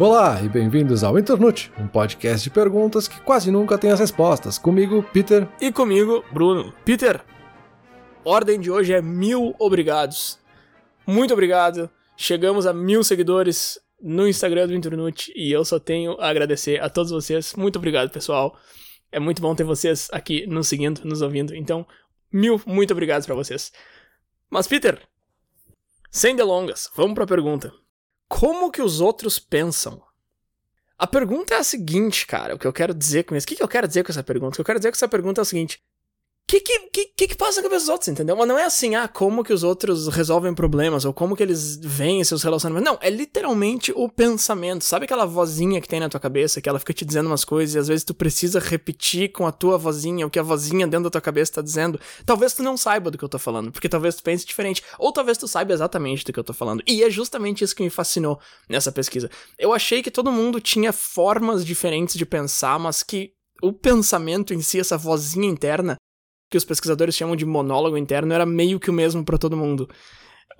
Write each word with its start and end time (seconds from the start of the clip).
Olá 0.00 0.40
e 0.42 0.48
bem-vindos 0.48 1.04
ao 1.04 1.18
Internute, 1.18 1.70
um 1.78 1.86
podcast 1.86 2.42
de 2.42 2.48
perguntas 2.48 3.06
que 3.06 3.20
quase 3.20 3.50
nunca 3.50 3.76
tem 3.76 3.90
as 3.90 4.00
respostas. 4.00 4.56
Comigo, 4.56 5.02
Peter. 5.12 5.46
E 5.60 5.70
comigo, 5.70 6.24
Bruno. 6.32 6.72
Peter, 6.86 7.22
ordem 8.24 8.58
de 8.58 8.70
hoje 8.70 8.94
é 8.94 9.02
mil 9.02 9.54
obrigados. 9.58 10.38
Muito 11.06 11.34
obrigado. 11.34 11.90
Chegamos 12.16 12.66
a 12.66 12.72
mil 12.72 13.04
seguidores 13.04 13.78
no 14.00 14.26
Instagram 14.26 14.68
do 14.68 14.74
Internute 14.74 15.34
e 15.36 15.52
eu 15.52 15.66
só 15.66 15.78
tenho 15.78 16.18
a 16.18 16.30
agradecer 16.30 16.82
a 16.82 16.88
todos 16.88 17.12
vocês. 17.12 17.52
Muito 17.54 17.76
obrigado, 17.76 18.10
pessoal. 18.10 18.58
É 19.12 19.20
muito 19.20 19.42
bom 19.42 19.54
ter 19.54 19.64
vocês 19.64 20.08
aqui 20.12 20.46
nos 20.46 20.66
seguindo, 20.66 21.02
nos 21.04 21.20
ouvindo. 21.20 21.54
Então, 21.54 21.86
mil, 22.32 22.58
muito 22.64 22.92
obrigado 22.92 23.26
para 23.26 23.34
vocês. 23.34 23.70
Mas, 24.48 24.66
Peter, 24.66 24.98
sem 26.10 26.34
delongas, 26.34 26.90
vamos 26.96 27.14
para 27.14 27.24
a 27.24 27.26
pergunta. 27.26 27.70
Como 28.30 28.70
que 28.70 28.80
os 28.80 29.00
outros 29.00 29.40
pensam? 29.40 30.00
A 30.96 31.04
pergunta 31.04 31.54
é 31.54 31.58
a 31.58 31.64
seguinte, 31.64 32.24
cara. 32.24 32.54
O 32.54 32.58
que 32.58 32.66
eu 32.66 32.72
quero 32.72 32.94
dizer 32.94 33.24
com 33.24 33.34
isso? 33.34 33.44
O 33.44 33.48
que, 33.48 33.56
que 33.56 33.62
eu 33.62 33.66
quero 33.66 33.88
dizer 33.88 34.04
com 34.04 34.12
essa 34.12 34.22
pergunta? 34.22 34.52
O 34.52 34.54
que 34.54 34.60
eu 34.60 34.64
quero 34.64 34.78
dizer 34.78 34.92
com 34.92 34.94
essa 34.94 35.08
pergunta 35.08 35.40
é 35.40 35.42
o 35.42 35.44
seguinte: 35.44 35.82
que, 36.58 36.80
que, 36.90 37.04
que, 37.16 37.28
que 37.28 37.36
passa 37.36 37.60
na 37.60 37.68
cabeça 37.68 37.84
dos 37.84 37.88
outros, 37.90 38.08
entendeu? 38.08 38.34
Mas 38.34 38.48
não 38.48 38.58
é 38.58 38.64
assim, 38.64 38.96
ah, 38.96 39.06
como 39.06 39.44
que 39.44 39.52
os 39.52 39.62
outros 39.62 40.08
resolvem 40.08 40.52
problemas, 40.52 41.04
ou 41.04 41.14
como 41.14 41.36
que 41.36 41.42
eles 41.44 41.76
veem 41.76 42.24
seus 42.24 42.42
relacionamentos. 42.42 42.90
Não, 42.90 42.98
é 43.00 43.08
literalmente 43.08 43.92
o 43.94 44.08
pensamento. 44.08 44.84
Sabe 44.84 45.04
aquela 45.04 45.24
vozinha 45.24 45.80
que 45.80 45.86
tem 45.86 46.00
na 46.00 46.08
tua 46.08 46.18
cabeça, 46.18 46.60
que 46.60 46.68
ela 46.68 46.80
fica 46.80 46.92
te 46.92 47.04
dizendo 47.04 47.26
umas 47.28 47.44
coisas, 47.44 47.76
e 47.76 47.78
às 47.78 47.86
vezes 47.86 48.02
tu 48.02 48.12
precisa 48.12 48.58
repetir 48.58 49.30
com 49.30 49.46
a 49.46 49.52
tua 49.52 49.78
vozinha 49.78 50.26
o 50.26 50.30
que 50.30 50.40
a 50.40 50.42
vozinha 50.42 50.88
dentro 50.88 51.04
da 51.04 51.10
tua 51.10 51.20
cabeça 51.20 51.52
tá 51.52 51.62
dizendo? 51.62 52.00
Talvez 52.26 52.52
tu 52.52 52.64
não 52.64 52.76
saiba 52.76 53.12
do 53.12 53.18
que 53.18 53.24
eu 53.24 53.28
tô 53.28 53.38
falando, 53.38 53.70
porque 53.70 53.88
talvez 53.88 54.16
tu 54.16 54.22
pense 54.24 54.44
diferente, 54.44 54.82
ou 54.98 55.12
talvez 55.12 55.38
tu 55.38 55.46
saiba 55.46 55.72
exatamente 55.72 56.24
do 56.24 56.32
que 56.32 56.40
eu 56.40 56.44
tô 56.44 56.52
falando. 56.52 56.82
E 56.84 57.04
é 57.04 57.10
justamente 57.10 57.62
isso 57.62 57.76
que 57.76 57.82
me 57.82 57.90
fascinou 57.90 58.40
nessa 58.68 58.90
pesquisa. 58.90 59.30
Eu 59.56 59.72
achei 59.72 60.02
que 60.02 60.10
todo 60.10 60.32
mundo 60.32 60.60
tinha 60.60 60.92
formas 60.92 61.64
diferentes 61.64 62.16
de 62.16 62.26
pensar, 62.26 62.76
mas 62.80 63.04
que 63.04 63.34
o 63.62 63.72
pensamento 63.72 64.54
em 64.54 64.62
si, 64.62 64.80
essa 64.80 64.96
vozinha 64.96 65.48
interna, 65.48 65.96
que 66.50 66.56
os 66.56 66.64
pesquisadores 66.64 67.14
chamam 67.14 67.36
de 67.36 67.46
monólogo 67.46 67.96
interno 67.96 68.34
era 68.34 68.44
meio 68.44 68.80
que 68.80 68.90
o 68.90 68.92
mesmo 68.92 69.24
para 69.24 69.38
todo 69.38 69.56
mundo. 69.56 69.88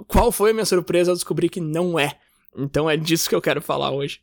Qual 0.07 0.31
foi 0.31 0.51
a 0.51 0.55
minha 0.55 0.65
surpresa 0.65 1.11
ao 1.11 1.17
descobrir 1.17 1.49
que 1.49 1.61
não 1.61 1.99
é? 1.99 2.17
Então 2.57 2.89
é 2.89 2.97
disso 2.97 3.29
que 3.29 3.35
eu 3.35 3.43
quero 3.43 3.61
falar 3.61 3.91
hoje. 3.91 4.21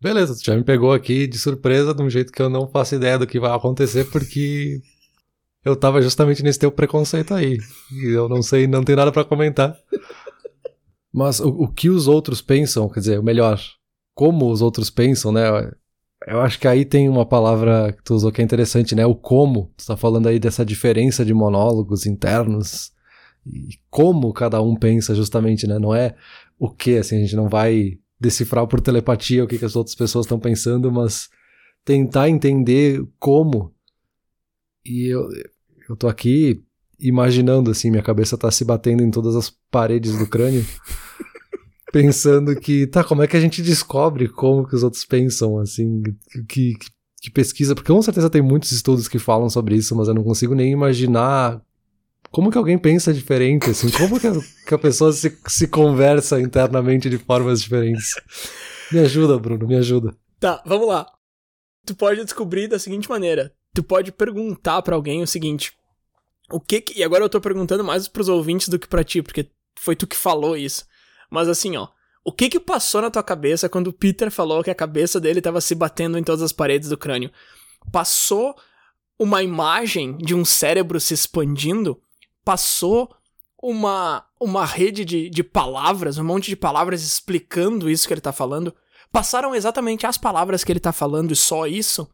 Beleza, 0.00 0.36
já 0.42 0.54
me 0.56 0.64
pegou 0.64 0.92
aqui 0.92 1.26
de 1.26 1.38
surpresa 1.38 1.94
de 1.94 2.02
um 2.02 2.10
jeito 2.10 2.32
que 2.32 2.42
eu 2.42 2.50
não 2.50 2.68
faço 2.68 2.96
ideia 2.96 3.18
do 3.18 3.26
que 3.26 3.40
vai 3.40 3.54
acontecer, 3.54 4.04
porque 4.10 4.82
eu 5.64 5.74
tava 5.76 6.02
justamente 6.02 6.42
nesse 6.42 6.58
teu 6.58 6.70
preconceito 6.70 7.32
aí. 7.32 7.58
E 7.92 8.08
eu 8.08 8.28
não 8.28 8.42
sei, 8.42 8.66
não 8.66 8.82
tem 8.82 8.96
nada 8.96 9.12
para 9.12 9.24
comentar. 9.24 9.74
Mas 11.12 11.40
o, 11.40 11.48
o 11.48 11.68
que 11.72 11.88
os 11.88 12.08
outros 12.08 12.42
pensam, 12.42 12.88
quer 12.88 13.00
dizer, 13.00 13.20
o 13.20 13.22
melhor, 13.22 13.58
como 14.14 14.50
os 14.50 14.60
outros 14.60 14.90
pensam, 14.90 15.32
né? 15.32 15.44
Eu 16.26 16.40
acho 16.40 16.58
que 16.58 16.66
aí 16.66 16.84
tem 16.84 17.08
uma 17.08 17.26
palavra 17.26 17.92
que 17.92 18.02
tu 18.02 18.14
usou 18.14 18.32
que 18.32 18.40
é 18.40 18.44
interessante, 18.44 18.94
né? 18.94 19.04
O 19.04 19.14
como. 19.14 19.70
Tu 19.76 19.86
tá 19.86 19.96
falando 19.96 20.26
aí 20.26 20.38
dessa 20.38 20.64
diferença 20.64 21.24
de 21.24 21.34
monólogos 21.34 22.06
internos 22.06 22.92
e 23.46 23.78
como 23.90 24.32
cada 24.32 24.60
um 24.62 24.74
pensa 24.74 25.14
justamente, 25.14 25.66
né? 25.66 25.78
Não 25.78 25.94
é 25.94 26.14
o 26.58 26.70
que, 26.70 26.96
assim, 26.96 27.16
a 27.16 27.20
gente 27.20 27.36
não 27.36 27.48
vai 27.48 27.98
decifrar 28.18 28.66
por 28.66 28.80
telepatia 28.80 29.44
o 29.44 29.46
que, 29.46 29.58
que 29.58 29.64
as 29.64 29.76
outras 29.76 29.94
pessoas 29.94 30.24
estão 30.24 30.38
pensando, 30.40 30.90
mas 30.90 31.28
tentar 31.84 32.30
entender 32.30 33.02
como. 33.18 33.74
E 34.84 35.08
eu, 35.08 35.28
eu 35.88 35.96
tô 35.96 36.08
aqui 36.08 36.62
imaginando, 36.98 37.70
assim, 37.70 37.90
minha 37.90 38.02
cabeça 38.02 38.38
tá 38.38 38.50
se 38.50 38.64
batendo 38.64 39.02
em 39.02 39.10
todas 39.10 39.36
as 39.36 39.50
paredes 39.70 40.16
do 40.18 40.26
crânio 40.26 40.64
pensando 41.94 42.56
que, 42.56 42.88
tá, 42.88 43.04
como 43.04 43.22
é 43.22 43.28
que 43.28 43.36
a 43.36 43.40
gente 43.40 43.62
descobre 43.62 44.28
como 44.28 44.66
que 44.66 44.74
os 44.74 44.82
outros 44.82 45.04
pensam, 45.04 45.60
assim, 45.60 46.02
que, 46.02 46.74
que, 46.74 46.74
que 47.22 47.30
pesquisa, 47.30 47.72
porque 47.72 47.92
com 47.92 48.02
certeza 48.02 48.28
tem 48.28 48.42
muitos 48.42 48.72
estudos 48.72 49.06
que 49.06 49.20
falam 49.20 49.48
sobre 49.48 49.76
isso, 49.76 49.94
mas 49.94 50.08
eu 50.08 50.14
não 50.14 50.24
consigo 50.24 50.56
nem 50.56 50.72
imaginar 50.72 51.62
como 52.32 52.50
que 52.50 52.58
alguém 52.58 52.76
pensa 52.76 53.14
diferente, 53.14 53.70
assim, 53.70 53.88
como 53.96 54.18
que 54.18 54.26
a, 54.26 54.32
que 54.66 54.74
a 54.74 54.78
pessoa 54.78 55.12
se, 55.12 55.38
se 55.46 55.68
conversa 55.68 56.40
internamente 56.40 57.08
de 57.08 57.16
formas 57.16 57.62
diferentes. 57.62 58.08
Me 58.90 58.98
ajuda, 58.98 59.38
Bruno, 59.38 59.64
me 59.64 59.76
ajuda. 59.76 60.16
Tá, 60.40 60.60
vamos 60.66 60.88
lá. 60.88 61.06
Tu 61.86 61.94
pode 61.94 62.24
descobrir 62.24 62.66
da 62.66 62.78
seguinte 62.78 63.08
maneira. 63.08 63.54
Tu 63.72 63.84
pode 63.84 64.10
perguntar 64.10 64.82
para 64.82 64.96
alguém 64.96 65.22
o 65.22 65.28
seguinte: 65.28 65.72
o 66.50 66.58
que, 66.58 66.80
que 66.80 66.98
e 66.98 67.04
agora 67.04 67.24
eu 67.24 67.28
tô 67.28 67.40
perguntando 67.40 67.84
mais 67.84 68.08
pros 68.08 68.28
ouvintes 68.28 68.68
do 68.68 68.80
que 68.80 68.88
para 68.88 69.04
ti, 69.04 69.22
porque 69.22 69.48
foi 69.78 69.94
tu 69.94 70.08
que 70.08 70.16
falou 70.16 70.56
isso. 70.56 70.84
Mas 71.30 71.48
assim, 71.48 71.76
ó. 71.76 71.88
O 72.24 72.32
que 72.32 72.48
que 72.48 72.58
passou 72.58 73.02
na 73.02 73.10
tua 73.10 73.22
cabeça 73.22 73.68
quando 73.68 73.88
o 73.88 73.92
Peter 73.92 74.30
falou 74.30 74.64
que 74.64 74.70
a 74.70 74.74
cabeça 74.74 75.20
dele 75.20 75.40
estava 75.40 75.60
se 75.60 75.74
batendo 75.74 76.16
em 76.16 76.24
todas 76.24 76.40
as 76.40 76.52
paredes 76.52 76.88
do 76.88 76.96
crânio? 76.96 77.30
Passou 77.92 78.56
uma 79.18 79.42
imagem 79.42 80.16
de 80.16 80.34
um 80.34 80.44
cérebro 80.44 80.98
se 80.98 81.12
expandindo? 81.12 82.00
Passou 82.42 83.14
uma, 83.62 84.24
uma 84.40 84.64
rede 84.64 85.04
de, 85.04 85.28
de 85.28 85.42
palavras, 85.42 86.16
um 86.16 86.24
monte 86.24 86.46
de 86.46 86.56
palavras 86.56 87.02
explicando 87.02 87.90
isso 87.90 88.06
que 88.06 88.14
ele 88.14 88.20
tá 88.20 88.32
falando? 88.32 88.74
Passaram 89.12 89.54
exatamente 89.54 90.06
as 90.06 90.18
palavras 90.18 90.64
que 90.64 90.72
ele 90.72 90.80
tá 90.80 90.92
falando 90.92 91.32
e 91.32 91.36
só 91.36 91.66
isso? 91.66 92.08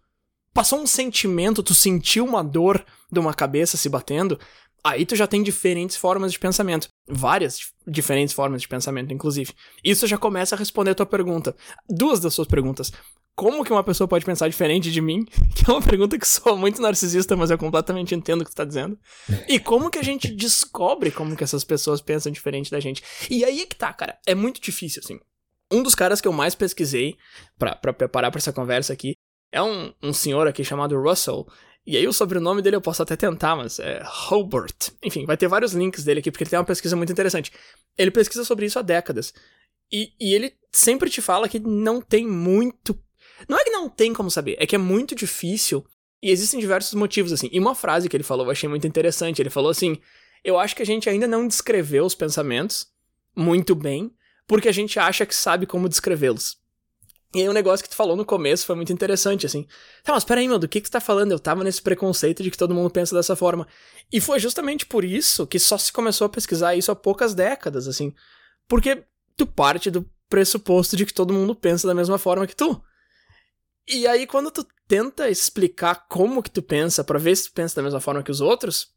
Passou 0.52 0.80
um 0.80 0.86
sentimento, 0.86 1.62
tu 1.62 1.74
sentiu 1.74 2.24
uma 2.24 2.42
dor 2.42 2.84
de 3.10 3.18
uma 3.18 3.32
cabeça 3.32 3.76
se 3.76 3.88
batendo? 3.88 4.38
Aí 4.82 5.04
tu 5.04 5.14
já 5.14 5.26
tem 5.26 5.42
diferentes 5.42 5.96
formas 5.96 6.32
de 6.32 6.38
pensamento. 6.38 6.88
Várias 7.08 7.58
diferentes 7.86 8.34
formas 8.34 8.62
de 8.62 8.68
pensamento, 8.68 9.12
inclusive. 9.12 9.52
Isso 9.84 10.06
já 10.06 10.16
começa 10.16 10.54
a 10.54 10.58
responder 10.58 10.92
a 10.92 10.94
tua 10.94 11.06
pergunta. 11.06 11.54
Duas 11.88 12.20
das 12.20 12.34
suas 12.34 12.48
perguntas. 12.48 12.92
Como 13.36 13.64
que 13.64 13.72
uma 13.72 13.84
pessoa 13.84 14.08
pode 14.08 14.24
pensar 14.24 14.48
diferente 14.48 14.90
de 14.90 15.00
mim? 15.00 15.24
Que 15.54 15.70
é 15.70 15.74
uma 15.74 15.82
pergunta 15.82 16.18
que 16.18 16.26
sou 16.26 16.56
muito 16.56 16.80
narcisista, 16.80 17.36
mas 17.36 17.50
eu 17.50 17.58
completamente 17.58 18.14
entendo 18.14 18.40
o 18.40 18.44
que 18.44 18.50
tu 18.50 18.56
tá 18.56 18.64
dizendo. 18.64 18.98
E 19.46 19.58
como 19.58 19.90
que 19.90 19.98
a 19.98 20.02
gente 20.02 20.28
descobre 20.34 21.10
como 21.10 21.36
que 21.36 21.44
essas 21.44 21.64
pessoas 21.64 22.00
pensam 22.00 22.32
diferente 22.32 22.70
da 22.70 22.80
gente? 22.80 23.02
E 23.28 23.44
aí 23.44 23.60
é 23.60 23.66
que 23.66 23.76
tá, 23.76 23.92
cara. 23.92 24.18
É 24.26 24.34
muito 24.34 24.60
difícil, 24.60 25.02
assim. 25.04 25.18
Um 25.70 25.82
dos 25.82 25.94
caras 25.94 26.20
que 26.20 26.26
eu 26.26 26.32
mais 26.32 26.54
pesquisei 26.54 27.16
para 27.58 27.76
preparar 27.76 28.30
para 28.30 28.38
essa 28.38 28.52
conversa 28.52 28.92
aqui 28.92 29.14
é 29.52 29.62
um, 29.62 29.92
um 30.02 30.12
senhor 30.12 30.46
aqui 30.46 30.64
chamado 30.64 31.00
Russell. 31.00 31.46
E 31.86 31.96
aí 31.96 32.06
o 32.06 32.12
sobrenome 32.12 32.62
dele 32.62 32.76
eu 32.76 32.80
posso 32.80 33.02
até 33.02 33.16
tentar, 33.16 33.56
mas 33.56 33.78
é 33.78 34.02
Hobart. 34.30 34.90
Enfim, 35.02 35.24
vai 35.24 35.36
ter 35.36 35.48
vários 35.48 35.72
links 35.72 36.04
dele 36.04 36.20
aqui, 36.20 36.30
porque 36.30 36.44
ele 36.44 36.50
tem 36.50 36.58
uma 36.58 36.64
pesquisa 36.64 36.94
muito 36.94 37.12
interessante. 37.12 37.52
Ele 37.96 38.10
pesquisa 38.10 38.44
sobre 38.44 38.66
isso 38.66 38.78
há 38.78 38.82
décadas. 38.82 39.32
E, 39.90 40.12
e 40.20 40.34
ele 40.34 40.54
sempre 40.70 41.10
te 41.10 41.20
fala 41.20 41.48
que 41.48 41.58
não 41.58 42.00
tem 42.00 42.26
muito. 42.26 42.98
Não 43.48 43.58
é 43.58 43.64
que 43.64 43.70
não 43.70 43.88
tem 43.88 44.12
como 44.12 44.30
saber, 44.30 44.56
é 44.58 44.66
que 44.66 44.74
é 44.74 44.78
muito 44.78 45.14
difícil. 45.14 45.84
E 46.22 46.30
existem 46.30 46.60
diversos 46.60 46.92
motivos, 46.94 47.32
assim. 47.32 47.48
E 47.50 47.58
uma 47.58 47.74
frase 47.74 48.08
que 48.08 48.16
ele 48.16 48.22
falou 48.22 48.46
eu 48.46 48.50
achei 48.50 48.68
muito 48.68 48.86
interessante. 48.86 49.40
Ele 49.40 49.50
falou 49.50 49.70
assim: 49.70 49.98
Eu 50.44 50.58
acho 50.58 50.76
que 50.76 50.82
a 50.82 50.86
gente 50.86 51.08
ainda 51.08 51.26
não 51.26 51.48
descreveu 51.48 52.04
os 52.04 52.14
pensamentos 52.14 52.86
muito 53.34 53.74
bem, 53.74 54.12
porque 54.46 54.68
a 54.68 54.72
gente 54.72 54.98
acha 54.98 55.24
que 55.24 55.34
sabe 55.34 55.66
como 55.66 55.88
descrevê-los. 55.88 56.59
E 57.34 57.40
aí 57.40 57.48
um 57.48 57.52
negócio 57.52 57.84
que 57.84 57.90
tu 57.90 57.94
falou 57.94 58.16
no 58.16 58.24
começo 58.24 58.66
foi 58.66 58.74
muito 58.74 58.92
interessante, 58.92 59.46
assim. 59.46 59.66
Tá, 60.02 60.12
mas 60.12 60.24
peraí, 60.24 60.48
meu, 60.48 60.58
do 60.58 60.68
que 60.68 60.80
que 60.80 60.88
tu 60.88 60.92
tá 60.92 61.00
falando? 61.00 61.30
Eu 61.30 61.38
tava 61.38 61.62
nesse 61.62 61.80
preconceito 61.80 62.42
de 62.42 62.50
que 62.50 62.58
todo 62.58 62.74
mundo 62.74 62.90
pensa 62.90 63.14
dessa 63.14 63.36
forma. 63.36 63.68
E 64.12 64.20
foi 64.20 64.40
justamente 64.40 64.84
por 64.84 65.04
isso 65.04 65.46
que 65.46 65.58
só 65.58 65.78
se 65.78 65.92
começou 65.92 66.24
a 66.24 66.28
pesquisar 66.28 66.74
isso 66.74 66.90
há 66.90 66.96
poucas 66.96 67.32
décadas, 67.32 67.86
assim. 67.86 68.12
Porque 68.66 69.04
tu 69.36 69.46
parte 69.46 69.90
do 69.90 70.08
pressuposto 70.28 70.96
de 70.96 71.06
que 71.06 71.14
todo 71.14 71.32
mundo 71.32 71.54
pensa 71.54 71.86
da 71.86 71.94
mesma 71.94 72.18
forma 72.18 72.46
que 72.46 72.56
tu. 72.56 72.82
E 73.86 74.06
aí 74.06 74.26
quando 74.26 74.50
tu 74.50 74.66
tenta 74.88 75.30
explicar 75.30 76.06
como 76.08 76.42
que 76.42 76.50
tu 76.50 76.62
pensa 76.62 77.04
para 77.04 77.18
ver 77.18 77.36
se 77.36 77.44
tu 77.44 77.52
pensa 77.52 77.76
da 77.76 77.82
mesma 77.82 78.00
forma 78.00 78.24
que 78.24 78.30
os 78.30 78.40
outros, 78.40 78.92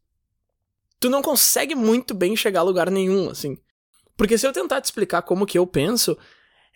tu 0.98 1.08
não 1.08 1.22
consegue 1.22 1.74
muito 1.74 2.14
bem 2.14 2.36
chegar 2.36 2.60
a 2.60 2.64
lugar 2.64 2.90
nenhum, 2.90 3.30
assim. 3.30 3.56
Porque 4.16 4.36
se 4.36 4.46
eu 4.46 4.52
tentar 4.52 4.80
te 4.80 4.86
explicar 4.86 5.22
como 5.22 5.46
que 5.46 5.58
eu 5.58 5.66
penso, 5.66 6.16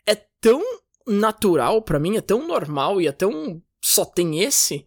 é 0.07 0.15
tão 0.41 0.63
natural 1.09 1.83
para 1.83 1.99
mim, 1.99 2.17
é 2.17 2.21
tão 2.21 2.47
normal 2.47 3.01
e 3.01 3.07
é 3.07 3.13
tão 3.13 3.63
só 3.81 4.05
tem 4.05 4.41
esse 4.41 4.87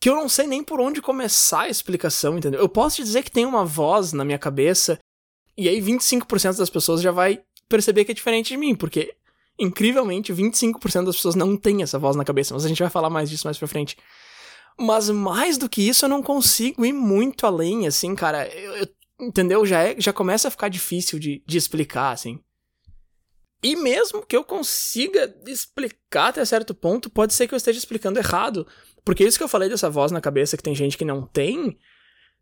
que 0.00 0.10
eu 0.10 0.14
não 0.14 0.28
sei 0.28 0.46
nem 0.46 0.62
por 0.62 0.80
onde 0.80 1.00
começar 1.00 1.62
a 1.62 1.68
explicação, 1.68 2.36
entendeu? 2.36 2.60
Eu 2.60 2.68
posso 2.68 2.96
te 2.96 3.02
dizer 3.02 3.22
que 3.22 3.30
tem 3.30 3.46
uma 3.46 3.64
voz 3.64 4.12
na 4.12 4.24
minha 4.24 4.38
cabeça 4.38 4.98
e 5.56 5.68
aí 5.68 5.80
25% 5.80 6.58
das 6.58 6.68
pessoas 6.68 7.00
já 7.00 7.10
vai 7.10 7.42
perceber 7.68 8.04
que 8.04 8.12
é 8.12 8.14
diferente 8.14 8.48
de 8.48 8.56
mim, 8.56 8.74
porque 8.74 9.14
incrivelmente 9.58 10.32
25% 10.32 11.06
das 11.06 11.16
pessoas 11.16 11.34
não 11.34 11.56
tem 11.56 11.82
essa 11.82 11.98
voz 11.98 12.16
na 12.16 12.24
cabeça, 12.24 12.52
mas 12.52 12.64
a 12.64 12.68
gente 12.68 12.82
vai 12.82 12.90
falar 12.90 13.08
mais 13.08 13.30
disso 13.30 13.46
mais 13.46 13.56
pra 13.56 13.68
frente. 13.68 13.96
Mas 14.78 15.08
mais 15.08 15.56
do 15.56 15.68
que 15.68 15.88
isso, 15.88 16.04
eu 16.04 16.08
não 16.08 16.22
consigo 16.22 16.84
ir 16.84 16.92
muito 16.92 17.46
além, 17.46 17.86
assim, 17.86 18.14
cara. 18.14 18.46
Eu, 18.48 18.76
eu, 18.76 18.88
entendeu? 19.20 19.64
Já, 19.64 19.82
é, 19.82 19.96
já 19.98 20.12
começa 20.12 20.48
a 20.48 20.50
ficar 20.50 20.68
difícil 20.68 21.18
de, 21.18 21.42
de 21.46 21.56
explicar, 21.56 22.10
assim. 22.10 22.40
E 23.64 23.76
mesmo 23.76 24.26
que 24.26 24.36
eu 24.36 24.44
consiga 24.44 25.34
explicar 25.46 26.28
até 26.28 26.44
certo 26.44 26.74
ponto, 26.74 27.08
pode 27.08 27.32
ser 27.32 27.48
que 27.48 27.54
eu 27.54 27.56
esteja 27.56 27.78
explicando 27.78 28.18
errado. 28.18 28.66
Porque 29.02 29.24
isso 29.24 29.38
que 29.38 29.42
eu 29.42 29.48
falei 29.48 29.70
dessa 29.70 29.88
voz 29.88 30.12
na 30.12 30.20
cabeça 30.20 30.54
que 30.54 30.62
tem 30.62 30.74
gente 30.74 30.98
que 30.98 31.04
não 31.04 31.26
tem, 31.26 31.78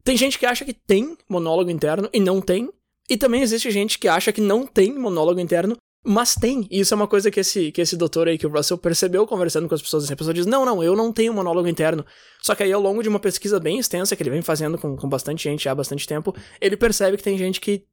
tem 0.03 0.17
gente 0.17 0.37
que 0.37 0.45
acha 0.45 0.65
que 0.65 0.73
tem 0.73 1.17
monólogo 1.29 1.71
interno 1.71 2.11
e 2.13 2.19
não 2.19 2.41
tem. 2.41 2.69
E 3.09 3.17
também 3.17 3.41
existe 3.41 3.71
gente 3.71 4.01
que 4.01 4.09
acha 4.09 4.33
que 4.33 4.41
não 4.41 4.67
tem 4.67 4.93
monólogo 4.99 5.39
interno 5.39 5.77
Mas 6.05 6.35
tem, 6.35 6.67
e 6.69 6.81
isso 6.81 6.93
é 6.93 6.97
uma 6.97 7.07
coisa 7.07 7.31
que 7.31 7.39
esse, 7.39 7.71
que 7.71 7.81
esse 7.81 7.97
doutor 7.97 8.27
aí, 8.27 8.37
que 8.37 8.47
o 8.47 8.51
Russell 8.51 8.77
percebeu 8.77 9.25
conversando 9.25 9.69
com 9.69 9.75
as 9.77 9.83
pessoas, 9.83 10.03
assim, 10.03 10.15
a 10.15 10.17
pessoa 10.17 10.35
diz, 10.35 10.47
não, 10.47 10.65
não, 10.67 10.83
eu 10.83 10.97
não 10.97 11.13
tenho 11.13 11.33
monólogo 11.33 11.69
interno. 11.69 12.05
Só 12.41 12.57
que 12.57 12.65
aí 12.65 12.73
ao 12.73 12.81
longo 12.81 13.01
de 13.01 13.09
uma 13.09 13.21
pesquisa 13.21 13.61
bem 13.61 13.79
extensa, 13.79 14.17
que 14.17 14.23
ele 14.25 14.31
vem 14.31 14.43
fazendo 14.43 14.77
com, 14.77 14.97
com 14.97 15.09
bastante 15.09 15.45
gente 15.45 15.69
há 15.69 15.75
bastante 15.75 16.05
tempo, 16.05 16.35
ele 16.61 16.77
percebe 16.77 17.17
que 17.17 17.23
tem 17.23 17.39
gente 17.39 17.61
que 17.61 17.87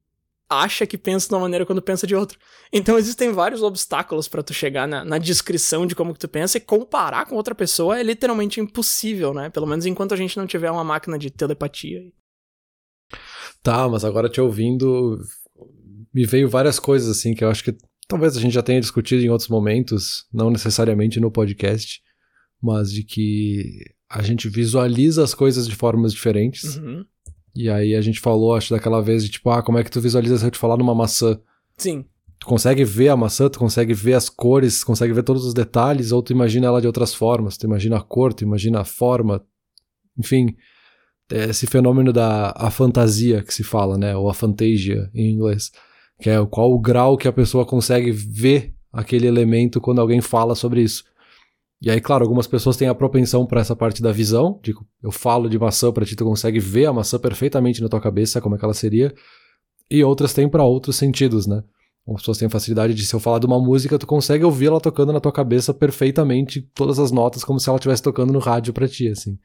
acha 0.50 0.84
que 0.84 0.98
pensa 0.98 1.28
de 1.28 1.34
uma 1.34 1.40
maneira 1.40 1.64
quando 1.64 1.80
pensa 1.80 2.06
de 2.06 2.14
outra. 2.16 2.36
Então 2.72 2.98
existem 2.98 3.30
vários 3.30 3.62
obstáculos 3.62 4.26
para 4.26 4.42
tu 4.42 4.52
chegar 4.52 4.88
na, 4.88 5.04
na, 5.04 5.16
descrição 5.16 5.86
de 5.86 5.94
como 5.94 6.12
que 6.12 6.18
tu 6.18 6.28
pensa 6.28 6.58
e 6.58 6.60
comparar 6.60 7.24
com 7.26 7.36
outra 7.36 7.54
pessoa 7.54 7.98
é 7.98 8.02
literalmente 8.02 8.60
impossível, 8.60 9.32
né? 9.32 9.48
Pelo 9.48 9.66
menos 9.66 9.86
enquanto 9.86 10.12
a 10.12 10.16
gente 10.16 10.36
não 10.36 10.46
tiver 10.46 10.70
uma 10.70 10.82
máquina 10.82 11.16
de 11.16 11.30
telepatia. 11.30 12.00
Tá, 13.62 13.88
mas 13.88 14.04
agora 14.04 14.28
te 14.28 14.40
ouvindo, 14.40 15.18
me 16.12 16.26
veio 16.26 16.48
várias 16.48 16.78
coisas 16.78 17.08
assim 17.08 17.34
que 17.34 17.44
eu 17.44 17.50
acho 17.50 17.62
que 17.62 17.76
talvez 18.08 18.36
a 18.36 18.40
gente 18.40 18.52
já 18.52 18.62
tenha 18.62 18.80
discutido 18.80 19.22
em 19.22 19.28
outros 19.28 19.48
momentos, 19.48 20.26
não 20.32 20.50
necessariamente 20.50 21.20
no 21.20 21.30
podcast, 21.30 22.00
mas 22.60 22.90
de 22.90 23.04
que 23.04 23.84
a 24.10 24.22
gente 24.22 24.48
visualiza 24.48 25.22
as 25.22 25.34
coisas 25.34 25.68
de 25.68 25.76
formas 25.76 26.12
diferentes. 26.12 26.76
Uhum. 26.76 27.04
E 27.54 27.68
aí 27.68 27.94
a 27.94 28.00
gente 28.00 28.20
falou, 28.20 28.54
acho, 28.54 28.74
daquela 28.74 29.00
vez 29.00 29.24
de 29.24 29.30
tipo, 29.30 29.50
ah, 29.50 29.62
como 29.62 29.78
é 29.78 29.84
que 29.84 29.90
tu 29.90 30.00
visualiza 30.00 30.38
se 30.38 30.46
eu 30.46 30.50
te 30.50 30.58
falar 30.58 30.76
numa 30.76 30.94
maçã? 30.94 31.38
Sim. 31.76 32.04
Tu 32.38 32.46
consegue 32.46 32.84
ver 32.84 33.08
a 33.08 33.16
maçã, 33.16 33.48
tu 33.48 33.58
consegue 33.58 33.92
ver 33.92 34.14
as 34.14 34.28
cores, 34.28 34.82
consegue 34.82 35.12
ver 35.12 35.22
todos 35.22 35.44
os 35.44 35.52
detalhes, 35.52 36.10
ou 36.10 36.22
tu 36.22 36.32
imagina 36.32 36.68
ela 36.68 36.80
de 36.80 36.86
outras 36.86 37.14
formas. 37.14 37.56
Tu 37.58 37.66
imagina 37.66 37.98
a 37.98 38.00
cor, 38.00 38.32
tu 38.32 38.44
imagina 38.44 38.80
a 38.80 38.84
forma. 38.84 39.44
Enfim, 40.18 40.56
é 41.30 41.50
esse 41.50 41.66
fenômeno 41.66 42.12
da 42.12 42.52
a 42.56 42.70
fantasia 42.70 43.42
que 43.42 43.52
se 43.52 43.62
fala, 43.62 43.98
né? 43.98 44.16
Ou 44.16 44.28
a 44.28 44.34
fantasia 44.34 45.10
em 45.14 45.32
inglês. 45.32 45.70
Que 46.20 46.30
é 46.30 46.46
qual 46.46 46.72
o 46.72 46.80
grau 46.80 47.16
que 47.16 47.28
a 47.28 47.32
pessoa 47.32 47.66
consegue 47.66 48.10
ver 48.10 48.74
aquele 48.92 49.26
elemento 49.26 49.80
quando 49.80 50.00
alguém 50.00 50.20
fala 50.20 50.54
sobre 50.54 50.82
isso. 50.82 51.04
E 51.82 51.90
aí, 51.90 52.00
claro, 52.00 52.24
algumas 52.24 52.46
pessoas 52.46 52.76
têm 52.76 52.88
a 52.88 52.94
propensão 52.94 53.46
para 53.46 53.60
essa 53.60 53.74
parte 53.74 54.02
da 54.02 54.12
visão, 54.12 54.60
de 54.62 54.74
eu 55.02 55.10
falo 55.10 55.48
de 55.48 55.58
maçã 55.58 55.90
para 55.90 56.04
ti, 56.04 56.14
tu 56.14 56.24
consegue 56.24 56.60
ver 56.60 56.86
a 56.86 56.92
maçã 56.92 57.18
perfeitamente 57.18 57.80
na 57.80 57.88
tua 57.88 58.00
cabeça, 58.00 58.40
como 58.40 58.54
é 58.54 58.58
que 58.58 58.64
ela 58.64 58.74
seria. 58.74 59.14
E 59.90 60.04
outras 60.04 60.34
têm 60.34 60.48
para 60.48 60.62
outros 60.62 60.96
sentidos, 60.96 61.46
né? 61.46 61.64
Algumas 62.06 62.22
pessoas 62.22 62.38
têm 62.38 62.48
facilidade 62.50 62.92
de, 62.92 63.06
se 63.06 63.14
eu 63.14 63.20
falar 63.20 63.38
de 63.38 63.46
uma 63.46 63.58
música, 63.58 63.98
tu 63.98 64.06
consegue 64.06 64.44
ouvir 64.44 64.66
ela 64.66 64.80
tocando 64.80 65.12
na 65.12 65.20
tua 65.20 65.32
cabeça 65.32 65.72
perfeitamente, 65.72 66.60
todas 66.74 66.98
as 66.98 67.10
notas, 67.10 67.44
como 67.44 67.58
se 67.58 67.68
ela 67.68 67.76
estivesse 67.76 68.02
tocando 68.02 68.32
no 68.32 68.38
rádio 68.38 68.74
para 68.74 68.86
ti, 68.86 69.08
assim. 69.08 69.38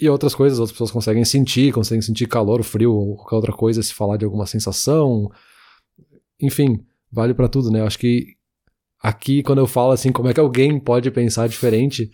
E 0.00 0.08
outras 0.08 0.34
coisas, 0.34 0.58
outras 0.58 0.72
pessoas 0.72 0.90
conseguem 0.90 1.24
sentir, 1.24 1.72
conseguem 1.72 2.02
sentir 2.02 2.26
calor, 2.26 2.62
frio, 2.64 2.92
ou 2.92 3.16
qualquer 3.16 3.36
outra 3.36 3.52
coisa, 3.52 3.82
se 3.82 3.94
falar 3.94 4.16
de 4.16 4.24
alguma 4.24 4.46
sensação. 4.46 5.30
Enfim, 6.40 6.84
vale 7.10 7.34
para 7.34 7.48
tudo, 7.48 7.70
né? 7.70 7.80
Eu 7.80 7.86
acho 7.86 7.98
que 7.98 8.37
aqui, 9.02 9.42
quando 9.42 9.58
eu 9.58 9.66
falo 9.66 9.92
assim, 9.92 10.12
como 10.12 10.28
é 10.28 10.34
que 10.34 10.40
alguém 10.40 10.78
pode 10.78 11.10
pensar 11.10 11.48
diferente, 11.48 12.10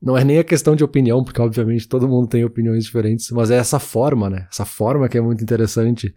não 0.00 0.16
é 0.16 0.24
nem 0.24 0.38
a 0.38 0.44
questão 0.44 0.76
de 0.76 0.84
opinião, 0.84 1.24
porque 1.24 1.40
obviamente 1.40 1.88
todo 1.88 2.08
mundo 2.08 2.28
tem 2.28 2.44
opiniões 2.44 2.84
diferentes, 2.84 3.30
mas 3.30 3.50
é 3.50 3.56
essa 3.56 3.78
forma, 3.78 4.30
né? 4.30 4.46
Essa 4.50 4.64
forma 4.64 5.08
que 5.08 5.18
é 5.18 5.20
muito 5.20 5.42
interessante. 5.42 6.14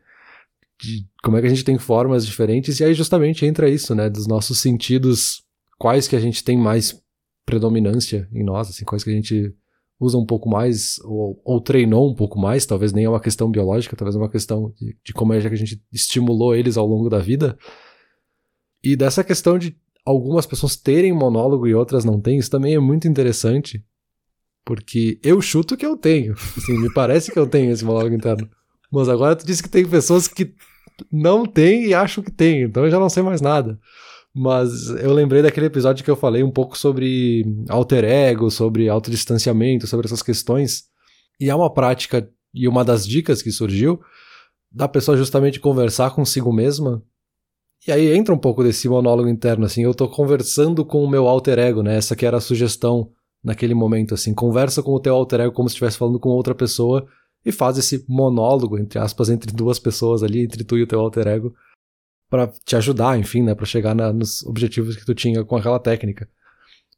De 0.80 1.08
como 1.24 1.38
é 1.38 1.42
que 1.42 1.48
a 1.48 1.50
gente 1.50 1.64
tem 1.64 1.78
formas 1.78 2.26
diferentes, 2.26 2.80
e 2.80 2.84
aí 2.84 2.94
justamente 2.94 3.46
entra 3.46 3.70
isso, 3.70 3.94
né? 3.94 4.10
Dos 4.10 4.28
nossos 4.28 4.60
sentidos, 4.60 5.44
quais 5.78 6.08
que 6.08 6.16
a 6.16 6.20
gente 6.20 6.44
tem 6.44 6.58
mais 6.58 7.00
predominância 7.46 8.28
em 8.32 8.44
nós, 8.44 8.70
assim, 8.70 8.86
quais 8.86 9.04
que 9.04 9.10
a 9.10 9.14
gente 9.14 9.54
usa 10.00 10.18
um 10.18 10.26
pouco 10.26 10.50
mais, 10.50 10.98
ou, 11.04 11.40
ou 11.44 11.62
treinou 11.62 12.10
um 12.10 12.16
pouco 12.16 12.40
mais, 12.40 12.66
talvez 12.66 12.92
nem 12.92 13.06
é 13.06 13.10
uma 13.10 13.20
questão 13.20 13.52
biológica, 13.52 13.96
talvez 13.96 14.16
é 14.16 14.20
uma 14.20 14.30
questão 14.30 14.74
de, 14.76 14.98
de 15.04 15.14
como 15.14 15.34
é 15.34 15.40
que 15.40 15.48
a 15.48 15.56
gente 15.56 15.80
estimulou 15.92 16.56
eles 16.56 16.78
ao 16.78 16.88
longo 16.88 17.08
da 17.10 17.20
vida. 17.20 17.56
E 18.84 18.96
dessa 18.96 19.24
questão 19.24 19.60
de 19.60 19.78
algumas 20.06 20.46
pessoas 20.46 20.76
terem 20.76 21.14
monólogo 21.14 21.68
e 21.68 21.76
outras 21.76 22.04
não 22.04 22.20
têm, 22.20 22.38
isso 22.38 22.50
também 22.50 22.76
é 22.76 22.80
muito 22.80 23.08
interessante. 23.08 23.84
Porque 24.66 25.20
eu 25.24 25.42
chuto 25.42 25.76
que 25.76 25.86
eu 25.86 25.98
tenho. 25.98 26.34
Assim, 26.58 26.78
me 26.78 26.94
parece 26.94 27.32
que 27.32 27.40
eu 27.40 27.48
tenho 27.48 27.72
esse 27.72 27.84
monólogo 27.84 28.16
interno. 28.16 28.50
Mas 28.92 29.10
agora 29.10 29.36
tu 29.36 29.46
disse 29.46 29.64
que 29.64 29.70
tem 29.70 29.88
pessoas 29.88 30.28
que 30.28 30.54
não 31.12 31.46
têm 31.46 31.88
e 31.88 31.94
acham 31.94 32.24
que 32.24 32.32
tem, 32.32 32.64
então 32.64 32.86
eu 32.86 32.92
já 32.92 33.00
não 33.00 33.10
sei 33.10 33.24
mais 33.24 33.42
nada. 33.42 33.80
Mas 34.34 34.90
eu 34.90 35.14
lembrei 35.14 35.42
daquele 35.42 35.66
episódio 35.66 36.04
que 36.04 36.12
eu 36.12 36.16
falei 36.16 36.44
um 36.44 36.52
pouco 36.52 36.78
sobre 36.78 37.44
alter 37.68 38.04
ego, 38.04 38.50
sobre 38.50 38.88
autodistanciamento, 38.88 39.88
sobre 39.88 40.08
essas 40.08 40.22
questões. 40.22 40.84
E 41.40 41.50
é 41.50 41.56
uma 41.56 41.74
prática 41.74 42.30
e 42.54 42.68
uma 42.68 42.84
das 42.84 43.06
dicas 43.06 43.42
que 43.42 43.52
surgiu 43.52 44.00
da 44.72 44.88
pessoa 44.88 45.18
justamente 45.18 45.60
conversar 45.60 46.12
consigo 46.12 46.54
mesma 46.54 47.04
e 47.88 47.92
aí 47.92 48.16
entra 48.16 48.34
um 48.34 48.38
pouco 48.38 48.64
desse 48.64 48.88
monólogo 48.88 49.28
interno, 49.28 49.66
assim, 49.66 49.84
eu 49.84 49.94
tô 49.94 50.08
conversando 50.08 50.86
com 50.86 51.04
o 51.04 51.10
meu 51.10 51.28
alter 51.28 51.58
ego, 51.58 51.82
né? 51.82 51.98
Essa 51.98 52.16
que 52.16 52.26
era 52.26 52.38
a 52.38 52.42
sugestão 52.42 53.12
naquele 53.44 53.74
momento, 53.74 54.14
assim, 54.14 54.34
conversa 54.34 54.84
com 54.84 54.92
o 54.92 55.00
teu 55.00 55.16
alter 55.16 55.42
ego 55.42 55.54
como 55.54 55.68
se 55.68 55.74
estivesse 55.74 55.98
falando 55.98 56.20
com 56.20 56.30
outra 56.30 56.54
pessoa 56.54 57.08
e 57.44 57.52
faz 57.52 57.78
esse 57.78 58.06
monólogo, 58.08 58.78
entre 58.78 59.00
aspas, 59.00 59.30
entre 59.30 59.52
duas 59.52 59.80
pessoas 59.80 60.22
ali, 60.22 60.44
entre 60.44 60.64
tu 60.64 60.78
e 60.78 60.84
o 60.84 60.88
teu 60.88 61.00
alter 61.00 61.28
ego, 61.28 61.56
para 62.30 62.48
te 62.48 62.76
ajudar, 62.76 63.20
enfim, 63.20 63.42
né, 63.42 63.56
para 63.56 63.66
chegar 63.66 63.96
na, 63.96 64.14
nos 64.14 64.44
objetivos 64.46 64.96
que 64.96 65.06
tu 65.06 65.16
tinha 65.16 65.44
com 65.44 65.56
aquela 65.58 65.80
técnica. 65.80 66.30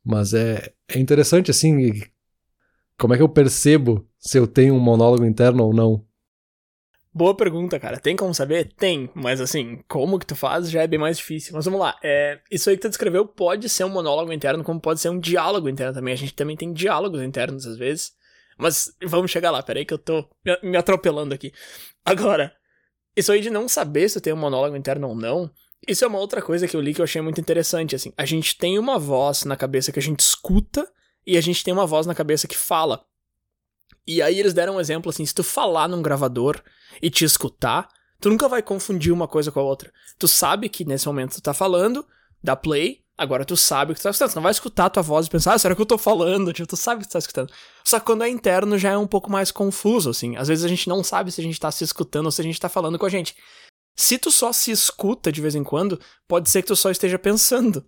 Mas 0.03 0.33
é, 0.33 0.73
é 0.87 0.99
interessante, 0.99 1.49
assim, 1.49 2.01
como 2.99 3.13
é 3.13 3.17
que 3.17 3.23
eu 3.23 3.29
percebo 3.29 4.05
se 4.19 4.37
eu 4.37 4.45
tenho 4.45 4.75
um 4.75 4.79
monólogo 4.79 5.25
interno 5.25 5.63
ou 5.63 5.73
não? 5.73 6.05
Boa 7.15 7.35
pergunta, 7.35 7.79
cara. 7.79 7.99
Tem 7.99 8.15
como 8.15 8.33
saber? 8.33 8.73
Tem, 8.75 9.09
mas 9.13 9.39
assim, 9.39 9.83
como 9.87 10.17
que 10.17 10.25
tu 10.25 10.35
faz 10.35 10.71
já 10.71 10.81
é 10.81 10.87
bem 10.87 10.99
mais 10.99 11.17
difícil. 11.17 11.53
Mas 11.53 11.65
vamos 11.65 11.79
lá. 11.79 11.95
É, 12.03 12.39
isso 12.49 12.69
aí 12.69 12.75
que 12.75 12.81
tu 12.81 12.89
descreveu 12.89 13.25
pode 13.25 13.69
ser 13.69 13.83
um 13.83 13.89
monólogo 13.89 14.33
interno, 14.33 14.63
como 14.63 14.81
pode 14.81 14.99
ser 14.99 15.09
um 15.09 15.19
diálogo 15.19 15.69
interno 15.69 15.93
também. 15.93 16.13
A 16.13 16.17
gente 16.17 16.33
também 16.33 16.57
tem 16.57 16.73
diálogos 16.73 17.21
internos 17.21 17.67
às 17.67 17.77
vezes. 17.77 18.13
Mas 18.57 18.91
vamos 19.03 19.29
chegar 19.29 19.51
lá, 19.51 19.61
peraí 19.61 19.85
que 19.85 19.93
eu 19.93 19.97
tô 19.97 20.27
me 20.63 20.77
atropelando 20.77 21.33
aqui. 21.33 21.51
Agora, 22.03 22.53
isso 23.15 23.31
aí 23.31 23.41
de 23.41 23.49
não 23.49 23.67
saber 23.67 24.09
se 24.09 24.19
tem 24.19 24.33
um 24.33 24.37
monólogo 24.37 24.75
interno 24.75 25.09
ou 25.09 25.15
não, 25.15 25.51
isso 25.87 26.03
é 26.03 26.07
uma 26.07 26.19
outra 26.19 26.41
coisa 26.41 26.67
que 26.67 26.75
eu 26.75 26.81
li 26.81 26.93
que 26.93 27.01
eu 27.01 27.03
achei 27.03 27.21
muito 27.21 27.41
interessante, 27.41 27.95
assim. 27.95 28.13
A 28.17 28.25
gente 28.25 28.57
tem 28.57 28.79
uma 28.79 28.97
voz 28.97 29.43
na 29.43 29.55
cabeça 29.55 29.91
que 29.91 29.99
a 29.99 30.01
gente 30.01 30.19
escuta 30.19 30.87
e 31.25 31.37
a 31.37 31.41
gente 31.41 31.63
tem 31.63 31.73
uma 31.73 31.85
voz 31.85 32.05
na 32.07 32.15
cabeça 32.15 32.47
que 32.47 32.57
fala. 32.57 33.05
E 34.05 34.21
aí 34.21 34.39
eles 34.39 34.53
deram 34.53 34.75
um 34.75 34.79
exemplo 34.79 35.09
assim, 35.09 35.25
se 35.25 35.33
tu 35.33 35.43
falar 35.43 35.87
num 35.87 36.01
gravador 36.01 36.61
e 37.01 37.09
te 37.09 37.23
escutar, 37.23 37.87
tu 38.19 38.29
nunca 38.29 38.47
vai 38.47 38.61
confundir 38.61 39.13
uma 39.13 39.27
coisa 39.27 39.51
com 39.51 39.59
a 39.59 39.63
outra. 39.63 39.91
Tu 40.19 40.27
sabe 40.27 40.69
que 40.69 40.85
nesse 40.85 41.07
momento 41.07 41.35
tu 41.35 41.41
tá 41.41 41.53
falando, 41.53 42.05
dá 42.43 42.55
play, 42.55 43.03
agora 43.17 43.45
tu 43.45 43.55
sabe 43.55 43.91
o 43.91 43.95
que 43.95 44.01
tu 44.01 44.03
tá 44.03 44.09
escutando. 44.09 44.31
Tu 44.31 44.35
não 44.35 44.43
vai 44.43 44.51
escutar 44.51 44.85
a 44.85 44.89
tua 44.89 45.03
voz 45.03 45.27
e 45.27 45.29
pensar, 45.29 45.53
ah, 45.53 45.57
será 45.57 45.75
que 45.75 45.81
eu 45.81 45.85
tô 45.85 45.97
falando? 45.97 46.51
Tipo, 46.51 46.67
tu 46.67 46.77
sabe 46.77 46.99
o 46.99 47.01
que 47.01 47.09
tu 47.09 47.13
tá 47.13 47.19
escutando. 47.19 47.51
Só 47.83 47.99
que 47.99 48.05
quando 48.05 48.23
é 48.23 48.29
interno 48.29 48.77
já 48.77 48.91
é 48.91 48.97
um 48.97 49.07
pouco 49.07 49.31
mais 49.31 49.51
confuso, 49.51 50.09
assim. 50.09 50.35
Às 50.35 50.49
vezes 50.49 50.65
a 50.65 50.67
gente 50.67 50.89
não 50.89 51.03
sabe 51.03 51.31
se 51.31 51.39
a 51.39 51.43
gente 51.43 51.59
tá 51.59 51.71
se 51.71 51.83
escutando 51.83 52.25
ou 52.25 52.31
se 52.31 52.41
a 52.41 52.43
gente 52.43 52.59
tá 52.59 52.67
falando 52.67 52.99
com 52.99 53.05
a 53.05 53.09
gente. 53.09 53.35
Se 53.95 54.17
tu 54.17 54.31
só 54.31 54.51
se 54.51 54.71
escuta 54.71 55.31
de 55.31 55.39
vez 55.39 55.55
em 55.55 55.63
quando, 55.63 55.99
pode 56.27 56.49
ser 56.49 56.61
que 56.61 56.67
tu 56.67 56.75
só 56.75 56.89
esteja 56.89 57.19
pensando. 57.19 57.85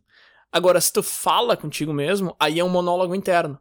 Agora, 0.51 0.79
se 0.79 0.93
tu 0.93 1.03
fala 1.03 1.57
contigo 1.57 1.91
mesmo, 1.91 2.35
aí 2.39 2.59
é 2.59 2.63
um 2.63 2.69
monólogo 2.69 3.15
interno. 3.15 3.59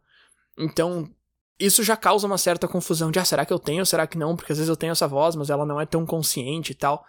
Então, 0.57 1.11
isso 1.59 1.83
já 1.83 1.97
causa 1.97 2.27
uma 2.27 2.39
certa 2.39 2.67
confusão 2.67 3.11
de, 3.11 3.19
ah, 3.19 3.25
será 3.25 3.45
que 3.45 3.53
eu 3.53 3.59
tenho, 3.59 3.87
será 3.87 4.07
que 4.07 4.19
não? 4.19 4.35
Porque 4.37 4.53
às 4.53 4.59
vezes 4.59 4.69
eu 4.69 4.77
tenho 4.77 4.93
essa 4.93 5.07
voz, 5.07 5.37
mas 5.37 5.51
ela 5.51 5.65
não 5.65 5.81
é 5.81 5.87
tão 5.87 6.05
consciente 6.05 6.73
e 6.73 6.75
tal. 6.75 7.05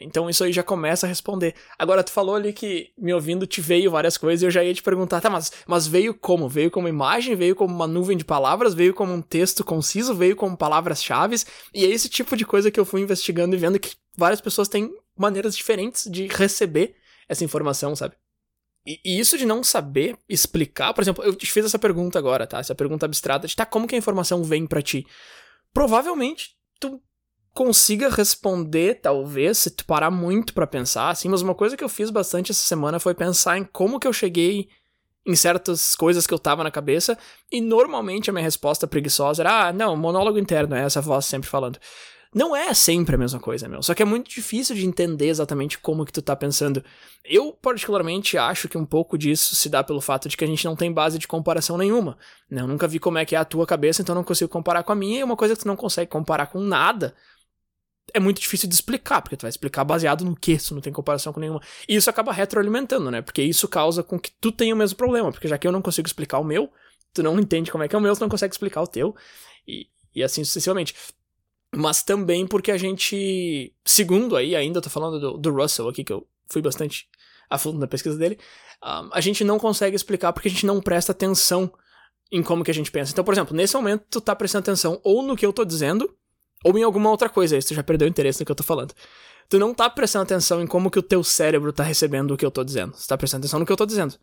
Então 0.00 0.30
isso 0.30 0.44
aí 0.44 0.52
já 0.52 0.62
começa 0.62 1.06
a 1.06 1.08
responder. 1.08 1.54
Agora, 1.78 2.04
tu 2.04 2.12
falou 2.12 2.34
ali 2.34 2.52
que 2.52 2.92
me 2.96 3.12
ouvindo 3.12 3.46
te 3.46 3.60
veio 3.60 3.90
várias 3.90 4.16
coisas 4.16 4.42
e 4.42 4.46
eu 4.46 4.50
já 4.50 4.62
ia 4.62 4.72
te 4.72 4.82
perguntar, 4.82 5.20
tá, 5.20 5.28
mas, 5.28 5.52
mas 5.66 5.86
veio 5.86 6.14
como? 6.14 6.48
Veio 6.48 6.70
como 6.70 6.88
imagem? 6.88 7.34
Veio 7.34 7.56
como 7.56 7.74
uma 7.74 7.86
nuvem 7.86 8.16
de 8.16 8.24
palavras? 8.24 8.72
Veio 8.72 8.94
como 8.94 9.12
um 9.12 9.20
texto 9.20 9.64
conciso? 9.64 10.14
Veio 10.14 10.36
como 10.36 10.56
palavras-chave? 10.56 11.36
E 11.74 11.84
é 11.84 11.88
esse 11.88 12.08
tipo 12.08 12.36
de 12.36 12.46
coisa 12.46 12.70
que 12.70 12.78
eu 12.78 12.84
fui 12.84 13.00
investigando 13.00 13.54
e 13.54 13.58
vendo 13.58 13.78
que 13.78 13.94
várias 14.16 14.40
pessoas 14.40 14.68
têm 14.68 14.90
maneiras 15.18 15.56
diferentes 15.56 16.10
de 16.10 16.28
receber 16.28 16.94
essa 17.28 17.44
informação, 17.44 17.94
sabe? 17.94 18.14
E, 18.90 19.00
e, 19.04 19.20
isso 19.20 19.38
de 19.38 19.46
não 19.46 19.62
saber 19.62 20.16
explicar, 20.28 20.92
por 20.92 21.02
exemplo, 21.02 21.22
eu 21.22 21.36
te 21.36 21.50
fiz 21.50 21.64
essa 21.64 21.78
pergunta 21.78 22.18
agora, 22.18 22.44
tá? 22.44 22.58
Essa 22.58 22.74
pergunta 22.74 23.06
abstrata 23.06 23.46
de 23.46 23.54
tá, 23.54 23.64
como 23.64 23.86
que 23.86 23.94
a 23.94 23.98
informação 23.98 24.42
vem 24.42 24.66
para 24.66 24.82
ti? 24.82 25.06
Provavelmente 25.72 26.56
tu 26.80 27.00
consiga 27.54 28.08
responder, 28.08 29.00
talvez, 29.00 29.58
se 29.58 29.70
tu 29.70 29.84
parar 29.84 30.10
muito 30.10 30.52
para 30.52 30.66
pensar, 30.66 31.10
assim, 31.10 31.28
mas 31.28 31.40
uma 31.40 31.54
coisa 31.54 31.76
que 31.76 31.84
eu 31.84 31.88
fiz 31.88 32.10
bastante 32.10 32.50
essa 32.50 32.62
semana 32.62 32.98
foi 32.98 33.14
pensar 33.14 33.58
em 33.58 33.64
como 33.64 34.00
que 34.00 34.08
eu 34.08 34.12
cheguei 34.12 34.68
em 35.24 35.36
certas 35.36 35.94
coisas 35.94 36.26
que 36.26 36.34
eu 36.34 36.38
tava 36.38 36.64
na 36.64 36.70
cabeça, 36.70 37.16
e 37.52 37.60
normalmente 37.60 38.28
a 38.28 38.32
minha 38.32 38.42
resposta 38.42 38.88
preguiçosa 38.88 39.42
era, 39.42 39.68
ah, 39.68 39.72
não, 39.72 39.96
monólogo 39.96 40.38
interno, 40.38 40.74
é 40.74 40.82
essa 40.82 41.00
voz 41.00 41.26
sempre 41.26 41.48
falando. 41.48 41.78
Não 42.32 42.54
é 42.54 42.72
sempre 42.72 43.16
a 43.16 43.18
mesma 43.18 43.40
coisa, 43.40 43.68
meu. 43.68 43.82
Só 43.82 43.92
que 43.92 44.02
é 44.02 44.04
muito 44.04 44.30
difícil 44.30 44.76
de 44.76 44.86
entender 44.86 45.26
exatamente 45.26 45.78
como 45.78 46.04
que 46.04 46.12
tu 46.12 46.22
tá 46.22 46.36
pensando. 46.36 46.84
Eu, 47.24 47.52
particularmente, 47.52 48.38
acho 48.38 48.68
que 48.68 48.78
um 48.78 48.86
pouco 48.86 49.18
disso 49.18 49.56
se 49.56 49.68
dá 49.68 49.82
pelo 49.82 50.00
fato 50.00 50.28
de 50.28 50.36
que 50.36 50.44
a 50.44 50.46
gente 50.46 50.64
não 50.64 50.76
tem 50.76 50.92
base 50.92 51.18
de 51.18 51.26
comparação 51.26 51.76
nenhuma. 51.76 52.16
Né? 52.48 52.60
Eu 52.60 52.68
nunca 52.68 52.86
vi 52.86 53.00
como 53.00 53.18
é 53.18 53.24
que 53.24 53.34
é 53.34 53.38
a 53.38 53.44
tua 53.44 53.66
cabeça, 53.66 54.00
então 54.00 54.14
não 54.14 54.22
consigo 54.22 54.48
comparar 54.48 54.84
com 54.84 54.92
a 54.92 54.94
minha, 54.94 55.20
e 55.20 55.24
uma 55.24 55.36
coisa 55.36 55.56
que 55.56 55.62
tu 55.62 55.66
não 55.66 55.74
consegue 55.74 56.08
comparar 56.08 56.46
com 56.46 56.60
nada 56.60 57.14
é 58.14 58.20
muito 58.20 58.40
difícil 58.40 58.68
de 58.68 58.74
explicar, 58.74 59.22
porque 59.22 59.36
tu 59.36 59.42
vai 59.42 59.50
explicar 59.50 59.84
baseado 59.84 60.24
no 60.24 60.36
que, 60.36 60.58
se 60.58 60.72
não 60.74 60.80
tem 60.80 60.92
comparação 60.92 61.32
com 61.32 61.40
nenhuma. 61.40 61.60
E 61.88 61.96
isso 61.96 62.10
acaba 62.10 62.32
retroalimentando, 62.32 63.10
né? 63.10 63.22
Porque 63.22 63.42
isso 63.42 63.68
causa 63.68 64.02
com 64.02 64.18
que 64.18 64.30
tu 64.40 64.52
tenha 64.52 64.74
o 64.74 64.78
mesmo 64.78 64.96
problema, 64.96 65.30
porque 65.32 65.48
já 65.48 65.58
que 65.58 65.66
eu 65.66 65.72
não 65.72 65.82
consigo 65.82 66.06
explicar 66.06 66.38
o 66.38 66.44
meu, 66.44 66.70
tu 67.12 67.22
não 67.22 67.38
entende 67.38 67.70
como 67.70 67.84
é 67.84 67.88
que 67.88 67.94
é 67.94 67.98
o 67.98 68.02
meu, 68.02 68.14
tu 68.14 68.20
não 68.20 68.28
consegue 68.28 68.54
explicar 68.54 68.82
o 68.82 68.86
teu, 68.86 69.14
e, 69.66 69.88
e 70.14 70.22
assim 70.22 70.44
sucessivamente. 70.44 70.94
Mas 71.74 72.02
também 72.02 72.46
porque 72.46 72.70
a 72.70 72.76
gente, 72.76 73.72
segundo 73.84 74.36
aí, 74.36 74.56
ainda 74.56 74.80
tô 74.80 74.90
falando 74.90 75.20
do, 75.20 75.38
do 75.38 75.52
Russell 75.54 75.88
aqui, 75.88 76.02
que 76.02 76.12
eu 76.12 76.26
fui 76.48 76.60
bastante 76.60 77.08
a 77.48 77.58
fundo 77.58 77.78
na 77.78 77.86
pesquisa 77.86 78.16
dele, 78.16 78.38
um, 78.82 79.10
a 79.12 79.20
gente 79.20 79.44
não 79.44 79.58
consegue 79.58 79.94
explicar 79.94 80.32
porque 80.32 80.48
a 80.48 80.50
gente 80.50 80.66
não 80.66 80.80
presta 80.80 81.12
atenção 81.12 81.72
em 82.32 82.42
como 82.42 82.64
que 82.64 82.70
a 82.70 82.74
gente 82.74 82.90
pensa. 82.90 83.12
Então, 83.12 83.24
por 83.24 83.34
exemplo, 83.34 83.56
nesse 83.56 83.74
momento 83.74 84.04
tu 84.10 84.20
tá 84.20 84.34
prestando 84.34 84.62
atenção 84.62 85.00
ou 85.02 85.22
no 85.22 85.36
que 85.36 85.44
eu 85.44 85.52
tô 85.52 85.64
dizendo, 85.64 86.12
ou 86.64 86.76
em 86.76 86.82
alguma 86.82 87.10
outra 87.10 87.28
coisa, 87.28 87.56
aí 87.56 87.62
tu 87.62 87.74
já 87.74 87.82
perdeu 87.82 88.06
o 88.06 88.10
interesse 88.10 88.40
no 88.40 88.46
que 88.46 88.52
eu 88.52 88.56
tô 88.56 88.62
falando. 88.62 88.94
Tu 89.48 89.58
não 89.58 89.74
tá 89.74 89.90
prestando 89.90 90.24
atenção 90.24 90.62
em 90.62 90.66
como 90.66 90.90
que 90.90 90.98
o 90.98 91.02
teu 91.02 91.24
cérebro 91.24 91.72
tá 91.72 91.82
recebendo 91.82 92.32
o 92.32 92.36
que 92.36 92.46
eu 92.46 92.50
tô 92.50 92.62
dizendo. 92.62 92.94
Você 92.94 93.06
tá 93.06 93.16
prestando 93.16 93.42
atenção 93.42 93.58
no 93.58 93.66
que 93.66 93.72
eu 93.72 93.76
tô 93.76 93.86
dizendo. 93.86 94.14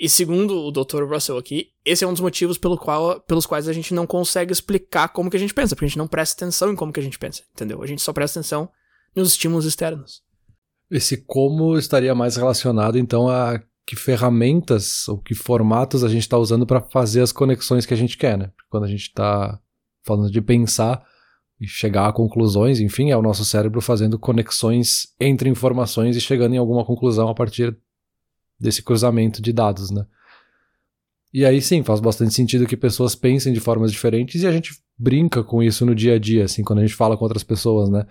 E 0.00 0.08
segundo 0.08 0.56
o 0.56 0.72
Dr. 0.72 1.04
Russell 1.04 1.36
aqui, 1.36 1.72
esse 1.84 2.02
é 2.02 2.06
um 2.06 2.12
dos 2.12 2.22
motivos 2.22 2.56
pelo 2.56 2.78
qual, 2.78 3.20
pelos 3.20 3.44
quais 3.44 3.68
a 3.68 3.72
gente 3.74 3.92
não 3.92 4.06
consegue 4.06 4.50
explicar 4.50 5.08
como 5.08 5.28
que 5.28 5.36
a 5.36 5.40
gente 5.40 5.52
pensa, 5.52 5.76
porque 5.76 5.84
a 5.84 5.88
gente 5.88 5.98
não 5.98 6.08
presta 6.08 6.42
atenção 6.42 6.72
em 6.72 6.74
como 6.74 6.90
que 6.90 6.98
a 6.98 7.02
gente 7.02 7.18
pensa, 7.18 7.42
entendeu? 7.54 7.82
A 7.82 7.86
gente 7.86 8.00
só 8.00 8.10
presta 8.10 8.40
atenção 8.40 8.70
nos 9.14 9.32
estímulos 9.32 9.66
externos. 9.66 10.22
Esse 10.90 11.18
como 11.18 11.76
estaria 11.76 12.14
mais 12.14 12.36
relacionado 12.36 12.98
então 12.98 13.28
a 13.28 13.62
que 13.86 13.94
ferramentas 13.94 15.06
ou 15.06 15.18
que 15.18 15.34
formatos 15.34 16.02
a 16.02 16.08
gente 16.08 16.22
está 16.22 16.38
usando 16.38 16.66
para 16.66 16.80
fazer 16.80 17.20
as 17.20 17.30
conexões 17.30 17.84
que 17.84 17.92
a 17.92 17.96
gente 17.96 18.16
quer, 18.16 18.38
né? 18.38 18.50
Quando 18.70 18.84
a 18.84 18.88
gente 18.88 19.02
está 19.02 19.60
falando 20.02 20.30
de 20.30 20.40
pensar 20.40 21.04
e 21.60 21.66
chegar 21.66 22.08
a 22.08 22.12
conclusões, 22.12 22.80
enfim, 22.80 23.10
é 23.10 23.16
o 23.18 23.22
nosso 23.22 23.44
cérebro 23.44 23.82
fazendo 23.82 24.18
conexões 24.18 25.08
entre 25.20 25.50
informações 25.50 26.16
e 26.16 26.22
chegando 26.22 26.54
em 26.54 26.58
alguma 26.58 26.86
conclusão 26.86 27.28
a 27.28 27.34
partir 27.34 27.76
desse 28.60 28.82
cruzamento 28.82 29.40
de 29.40 29.52
dados, 29.52 29.90
né? 29.90 30.04
E 31.32 31.44
aí 31.44 31.62
sim, 31.62 31.82
faz 31.82 32.00
bastante 32.00 32.34
sentido 32.34 32.66
que 32.66 32.76
pessoas 32.76 33.14
pensem 33.14 33.52
de 33.52 33.60
formas 33.60 33.92
diferentes 33.92 34.42
e 34.42 34.46
a 34.46 34.52
gente 34.52 34.72
brinca 34.98 35.42
com 35.42 35.62
isso 35.62 35.86
no 35.86 35.94
dia 35.94 36.14
a 36.14 36.18
dia, 36.18 36.44
assim, 36.44 36.62
quando 36.62 36.80
a 36.80 36.82
gente 36.82 36.94
fala 36.94 37.16
com 37.16 37.24
outras 37.24 37.44
pessoas, 37.44 37.88
né? 37.88 38.04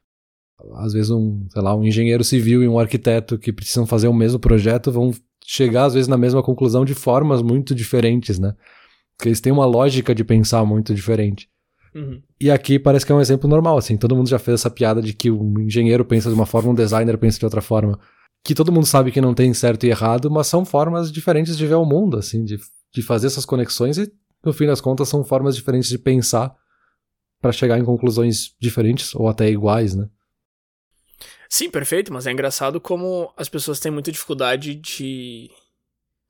Às 0.76 0.94
vezes 0.94 1.12
um, 1.12 1.46
sei 1.50 1.62
lá, 1.62 1.76
um 1.76 1.84
engenheiro 1.84 2.24
civil 2.24 2.64
e 2.64 2.68
um 2.68 2.80
arquiteto 2.80 3.38
que 3.38 3.54
precisam 3.54 3.86
fazer 3.86 4.08
o 4.08 4.14
mesmo 4.14 4.40
projeto 4.40 4.92
vão 4.92 5.14
chegar 5.46 5.86
às 5.86 5.94
vezes 5.94 6.08
na 6.08 6.18
mesma 6.18 6.42
conclusão 6.42 6.86
de 6.86 6.94
formas 6.94 7.42
muito 7.42 7.76
diferentes, 7.76 8.40
né? 8.40 8.56
Porque 9.18 9.30
eles 9.30 9.42
têm 9.42 9.52
uma 9.52 9.66
lógica 9.66 10.16
de 10.16 10.24
pensar 10.24 10.66
muito 10.66 10.94
diferente. 10.94 11.50
Uhum. 11.94 12.22
E 12.40 12.50
aqui 12.50 12.80
parece 12.80 13.06
que 13.06 13.12
é 13.12 13.16
um 13.16 13.22
exemplo 13.22 13.50
normal, 13.50 13.78
assim. 13.78 13.98
Todo 13.98 14.16
mundo 14.16 14.30
já 14.30 14.40
fez 14.40 14.62
essa 14.62 14.70
piada 14.70 15.02
de 15.02 15.14
que 15.14 15.30
o 15.30 15.60
engenheiro 15.60 16.06
pensa 16.06 16.30
de 16.30 16.36
uma 16.36 16.46
forma, 16.46 16.72
um 16.72 16.76
designer 16.76 17.18
pensa 17.18 17.40
de 17.40 17.46
outra 17.46 17.62
forma. 17.62 18.00
Que 18.44 18.56
todo 18.56 18.72
mundo 18.72 18.86
sabe 18.86 19.12
que 19.12 19.22
não 19.22 19.34
tem 19.34 19.54
certo 19.54 19.86
e 19.86 19.90
errado, 19.90 20.32
mas 20.32 20.48
são 20.48 20.66
formas 20.66 21.12
diferentes 21.12 21.58
de 21.58 21.68
ver 21.68 21.76
o 21.76 21.86
mundo, 21.86 22.18
assim, 22.18 22.44
de, 22.44 22.58
de 22.94 23.02
fazer 23.02 23.28
essas 23.28 23.46
conexões 23.46 23.98
e, 23.98 24.12
no 24.44 24.54
fim 24.54 24.66
das 24.66 24.82
contas, 24.82 25.10
são 25.10 25.24
formas 25.24 25.56
diferentes 25.56 25.90
de 25.90 25.98
pensar 25.98 26.56
para 27.42 27.52
chegar 27.52 27.78
em 27.78 27.86
conclusões 27.86 28.56
diferentes 28.60 29.14
ou 29.16 29.28
até 29.28 29.50
iguais, 29.50 29.96
né? 29.96 30.10
Sim, 31.50 31.70
perfeito, 31.70 32.14
mas 32.14 32.28
é 32.28 32.32
engraçado 32.32 32.80
como 32.80 33.34
as 33.36 33.50
pessoas 33.50 33.80
têm 33.80 33.92
muita 33.92 34.12
dificuldade 34.12 34.76
de. 34.76 35.50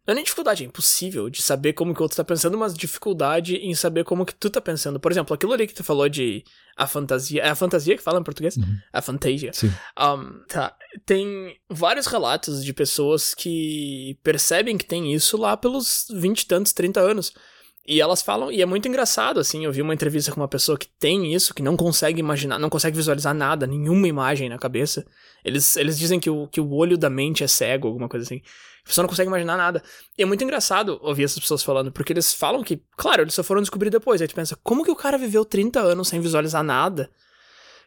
Não 0.09 0.13
é 0.13 0.15
nem 0.15 0.23
dificuldade, 0.23 0.63
é 0.63 0.65
impossível 0.65 1.29
de 1.29 1.39
saber 1.39 1.73
como 1.73 1.93
que 1.93 2.01
o 2.01 2.03
outro 2.03 2.17
tá 2.17 2.23
pensando, 2.23 2.57
mas 2.57 2.73
dificuldade 2.73 3.57
em 3.57 3.75
saber 3.75 4.03
como 4.03 4.25
que 4.25 4.33
tu 4.33 4.49
tá 4.49 4.59
pensando. 4.59 4.99
Por 4.99 5.11
exemplo, 5.11 5.35
aquilo 5.35 5.53
ali 5.53 5.67
que 5.67 5.73
tu 5.75 5.83
falou 5.83 6.09
de 6.09 6.43
a 6.75 6.87
fantasia. 6.87 7.43
É 7.43 7.49
a 7.49 7.53
fantasia 7.53 7.95
que 7.95 8.01
fala 8.01 8.19
em 8.19 8.23
português? 8.23 8.57
Uhum. 8.57 8.79
A 8.91 9.03
fantasia. 9.03 9.53
Sim. 9.53 9.71
Um, 9.99 10.43
tá. 10.47 10.75
Tem 11.05 11.55
vários 11.69 12.07
relatos 12.07 12.65
de 12.65 12.73
pessoas 12.73 13.35
que 13.35 14.17
percebem 14.23 14.79
que 14.79 14.85
tem 14.85 15.13
isso 15.13 15.37
lá 15.37 15.55
pelos 15.55 16.07
20 16.09 16.41
e 16.41 16.47
tantos, 16.47 16.73
30 16.73 16.99
anos. 16.99 17.31
E 17.87 18.01
elas 18.01 18.23
falam, 18.23 18.51
e 18.51 18.63
é 18.63 18.65
muito 18.65 18.87
engraçado, 18.87 19.39
assim, 19.39 19.65
eu 19.65 19.71
vi 19.71 19.81
uma 19.81 19.93
entrevista 19.93 20.31
com 20.31 20.41
uma 20.41 20.47
pessoa 20.47 20.77
que 20.77 20.87
tem 20.99 21.33
isso, 21.35 21.53
que 21.53 21.61
não 21.61 21.77
consegue 21.77 22.19
imaginar, 22.19 22.57
não 22.57 22.69
consegue 22.69 22.97
visualizar 22.97 23.33
nada, 23.35 23.67
nenhuma 23.67 24.07
imagem 24.07 24.49
na 24.49 24.57
cabeça. 24.57 25.05
Eles, 25.45 25.77
eles 25.77 25.99
dizem 25.99 26.19
que 26.19 26.29
o, 26.29 26.47
que 26.47 26.61
o 26.61 26.71
olho 26.73 26.97
da 26.97 27.09
mente 27.11 27.43
é 27.43 27.47
cego, 27.47 27.87
alguma 27.87 28.09
coisa 28.09 28.25
assim. 28.25 28.41
Pessoa 28.83 29.03
não 29.03 29.09
consegue 29.09 29.27
imaginar 29.27 29.57
nada. 29.57 29.83
E 30.17 30.23
é 30.23 30.25
muito 30.25 30.43
engraçado 30.43 30.99
ouvir 31.01 31.23
essas 31.23 31.39
pessoas 31.39 31.63
falando, 31.63 31.91
porque 31.91 32.13
eles 32.13 32.33
falam 32.33 32.63
que, 32.63 32.81
claro, 32.97 33.21
eles 33.21 33.33
só 33.33 33.43
foram 33.43 33.61
descobrir 33.61 33.89
depois. 33.89 34.21
Aí 34.21 34.27
tu 34.27 34.35
pensa, 34.35 34.57
como 34.63 34.83
que 34.83 34.91
o 34.91 34.95
cara 34.95 35.17
viveu 35.17 35.45
30 35.45 35.79
anos 35.79 36.07
sem 36.07 36.19
visualizar 36.19 36.63
nada? 36.63 37.09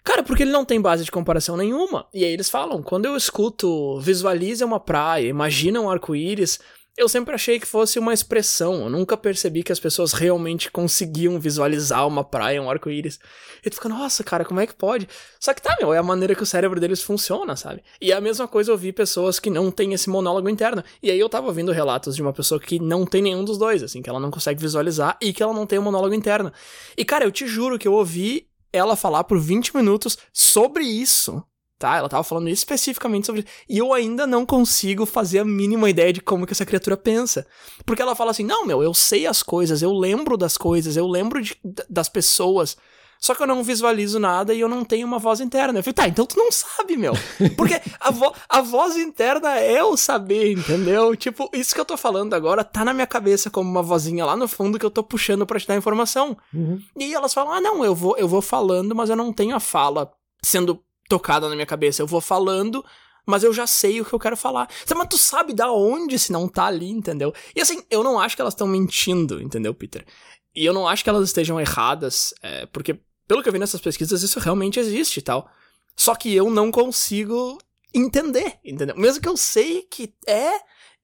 Cara, 0.04 0.22
porque 0.22 0.42
ele 0.42 0.50
não 0.50 0.64
tem 0.64 0.80
base 0.80 1.04
de 1.04 1.10
comparação 1.10 1.56
nenhuma. 1.56 2.06
E 2.12 2.24
aí 2.24 2.32
eles 2.32 2.50
falam, 2.50 2.82
quando 2.82 3.06
eu 3.06 3.16
escuto, 3.16 4.00
visualize 4.00 4.62
uma 4.64 4.80
praia, 4.80 5.28
imagina 5.28 5.80
um 5.80 5.88
arco-íris, 5.88 6.58
eu 6.96 7.08
sempre 7.08 7.34
achei 7.34 7.58
que 7.58 7.66
fosse 7.66 7.98
uma 7.98 8.12
expressão. 8.12 8.82
Eu 8.82 8.90
nunca 8.90 9.16
percebi 9.16 9.62
que 9.62 9.72
as 9.72 9.80
pessoas 9.80 10.12
realmente 10.12 10.70
conseguiam 10.70 11.40
visualizar 11.40 12.06
uma 12.06 12.22
praia, 12.22 12.60
um 12.60 12.70
arco-íris. 12.70 13.18
E 13.64 13.70
tu 13.70 13.76
fica, 13.76 13.88
nossa, 13.88 14.22
cara, 14.22 14.44
como 14.44 14.60
é 14.60 14.66
que 14.66 14.74
pode? 14.74 15.08
Só 15.40 15.54
que 15.54 15.62
tá, 15.62 15.74
meu, 15.80 15.94
é 15.94 15.98
a 15.98 16.02
maneira 16.02 16.34
que 16.34 16.42
o 16.42 16.46
cérebro 16.46 16.78
deles 16.78 17.02
funciona, 17.02 17.56
sabe? 17.56 17.82
E 18.00 18.12
é 18.12 18.14
a 18.14 18.20
mesma 18.20 18.46
coisa 18.46 18.70
eu 18.70 18.76
vi 18.76 18.92
pessoas 18.92 19.40
que 19.40 19.48
não 19.48 19.70
têm 19.70 19.94
esse 19.94 20.10
monólogo 20.10 20.50
interno. 20.50 20.84
E 21.02 21.10
aí 21.10 21.18
eu 21.18 21.28
tava 21.30 21.46
ouvindo 21.46 21.72
relatos 21.72 22.14
de 22.14 22.20
uma 22.20 22.32
pessoa 22.32 22.60
que 22.60 22.78
não 22.78 23.06
tem 23.06 23.22
nenhum 23.22 23.44
dos 23.44 23.56
dois, 23.56 23.82
assim, 23.82 24.02
que 24.02 24.10
ela 24.10 24.20
não 24.20 24.30
consegue 24.30 24.60
visualizar 24.60 25.16
e 25.20 25.32
que 25.32 25.42
ela 25.42 25.54
não 25.54 25.66
tem 25.66 25.78
um 25.78 25.82
monólogo 25.82 26.14
interno. 26.14 26.52
E, 26.96 27.04
cara, 27.04 27.24
eu 27.24 27.32
te 27.32 27.46
juro 27.46 27.78
que 27.78 27.88
eu 27.88 27.94
ouvi 27.94 28.46
ela 28.70 28.96
falar 28.96 29.24
por 29.24 29.38
20 29.38 29.74
minutos 29.76 30.18
sobre 30.32 30.84
isso 30.84 31.42
tá? 31.82 31.96
Ela 31.96 32.08
tava 32.08 32.22
falando 32.22 32.48
especificamente 32.48 33.26
sobre 33.26 33.44
E 33.68 33.78
eu 33.78 33.92
ainda 33.92 34.24
não 34.24 34.46
consigo 34.46 35.04
fazer 35.04 35.40
a 35.40 35.44
mínima 35.44 35.90
ideia 35.90 36.12
de 36.12 36.20
como 36.20 36.46
que 36.46 36.52
essa 36.52 36.64
criatura 36.64 36.96
pensa. 36.96 37.44
Porque 37.84 38.00
ela 38.00 38.14
fala 38.14 38.30
assim: 38.30 38.44
não, 38.44 38.64
meu, 38.64 38.82
eu 38.82 38.94
sei 38.94 39.26
as 39.26 39.42
coisas, 39.42 39.82
eu 39.82 39.92
lembro 39.92 40.36
das 40.36 40.56
coisas, 40.56 40.96
eu 40.96 41.08
lembro 41.08 41.42
de, 41.42 41.56
das 41.90 42.08
pessoas. 42.08 42.76
Só 43.18 43.36
que 43.36 43.42
eu 43.42 43.46
não 43.46 43.62
visualizo 43.62 44.18
nada 44.18 44.52
e 44.52 44.58
eu 44.58 44.68
não 44.68 44.84
tenho 44.84 45.06
uma 45.06 45.18
voz 45.18 45.40
interna. 45.40 45.78
Eu 45.78 45.82
falei, 45.84 45.94
tá, 45.94 46.08
então 46.08 46.26
tu 46.26 46.36
não 46.36 46.50
sabe, 46.50 46.96
meu. 46.96 47.12
Porque 47.56 47.80
a, 48.00 48.10
vo 48.10 48.34
a 48.48 48.60
voz 48.60 48.96
interna 48.96 49.60
é 49.60 49.80
o 49.84 49.96
saber, 49.96 50.50
entendeu? 50.50 51.14
Tipo, 51.14 51.48
isso 51.52 51.72
que 51.72 51.80
eu 51.80 51.84
tô 51.84 51.96
falando 51.96 52.34
agora 52.34 52.64
tá 52.64 52.84
na 52.84 52.92
minha 52.92 53.06
cabeça 53.06 53.48
como 53.48 53.70
uma 53.70 53.82
vozinha 53.82 54.26
lá 54.26 54.36
no 54.36 54.48
fundo 54.48 54.76
que 54.76 54.84
eu 54.84 54.90
tô 54.90 55.04
puxando 55.04 55.46
pra 55.46 55.60
te 55.60 55.68
dar 55.68 55.76
informação. 55.76 56.36
Uhum. 56.52 56.82
E 56.98 57.14
elas 57.14 57.32
falam, 57.32 57.52
ah, 57.52 57.60
não, 57.60 57.84
eu 57.84 57.94
vou, 57.94 58.16
eu 58.16 58.26
vou 58.26 58.42
falando, 58.42 58.92
mas 58.92 59.08
eu 59.08 59.14
não 59.14 59.32
tenho 59.32 59.54
a 59.54 59.60
fala 59.60 60.10
sendo 60.44 60.82
tocada 61.12 61.46
na 61.46 61.54
minha 61.54 61.66
cabeça. 61.66 62.00
Eu 62.00 62.06
vou 62.06 62.22
falando, 62.22 62.82
mas 63.26 63.44
eu 63.44 63.52
já 63.52 63.66
sei 63.66 64.00
o 64.00 64.04
que 64.04 64.14
eu 64.14 64.18
quero 64.18 64.36
falar. 64.36 64.66
Mas 64.96 65.08
tu 65.08 65.18
sabe 65.18 65.52
da 65.52 65.70
onde 65.70 66.18
se 66.18 66.32
não 66.32 66.48
tá 66.48 66.64
ali, 66.64 66.88
entendeu? 66.88 67.34
E 67.54 67.60
assim, 67.60 67.82
eu 67.90 68.02
não 68.02 68.18
acho 68.18 68.34
que 68.34 68.40
elas 68.40 68.54
estão 68.54 68.66
mentindo, 68.66 69.42
entendeu, 69.42 69.74
Peter? 69.74 70.06
E 70.54 70.64
eu 70.64 70.72
não 70.72 70.88
acho 70.88 71.04
que 71.04 71.10
elas 71.10 71.28
estejam 71.28 71.60
erradas, 71.60 72.32
é, 72.42 72.64
porque 72.66 72.98
pelo 73.28 73.42
que 73.42 73.48
eu 73.48 73.52
vi 73.52 73.58
nessas 73.58 73.80
pesquisas, 73.80 74.22
isso 74.22 74.40
realmente 74.40 74.80
existe 74.80 75.18
e 75.18 75.22
tal. 75.22 75.50
Só 75.94 76.14
que 76.14 76.34
eu 76.34 76.50
não 76.50 76.70
consigo 76.70 77.58
entender, 77.94 78.58
entendeu? 78.64 78.96
Mesmo 78.96 79.20
que 79.20 79.28
eu 79.28 79.36
sei 79.36 79.82
que 79.82 80.14
é, 80.26 80.52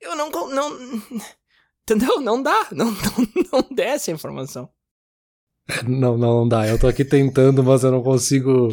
eu 0.00 0.16
não. 0.16 0.30
não 0.30 0.78
entendeu? 1.84 2.18
Não 2.18 2.42
dá. 2.42 2.66
Não, 2.72 2.86
não, 2.90 3.50
não 3.52 3.68
desce 3.70 4.10
a 4.10 4.14
informação. 4.14 4.70
Não, 5.86 6.16
não, 6.16 6.34
não 6.40 6.48
dá. 6.48 6.66
Eu 6.66 6.78
tô 6.78 6.86
aqui 6.86 7.04
tentando, 7.04 7.62
mas 7.62 7.84
eu 7.84 7.90
não 7.90 8.02
consigo 8.02 8.70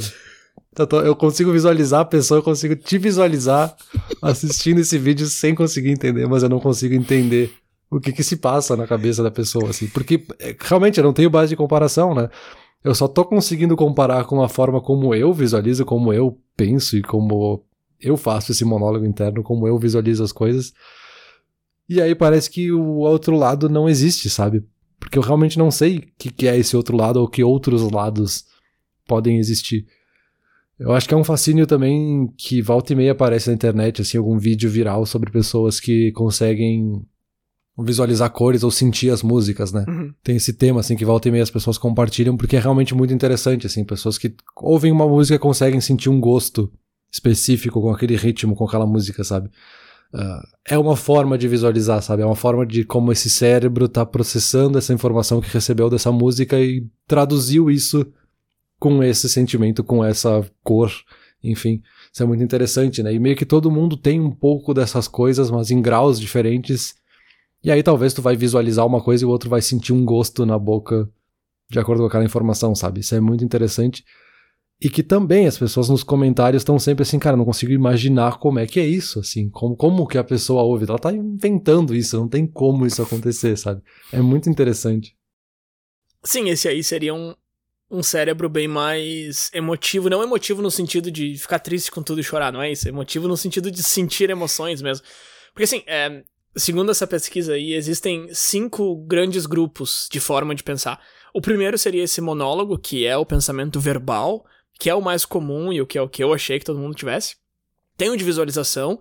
eu 1.04 1.16
consigo 1.16 1.52
visualizar 1.52 2.02
a 2.02 2.06
pessoa, 2.06 2.40
eu 2.40 2.44
consigo 2.44 2.76
te 2.76 2.98
visualizar 2.98 3.76
assistindo 4.22 4.80
esse 4.80 4.98
vídeo 4.98 5.26
sem 5.28 5.56
conseguir 5.56 5.90
entender, 5.90 6.28
mas 6.28 6.44
eu 6.44 6.50
não 6.50 6.60
consigo 6.60 6.94
entender 6.94 7.54
o 7.90 8.00
que 8.00 8.12
que 8.12 8.24
se 8.24 8.38
passa 8.38 8.76
na 8.76 8.86
cabeça 8.86 9.24
da 9.24 9.32
pessoa, 9.32 9.70
assim. 9.70 9.88
Porque 9.88 10.26
é, 10.40 10.56
realmente 10.60 10.98
eu 10.98 11.04
não 11.04 11.14
tenho 11.14 11.30
base 11.30 11.50
de 11.50 11.56
comparação, 11.56 12.14
né? 12.14 12.30
Eu 12.84 12.94
só 12.94 13.08
tô 13.08 13.24
conseguindo 13.26 13.76
comparar 13.76 14.26
com 14.26 14.44
a 14.44 14.50
forma 14.50 14.82
como 14.82 15.16
eu 15.16 15.34
visualizo, 15.34 15.86
como 15.86 16.14
eu 16.14 16.38
penso 16.56 16.98
e 16.98 17.02
como 17.02 17.64
eu 18.00 18.18
faço 18.18 18.52
esse 18.52 18.64
monólogo 18.64 19.06
interno, 19.06 19.42
como 19.42 19.68
eu 19.68 19.78
visualizo 19.80 20.24
as 20.24 20.32
coisas. 20.32 20.74
E 21.88 22.02
aí 22.02 22.14
parece 22.14 22.50
que 22.50 22.72
o 22.72 22.98
outro 22.98 23.36
lado 23.36 23.70
não 23.70 23.88
existe, 23.88 24.30
sabe? 24.30 24.64
Porque 25.00 25.18
eu 25.18 25.24
realmente 25.24 25.58
não 25.58 25.72
sei 25.72 25.98
o 25.98 26.04
que, 26.18 26.32
que 26.32 26.48
é 26.48 26.58
esse 26.58 26.76
outro 26.76 26.98
lado 26.98 27.18
ou 27.18 27.28
que 27.28 27.44
outros 27.44 27.90
lados 27.92 28.46
podem 29.08 29.38
existir. 29.38 29.86
Eu 30.80 30.92
acho 30.92 31.08
que 31.08 31.14
é 31.14 31.18
um 31.18 31.24
fascínio 31.24 31.66
também 31.66 32.28
que 32.38 32.62
volta 32.62 32.92
e 32.92 32.96
meia 32.96 33.14
aparece 33.14 33.48
na 33.48 33.56
internet, 33.56 34.02
assim, 34.02 34.18
algum 34.18 34.38
vídeo 34.38 34.70
viral 34.70 35.06
sobre 35.06 35.32
pessoas 35.32 35.80
que 35.80 36.12
conseguem 36.12 37.02
visualizar 37.78 38.30
cores 38.30 38.64
ou 38.64 38.72
sentir 38.72 39.10
as 39.10 39.22
músicas, 39.22 39.72
né? 39.72 39.86
Uhum. 39.88 40.14
Tem 40.24 40.36
esse 40.36 40.54
tema, 40.54 40.80
assim, 40.80 40.96
que 40.96 41.06
volta 41.06 41.28
e 41.28 41.32
meia 41.32 41.44
as 41.44 41.50
pessoas 41.50 41.78
compartilham 41.78 42.38
porque 42.38 42.56
é 42.56 42.60
realmente 42.60 42.96
muito 42.96 43.14
interessante, 43.14 43.68
assim, 43.68 43.84
pessoas 43.84 44.18
que 44.18 44.34
ouvem 44.58 44.92
uma 44.92 45.08
música 45.08 45.40
conseguem 45.40 45.82
sentir 45.82 46.10
um 46.10 46.20
gosto 46.20 46.72
específico 47.12 47.82
com 47.82 47.92
aquele 47.92 48.16
ritmo, 48.16 48.56
com 48.56 48.66
aquela 48.66 48.86
música, 48.86 49.24
sabe? 49.24 49.50
Uh, 50.14 50.48
é 50.66 50.78
uma 50.78 50.96
forma 50.96 51.38
de 51.38 51.48
visualizar, 51.48 52.02
sabe? 52.02 52.22
É 52.22 52.26
uma 52.26 52.36
forma 52.36 52.66
de 52.66 52.86
como 52.86 53.12
esse 53.12 53.30
cérebro 53.30 53.90
tá 53.90 54.06
processando 54.06 54.78
essa 54.78 54.94
informação 54.94 55.42
que 55.42 55.50
recebeu 55.50 55.90
dessa 55.90 56.12
música 56.12 56.60
e 56.60 56.86
traduziu 57.06 57.70
isso 57.70 58.06
com 58.80 59.04
esse 59.04 59.30
sentimento, 59.30 59.84
com 59.84 60.04
essa 60.04 60.46
cor, 60.64 60.92
enfim. 61.44 61.82
Isso 62.12 62.24
é 62.24 62.26
muito 62.26 62.44
interessante, 62.44 63.02
né? 63.04 63.14
E 63.14 63.20
meio 63.20 63.36
que 63.36 63.46
todo 63.46 63.72
mundo 63.72 63.98
tem 63.98 64.20
um 64.20 64.32
pouco 64.32 64.74
dessas 64.74 65.08
coisas, 65.08 65.50
mas 65.52 65.72
em 65.72 65.82
graus 65.82 66.20
diferentes. 66.20 66.96
E 67.64 67.72
aí 67.72 67.82
talvez 67.82 68.14
tu 68.14 68.22
vai 68.22 68.36
visualizar 68.36 68.86
uma 68.86 69.02
coisa 69.02 69.24
e 69.24 69.28
o 69.28 69.30
outro 69.30 69.50
vai 69.50 69.62
sentir 69.62 69.94
um 69.94 70.06
gosto 70.06 70.46
na 70.46 70.58
boca 70.58 71.10
de 71.70 71.80
acordo 71.80 72.02
com 72.02 72.08
aquela 72.08 72.26
informação, 72.26 72.76
sabe? 72.76 73.00
Isso 73.00 73.16
é 73.16 73.20
muito 73.20 73.44
interessante. 73.44 74.04
E 74.80 74.90
que 74.90 75.02
também 75.02 75.48
as 75.48 75.58
pessoas 75.58 75.90
nos 75.90 76.04
comentários 76.04 76.62
estão 76.62 76.78
sempre 76.78 77.04
assim, 77.04 77.18
cara, 77.18 77.38
não 77.38 77.46
consigo 77.46 77.72
imaginar 77.72 78.38
como 78.40 78.60
é 78.60 78.68
que 78.68 78.80
é 78.80 78.86
isso, 78.86 79.20
assim, 79.20 79.50
como, 79.50 79.76
como 79.76 80.06
que 80.06 80.18
a 80.18 80.24
pessoa 80.24 80.64
ouve. 80.64 80.86
Ela 80.88 81.00
tá 81.00 81.12
inventando 81.14 81.96
isso, 81.96 82.18
não 82.18 82.28
tem 82.28 82.46
como 82.46 82.86
isso 82.86 83.02
acontecer, 83.02 83.58
sabe? 83.58 83.82
É 84.12 84.22
muito 84.22 84.50
interessante. 84.50 85.16
Sim, 86.22 86.50
esse 86.50 86.68
aí 86.68 86.84
seria 86.84 87.14
um, 87.14 87.34
um 87.90 88.02
cérebro 88.02 88.50
bem 88.50 88.68
mais 88.68 89.52
emotivo, 89.54 90.10
não 90.10 90.24
emotivo 90.24 90.62
no 90.62 90.72
sentido 90.72 91.12
de 91.12 91.38
ficar 91.38 91.60
triste 91.60 91.92
com 91.92 92.02
tudo 92.02 92.20
e 92.20 92.24
chorar, 92.24 92.52
não 92.52 92.62
é 92.62 92.72
isso? 92.72 92.88
Emotivo 92.88 93.28
no 93.28 93.38
sentido 93.38 93.70
de 93.70 93.84
sentir 93.84 94.30
emoções 94.30 94.82
mesmo. 94.82 95.06
Porque 95.54 95.64
assim, 95.64 95.84
é, 95.86 96.24
segundo 96.56 96.92
essa 96.92 97.06
pesquisa 97.06 97.54
aí, 97.54 97.74
existem 97.74 98.28
cinco 98.34 98.96
grandes 99.06 99.46
grupos 99.46 100.08
de 100.12 100.20
forma 100.20 100.56
de 100.56 100.64
pensar. 100.64 101.00
O 101.34 101.42
primeiro 101.42 101.78
seria 101.78 102.04
esse 102.04 102.22
monólogo, 102.22 102.78
que 102.78 103.06
é 103.06 103.16
o 103.16 103.26
pensamento 103.26 103.80
verbal, 103.80 104.46
que 104.80 104.90
é 104.90 104.96
o 104.96 105.02
mais 105.02 105.26
comum 105.26 105.72
e 105.72 105.82
o 105.82 105.86
que 105.86 105.98
é 105.98 106.02
o 106.02 106.10
que 106.10 106.24
eu 106.24 106.34
achei 106.34 106.60
que 106.60 106.66
todo 106.66 106.80
mundo 106.80 106.96
tivesse. 106.96 107.36
Tem 107.96 108.10
o 108.10 108.18
de 108.18 108.24
visualização, 108.24 109.00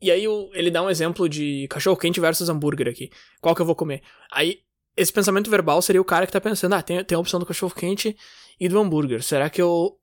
e 0.00 0.10
aí 0.10 0.24
ele 0.52 0.70
dá 0.70 0.82
um 0.82 0.90
exemplo 0.90 1.28
de 1.28 1.66
cachorro 1.68 1.96
quente 1.96 2.20
versus 2.20 2.48
hambúrguer 2.48 2.88
aqui. 2.88 3.10
Qual 3.40 3.54
que 3.54 3.62
eu 3.62 3.66
vou 3.66 3.74
comer? 3.74 4.02
Aí 4.30 4.60
esse 4.96 5.12
pensamento 5.12 5.50
verbal 5.50 5.80
seria 5.82 6.00
o 6.00 6.04
cara 6.04 6.26
que 6.26 6.32
tá 6.32 6.40
pensando, 6.40 6.74
ah, 6.74 6.82
tem, 6.82 7.02
tem 7.04 7.16
a 7.16 7.18
opção 7.18 7.40
do 7.40 7.46
cachorro 7.46 7.74
quente 7.74 8.16
e 8.58 8.68
do 8.68 8.78
hambúrguer. 8.78 9.22
Será 9.22 9.50
que 9.50 9.60
eu. 9.60 9.98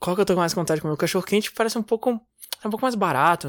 Qual 0.00 0.16
que 0.16 0.22
eu 0.22 0.26
tô 0.26 0.32
com 0.32 0.40
mais 0.40 0.54
vontade 0.54 0.78
de 0.78 0.82
comer? 0.82 0.94
O 0.94 0.96
cachorro 0.96 1.24
quente 1.24 1.52
parece 1.52 1.76
um 1.76 1.82
pouco. 1.82 2.10
É 2.64 2.66
um 2.66 2.70
pouco 2.70 2.82
mais 2.82 2.94
barato. 2.94 3.48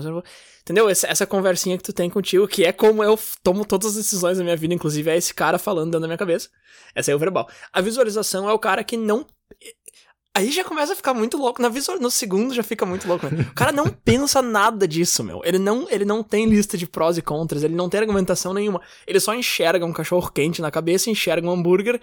Entendeu? 0.61 0.89
Essa, 0.89 1.07
essa 1.07 1.25
conversinha 1.25 1.77
que 1.77 1.83
tu 1.83 1.93
tem 1.93 2.09
contigo, 2.09 2.47
que 2.47 2.65
é 2.65 2.73
como 2.73 3.03
eu 3.03 3.17
tomo 3.41 3.63
todas 3.63 3.91
as 3.91 3.95
decisões 3.95 4.37
da 4.37 4.43
minha 4.43 4.57
vida, 4.57 4.73
inclusive 4.73 5.09
é 5.09 5.15
esse 5.15 5.33
cara 5.33 5.57
falando 5.57 5.85
dentro 5.85 6.01
da 6.01 6.07
minha 6.07 6.17
cabeça. 6.17 6.49
Essa 6.93 7.11
é 7.11 7.15
o 7.15 7.19
verbal. 7.19 7.47
A 7.71 7.79
visualização 7.79 8.49
é 8.49 8.53
o 8.53 8.59
cara 8.59 8.83
que 8.83 8.97
não 8.97 9.25
Aí 10.37 10.51
já 10.51 10.63
começa 10.63 10.93
a 10.93 10.95
ficar 10.95 11.15
muito 11.15 11.35
louco. 11.35 11.59
Na 11.59 11.67
visual, 11.67 11.99
no 11.99 12.11
segundo 12.11 12.53
já 12.53 12.61
fica 12.61 12.85
muito 12.85 13.07
louco. 13.07 13.25
Né? 13.25 13.41
O 13.49 13.55
cara 13.55 13.71
não 13.71 13.87
pensa 14.05 14.39
nada 14.39 14.87
disso, 14.87 15.23
meu. 15.23 15.41
Ele 15.43 15.57
não, 15.57 15.87
ele 15.89 16.05
não 16.05 16.21
tem 16.21 16.45
lista 16.45 16.77
de 16.77 16.85
prós 16.85 17.17
e 17.17 17.23
contras, 17.23 17.63
ele 17.63 17.73
não 17.73 17.89
tem 17.89 18.01
argumentação 18.01 18.53
nenhuma. 18.53 18.79
Ele 19.07 19.19
só 19.19 19.33
enxerga 19.33 19.83
um 19.83 19.91
cachorro 19.91 20.31
quente 20.31 20.61
na 20.61 20.69
cabeça, 20.69 21.09
enxerga 21.09 21.47
um 21.47 21.51
hambúrguer 21.51 21.99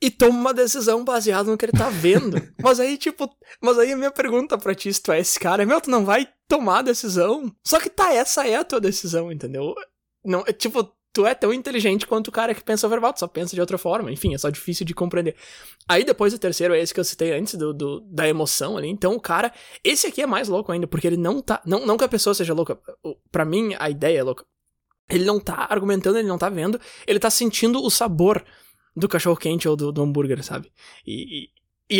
e 0.00 0.10
toma 0.10 0.36
uma 0.36 0.52
decisão 0.52 1.04
baseada 1.04 1.48
no 1.48 1.56
que 1.56 1.64
ele 1.64 1.70
tá 1.70 1.88
vendo. 1.88 2.42
mas 2.60 2.80
aí, 2.80 2.98
tipo, 2.98 3.30
mas 3.60 3.78
aí 3.78 3.92
a 3.92 3.96
minha 3.96 4.10
pergunta 4.10 4.58
pra 4.58 4.74
ti, 4.74 4.92
se 4.92 5.00
tu 5.00 5.12
é 5.12 5.20
esse 5.20 5.38
cara, 5.38 5.62
é, 5.62 5.66
meu, 5.66 5.80
tu 5.80 5.90
não 5.90 6.04
vai 6.04 6.28
tomar 6.48 6.80
a 6.80 6.82
decisão. 6.82 7.54
Só 7.64 7.78
que 7.78 7.88
tá, 7.88 8.12
essa 8.12 8.48
é 8.48 8.56
a 8.56 8.64
tua 8.64 8.80
decisão, 8.80 9.30
entendeu? 9.30 9.76
Não, 10.24 10.42
é, 10.44 10.52
tipo, 10.52 10.92
tu 11.12 11.26
é 11.26 11.34
tão 11.34 11.52
inteligente 11.52 12.06
quanto 12.06 12.28
o 12.28 12.32
cara 12.32 12.54
que 12.54 12.64
pensa 12.64 12.88
verbal, 12.88 13.12
tu 13.12 13.20
só 13.20 13.26
pensa 13.26 13.54
de 13.54 13.60
outra 13.60 13.76
forma. 13.76 14.10
Enfim, 14.10 14.34
é 14.34 14.38
só 14.38 14.48
difícil 14.48 14.86
de 14.86 14.94
compreender. 14.94 15.36
Aí 15.88 16.04
depois 16.04 16.32
o 16.32 16.38
terceiro 16.38 16.74
é 16.74 16.80
esse 16.80 16.94
que 16.94 17.00
eu 17.00 17.04
citei 17.04 17.32
antes, 17.32 17.54
do, 17.54 17.72
do, 17.74 18.00
da 18.00 18.26
emoção 18.26 18.76
ali. 18.76 18.88
Então 18.88 19.14
o 19.14 19.20
cara. 19.20 19.52
Esse 19.84 20.06
aqui 20.06 20.22
é 20.22 20.26
mais 20.26 20.48
louco 20.48 20.72
ainda, 20.72 20.86
porque 20.86 21.06
ele 21.06 21.16
não 21.16 21.42
tá. 21.42 21.60
Não, 21.66 21.84
não 21.84 21.96
que 21.96 22.04
a 22.04 22.08
pessoa 22.08 22.34
seja 22.34 22.54
louca. 22.54 22.78
para 23.30 23.44
mim, 23.44 23.74
a 23.78 23.90
ideia 23.90 24.18
é 24.18 24.22
louca. 24.22 24.44
Ele 25.10 25.24
não 25.24 25.38
tá 25.38 25.66
argumentando, 25.68 26.18
ele 26.18 26.28
não 26.28 26.38
tá 26.38 26.48
vendo, 26.48 26.80
ele 27.06 27.18
tá 27.18 27.28
sentindo 27.28 27.82
o 27.82 27.90
sabor 27.90 28.42
do 28.96 29.08
cachorro 29.08 29.36
quente 29.36 29.68
ou 29.68 29.76
do, 29.76 29.92
do 29.92 30.02
hambúrguer, 30.02 30.42
sabe? 30.42 30.72
E, 31.06 31.44
e 31.44 31.48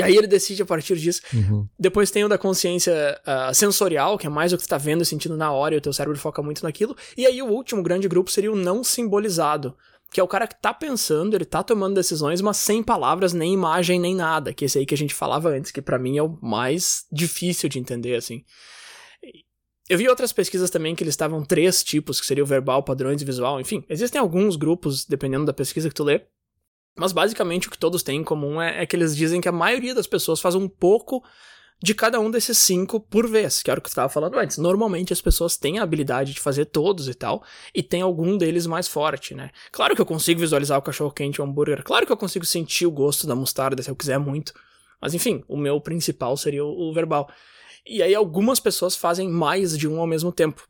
aí 0.00 0.16
ele 0.16 0.28
decide 0.28 0.62
a 0.62 0.66
partir 0.66 0.96
disso. 0.96 1.20
Uhum. 1.34 1.66
Depois 1.78 2.10
tem 2.10 2.24
o 2.24 2.28
da 2.28 2.38
consciência 2.38 3.20
uh, 3.26 3.52
sensorial, 3.52 4.16
que 4.16 4.26
é 4.26 4.30
mais 4.30 4.52
o 4.52 4.56
que 4.56 4.62
tu 4.62 4.68
tá 4.68 4.78
vendo 4.78 5.02
e 5.02 5.06
sentindo 5.06 5.36
na 5.36 5.50
hora, 5.50 5.74
e 5.74 5.78
o 5.78 5.80
teu 5.80 5.92
cérebro 5.92 6.18
foca 6.18 6.40
muito 6.40 6.62
naquilo. 6.62 6.96
E 7.16 7.26
aí 7.26 7.42
o 7.42 7.48
último 7.48 7.82
grande 7.82 8.06
grupo 8.06 8.30
seria 8.30 8.52
o 8.52 8.56
não 8.56 8.84
simbolizado, 8.84 9.76
que 10.12 10.20
é 10.20 10.22
o 10.22 10.28
cara 10.28 10.46
que 10.46 10.60
tá 10.60 10.72
pensando, 10.72 11.34
ele 11.34 11.44
tá 11.44 11.62
tomando 11.62 11.94
decisões, 11.94 12.40
mas 12.40 12.58
sem 12.58 12.82
palavras, 12.82 13.32
nem 13.32 13.54
imagem, 13.54 13.98
nem 13.98 14.14
nada. 14.14 14.52
Que 14.52 14.64
é 14.64 14.66
esse 14.66 14.78
aí 14.78 14.86
que 14.86 14.94
a 14.94 14.98
gente 14.98 15.14
falava 15.14 15.48
antes, 15.48 15.72
que 15.72 15.82
para 15.82 15.98
mim 15.98 16.18
é 16.18 16.22
o 16.22 16.38
mais 16.40 17.04
difícil 17.10 17.68
de 17.68 17.78
entender, 17.78 18.14
assim. 18.14 18.44
Eu 19.88 19.98
vi 19.98 20.08
outras 20.08 20.32
pesquisas 20.32 20.70
também 20.70 20.94
que 20.94 21.02
eles 21.02 21.12
estavam 21.12 21.42
três 21.44 21.82
tipos, 21.82 22.20
que 22.20 22.26
seria 22.26 22.44
o 22.44 22.46
verbal, 22.46 22.82
padrões 22.82 23.20
e 23.20 23.24
visual, 23.24 23.60
enfim. 23.60 23.84
Existem 23.88 24.20
alguns 24.20 24.56
grupos, 24.56 25.04
dependendo 25.04 25.44
da 25.44 25.52
pesquisa 25.52 25.88
que 25.88 25.94
tu 25.94 26.04
lê, 26.04 26.22
mas 26.96 27.12
basicamente 27.12 27.68
o 27.68 27.70
que 27.70 27.78
todos 27.78 28.02
têm 28.02 28.20
em 28.20 28.24
comum 28.24 28.60
é, 28.60 28.82
é, 28.82 28.86
que 28.86 28.94
eles 28.94 29.16
dizem 29.16 29.40
que 29.40 29.48
a 29.48 29.52
maioria 29.52 29.94
das 29.94 30.06
pessoas 30.06 30.40
faz 30.40 30.54
um 30.54 30.68
pouco 30.68 31.24
de 31.82 31.94
cada 31.94 32.20
um 32.20 32.30
desses 32.30 32.58
cinco 32.58 33.00
por 33.00 33.28
vez, 33.28 33.62
que 33.62 33.70
era 33.70 33.80
o 33.80 33.82
que 33.82 33.88
eu 33.88 33.90
estava 33.90 34.08
falando 34.08 34.38
antes. 34.38 34.56
Normalmente 34.56 35.12
as 35.12 35.20
pessoas 35.20 35.56
têm 35.56 35.78
a 35.78 35.82
habilidade 35.82 36.32
de 36.32 36.40
fazer 36.40 36.66
todos 36.66 37.08
e 37.08 37.14
tal, 37.14 37.42
e 37.74 37.82
tem 37.82 38.02
algum 38.02 38.36
deles 38.36 38.66
mais 38.66 38.86
forte, 38.86 39.34
né? 39.34 39.50
Claro 39.72 39.96
que 39.96 40.00
eu 40.00 40.06
consigo 40.06 40.38
visualizar 40.38 40.78
o 40.78 40.82
cachorro 40.82 41.10
quente 41.10 41.40
ou 41.40 41.48
hambúrguer, 41.48 41.82
claro 41.82 42.06
que 42.06 42.12
eu 42.12 42.16
consigo 42.16 42.44
sentir 42.44 42.86
o 42.86 42.90
gosto 42.90 43.26
da 43.26 43.34
mostarda 43.34 43.82
se 43.82 43.90
eu 43.90 43.96
quiser 43.96 44.18
muito, 44.18 44.52
mas 45.00 45.12
enfim, 45.12 45.42
o 45.48 45.56
meu 45.56 45.80
principal 45.80 46.36
seria 46.36 46.64
o, 46.64 46.90
o 46.90 46.94
verbal. 46.94 47.28
E 47.84 48.00
aí 48.00 48.14
algumas 48.14 48.60
pessoas 48.60 48.94
fazem 48.94 49.28
mais 49.28 49.76
de 49.76 49.88
um 49.88 50.00
ao 50.00 50.06
mesmo 50.06 50.30
tempo. 50.30 50.66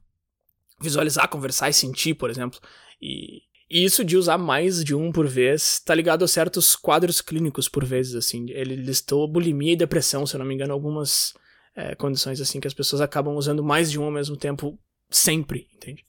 Visualizar, 0.81 1.29
conversar 1.29 1.69
e 1.69 1.75
sentir, 1.75 2.15
por 2.15 2.31
exemplo. 2.31 2.59
E, 3.01 3.43
e 3.73 3.85
isso 3.85 4.05
de 4.05 4.19
usar 4.19 4.37
mais 4.37 4.85
de 4.85 4.95
um 4.95 5.11
por 5.11 5.27
vez 5.27 5.81
tá 5.81 5.95
ligado 5.95 6.25
a 6.25 6.29
certos 6.29 6.77
quadros 6.77 7.23
clínicos 7.23 7.71
por 7.71 7.85
vezes, 7.87 8.15
assim. 8.15 8.45
Ele 8.51 8.77
listou 8.77 9.27
bulimia 9.27 9.73
e 9.73 9.77
depressão, 9.77 10.27
se 10.27 10.35
eu 10.35 10.39
não 10.41 10.47
me 10.47 10.55
engano, 10.55 10.75
algumas 10.75 11.33
é, 11.75 11.95
condições 11.95 12.39
assim 12.39 12.61
que 12.61 12.69
as 12.69 12.75
pessoas 12.75 13.01
acabam 13.01 13.35
usando 13.35 13.65
mais 13.65 13.91
de 13.91 13.99
um 13.99 14.05
ao 14.05 14.11
mesmo 14.11 14.37
tempo 14.37 14.79
sempre, 15.09 15.69
entende? 15.75 16.05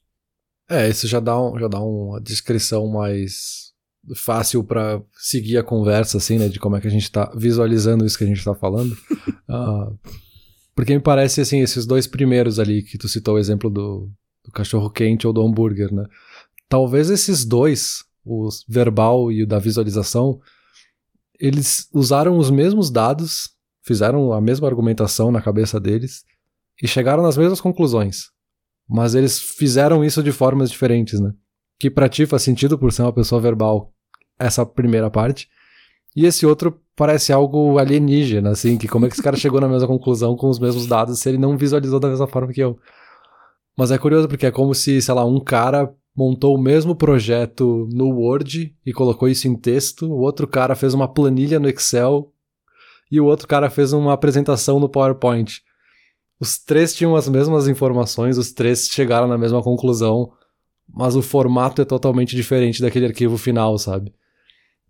É, 0.69 0.89
isso 0.89 1.07
já 1.07 1.21
dá, 1.21 1.39
um, 1.39 1.57
já 1.57 1.69
dá 1.69 1.79
uma 1.79 2.19
descrição 2.19 2.85
mais 2.87 3.71
fácil 4.15 4.61
para 4.63 5.01
seguir 5.13 5.57
a 5.57 5.63
conversa, 5.63 6.17
assim, 6.17 6.37
né, 6.37 6.49
de 6.49 6.59
como 6.59 6.75
é 6.75 6.81
que 6.81 6.87
a 6.87 6.91
gente 6.91 7.09
tá 7.09 7.31
visualizando 7.35 8.05
isso 8.05 8.17
que 8.17 8.23
a 8.25 8.27
gente 8.27 8.43
tá 8.43 8.53
falando. 8.53 8.91
uh, 9.49 9.97
porque 10.75 10.93
me 10.93 11.01
parece, 11.01 11.39
assim, 11.39 11.61
esses 11.61 11.85
dois 11.85 12.07
primeiros 12.07 12.59
ali, 12.59 12.83
que 12.83 12.97
tu 12.97 13.07
citou 13.07 13.35
o 13.35 13.39
exemplo 13.39 13.69
do, 13.69 14.11
do 14.43 14.51
cachorro 14.51 14.89
quente 14.89 15.25
ou 15.25 15.31
do 15.31 15.41
hambúrguer, 15.41 15.93
né, 15.93 16.05
talvez 16.69 17.09
esses 17.09 17.45
dois, 17.45 18.03
o 18.25 18.49
verbal 18.67 19.31
e 19.31 19.43
o 19.43 19.47
da 19.47 19.59
visualização, 19.59 20.39
eles 21.39 21.89
usaram 21.93 22.37
os 22.37 22.49
mesmos 22.49 22.89
dados, 22.89 23.49
fizeram 23.83 24.31
a 24.31 24.39
mesma 24.39 24.67
argumentação 24.67 25.31
na 25.31 25.41
cabeça 25.41 25.79
deles 25.79 26.23
e 26.81 26.87
chegaram 26.87 27.21
nas 27.23 27.37
mesmas 27.37 27.59
conclusões. 27.59 28.31
Mas 28.87 29.15
eles 29.15 29.39
fizeram 29.39 30.03
isso 30.03 30.21
de 30.21 30.31
formas 30.31 30.69
diferentes, 30.69 31.19
né? 31.19 31.33
Que 31.79 31.89
pra 31.89 32.09
ti 32.09 32.25
faz 32.25 32.43
sentido 32.43 32.77
por 32.77 32.91
ser 32.91 33.01
uma 33.01 33.13
pessoa 33.13 33.41
verbal, 33.41 33.93
essa 34.39 34.65
primeira 34.65 35.09
parte. 35.09 35.49
E 36.15 36.25
esse 36.25 36.45
outro 36.45 36.79
parece 36.95 37.33
algo 37.33 37.77
alienígena, 37.79 38.51
assim, 38.51 38.77
que 38.77 38.87
como 38.87 39.05
é 39.05 39.09
que 39.09 39.15
esse 39.15 39.23
cara 39.23 39.35
chegou 39.35 39.59
na 39.59 39.67
mesma 39.67 39.87
conclusão 39.87 40.35
com 40.35 40.47
os 40.49 40.59
mesmos 40.59 40.85
dados 40.85 41.19
se 41.19 41.29
ele 41.29 41.37
não 41.37 41.57
visualizou 41.57 41.99
da 41.99 42.09
mesma 42.09 42.27
forma 42.27 42.53
que 42.53 42.61
eu. 42.61 42.77
Mas 43.77 43.89
é 43.91 43.97
curioso 43.97 44.27
porque 44.27 44.45
é 44.45 44.51
como 44.51 44.75
se, 44.75 45.01
sei 45.01 45.13
lá, 45.13 45.25
um 45.25 45.39
cara 45.39 45.93
montou 46.15 46.55
o 46.55 46.61
mesmo 46.61 46.95
projeto 46.95 47.87
no 47.91 48.09
Word 48.09 48.75
e 48.85 48.93
colocou 48.93 49.27
isso 49.27 49.47
em 49.47 49.55
texto, 49.55 50.05
o 50.05 50.19
outro 50.19 50.47
cara 50.47 50.75
fez 50.75 50.93
uma 50.93 51.07
planilha 51.07 51.59
no 51.59 51.69
Excel 51.69 52.31
e 53.11 53.19
o 53.19 53.25
outro 53.25 53.47
cara 53.47 53.69
fez 53.69 53.93
uma 53.93 54.13
apresentação 54.13 54.79
no 54.79 54.89
PowerPoint. 54.89 55.61
Os 56.39 56.57
três 56.57 56.93
tinham 56.93 57.15
as 57.15 57.27
mesmas 57.27 57.67
informações, 57.67 58.37
os 58.37 58.51
três 58.51 58.87
chegaram 58.87 59.27
na 59.27 59.37
mesma 59.37 59.61
conclusão, 59.61 60.31
mas 60.91 61.15
o 61.15 61.21
formato 61.21 61.81
é 61.81 61.85
totalmente 61.85 62.35
diferente 62.35 62.81
daquele 62.81 63.05
arquivo 63.05 63.37
final, 63.37 63.77
sabe? 63.77 64.13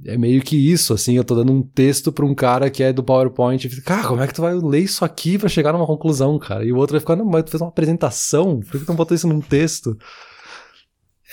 É 0.05 0.17
meio 0.17 0.41
que 0.41 0.57
isso, 0.57 0.93
assim, 0.93 1.15
eu 1.15 1.23
tô 1.23 1.35
dando 1.35 1.53
um 1.53 1.61
texto 1.61 2.11
pra 2.11 2.25
um 2.25 2.33
cara 2.33 2.69
que 2.69 2.83
é 2.83 2.91
do 2.91 3.03
PowerPoint 3.03 3.65
e 3.65 3.69
fica, 3.69 3.83
cara, 3.83 4.07
como 4.07 4.21
é 4.21 4.27
que 4.27 4.33
tu 4.33 4.41
vai 4.41 4.53
ler 4.55 4.79
isso 4.79 5.05
aqui 5.05 5.37
pra 5.37 5.47
chegar 5.47 5.71
numa 5.71 5.85
conclusão, 5.85 6.37
cara? 6.39 6.65
E 6.65 6.73
o 6.73 6.77
outro 6.77 6.93
vai 6.93 6.99
ficar, 6.99 7.15
não, 7.15 7.25
mas 7.25 7.43
tu 7.43 7.51
fez 7.51 7.61
uma 7.61 7.69
apresentação, 7.69 8.59
por 8.59 8.71
que 8.71 8.85
tu 8.85 8.89
não 8.89 8.95
botou 8.95 9.15
isso 9.15 9.27
num 9.27 9.39
texto? 9.39 9.97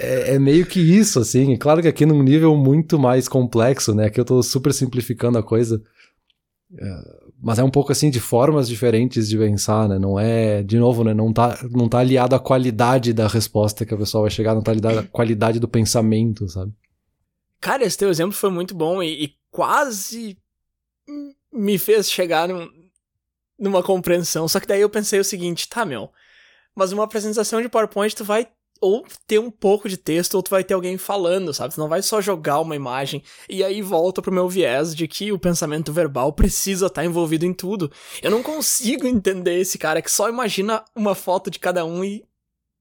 É, 0.01 0.35
é, 0.35 0.39
meio 0.39 0.67
que 0.67 0.81
isso, 0.81 1.21
assim. 1.21 1.57
Claro 1.57 1.83
que 1.83 1.89
aqui 1.89 2.07
num 2.07 2.23
nível 2.23 2.57
muito 2.57 2.99
mais 2.99 3.29
complexo, 3.29 3.95
né? 3.95 4.07
Aqui 4.07 4.19
eu 4.19 4.25
tô 4.25 4.43
super 4.43 4.73
simplificando 4.73 5.39
a 5.39 5.43
coisa. 5.43 5.83
É, 6.79 7.21
mas 7.43 7.59
é 7.59 7.65
um 7.65 7.71
pouco 7.71 7.93
assim 7.93 8.11
de 8.11 8.21
formas 8.21 8.69
diferentes 8.69 9.29
de 9.29 9.37
pensar, 9.37 9.89
né? 9.89 9.99
Não 9.99 10.19
é, 10.19 10.63
de 10.63 10.79
novo, 10.79 11.05
né? 11.05 11.13
Não 11.13 11.33
tá, 11.33 11.59
não 11.71 11.89
tá 11.89 11.99
aliado 11.99 12.35
à 12.35 12.39
qualidade 12.39 13.13
da 13.13 13.29
resposta 13.29 13.85
que 13.85 13.95
a 13.95 13.99
pessoa 13.99 14.23
vai 14.23 14.31
chegar, 14.31 14.55
não 14.55 14.63
tá 14.63 14.73
aliado 14.73 15.01
à 15.01 15.03
qualidade 15.03 15.61
do 15.61 15.69
pensamento, 15.69 16.49
sabe? 16.49 16.73
Cara, 17.61 17.85
esse 17.85 17.99
teu 17.99 18.09
exemplo 18.09 18.33
foi 18.33 18.51
muito 18.51 18.75
bom 18.75 19.03
e, 19.03 19.25
e 19.25 19.35
quase 19.51 20.37
me 21.53 21.77
fez 21.79 22.11
chegar 22.11 22.49
num, 22.49 22.69
numa 23.59 23.83
compreensão. 23.83 24.49
Só 24.49 24.59
que 24.59 24.67
daí 24.67 24.81
eu 24.81 24.89
pensei 24.91 25.21
o 25.21 25.25
seguinte, 25.25 25.69
tá, 25.69 25.85
meu, 25.85 26.11
mas 26.75 26.93
uma 26.93 27.05
apresentação 27.05 27.61
de 27.61 27.69
PowerPoint 27.69 28.15
tu 28.15 28.25
vai 28.25 28.49
ou 28.81 29.05
ter 29.27 29.39
um 29.39 29.51
pouco 29.51 29.89
de 29.89 29.97
texto, 29.97 30.35
ou 30.35 30.43
tu 30.43 30.51
vai 30.51 30.65
ter 30.65 30.73
alguém 30.73 30.97
falando, 30.97 31.53
sabe? 31.53 31.75
Tu 31.75 31.81
não 31.81 31.89
vai 31.89 32.01
só 32.01 32.21
jogar 32.21 32.61
uma 32.61 32.75
imagem. 32.75 33.23
E 33.49 33.63
aí 33.63 33.83
volta 33.83 34.23
pro 34.23 34.33
meu 34.33 34.49
viés 34.49 34.95
de 34.95 35.07
que 35.07 35.31
o 35.31 35.39
pensamento 35.39 35.93
verbal 35.93 36.33
precisa 36.33 36.87
estar 36.87 37.03
tá 37.03 37.05
envolvido 37.05 37.45
em 37.45 37.53
tudo. 37.53 37.93
Eu 38.23 38.31
não 38.31 38.43
consigo 38.43 39.07
entender 39.07 39.61
esse 39.61 39.77
cara 39.77 40.01
que 40.01 40.11
só 40.11 40.29
imagina 40.29 40.83
uma 40.97 41.15
foto 41.15 41.51
de 41.51 41.59
cada 41.59 41.85
um 41.85 42.03
e 42.03 42.25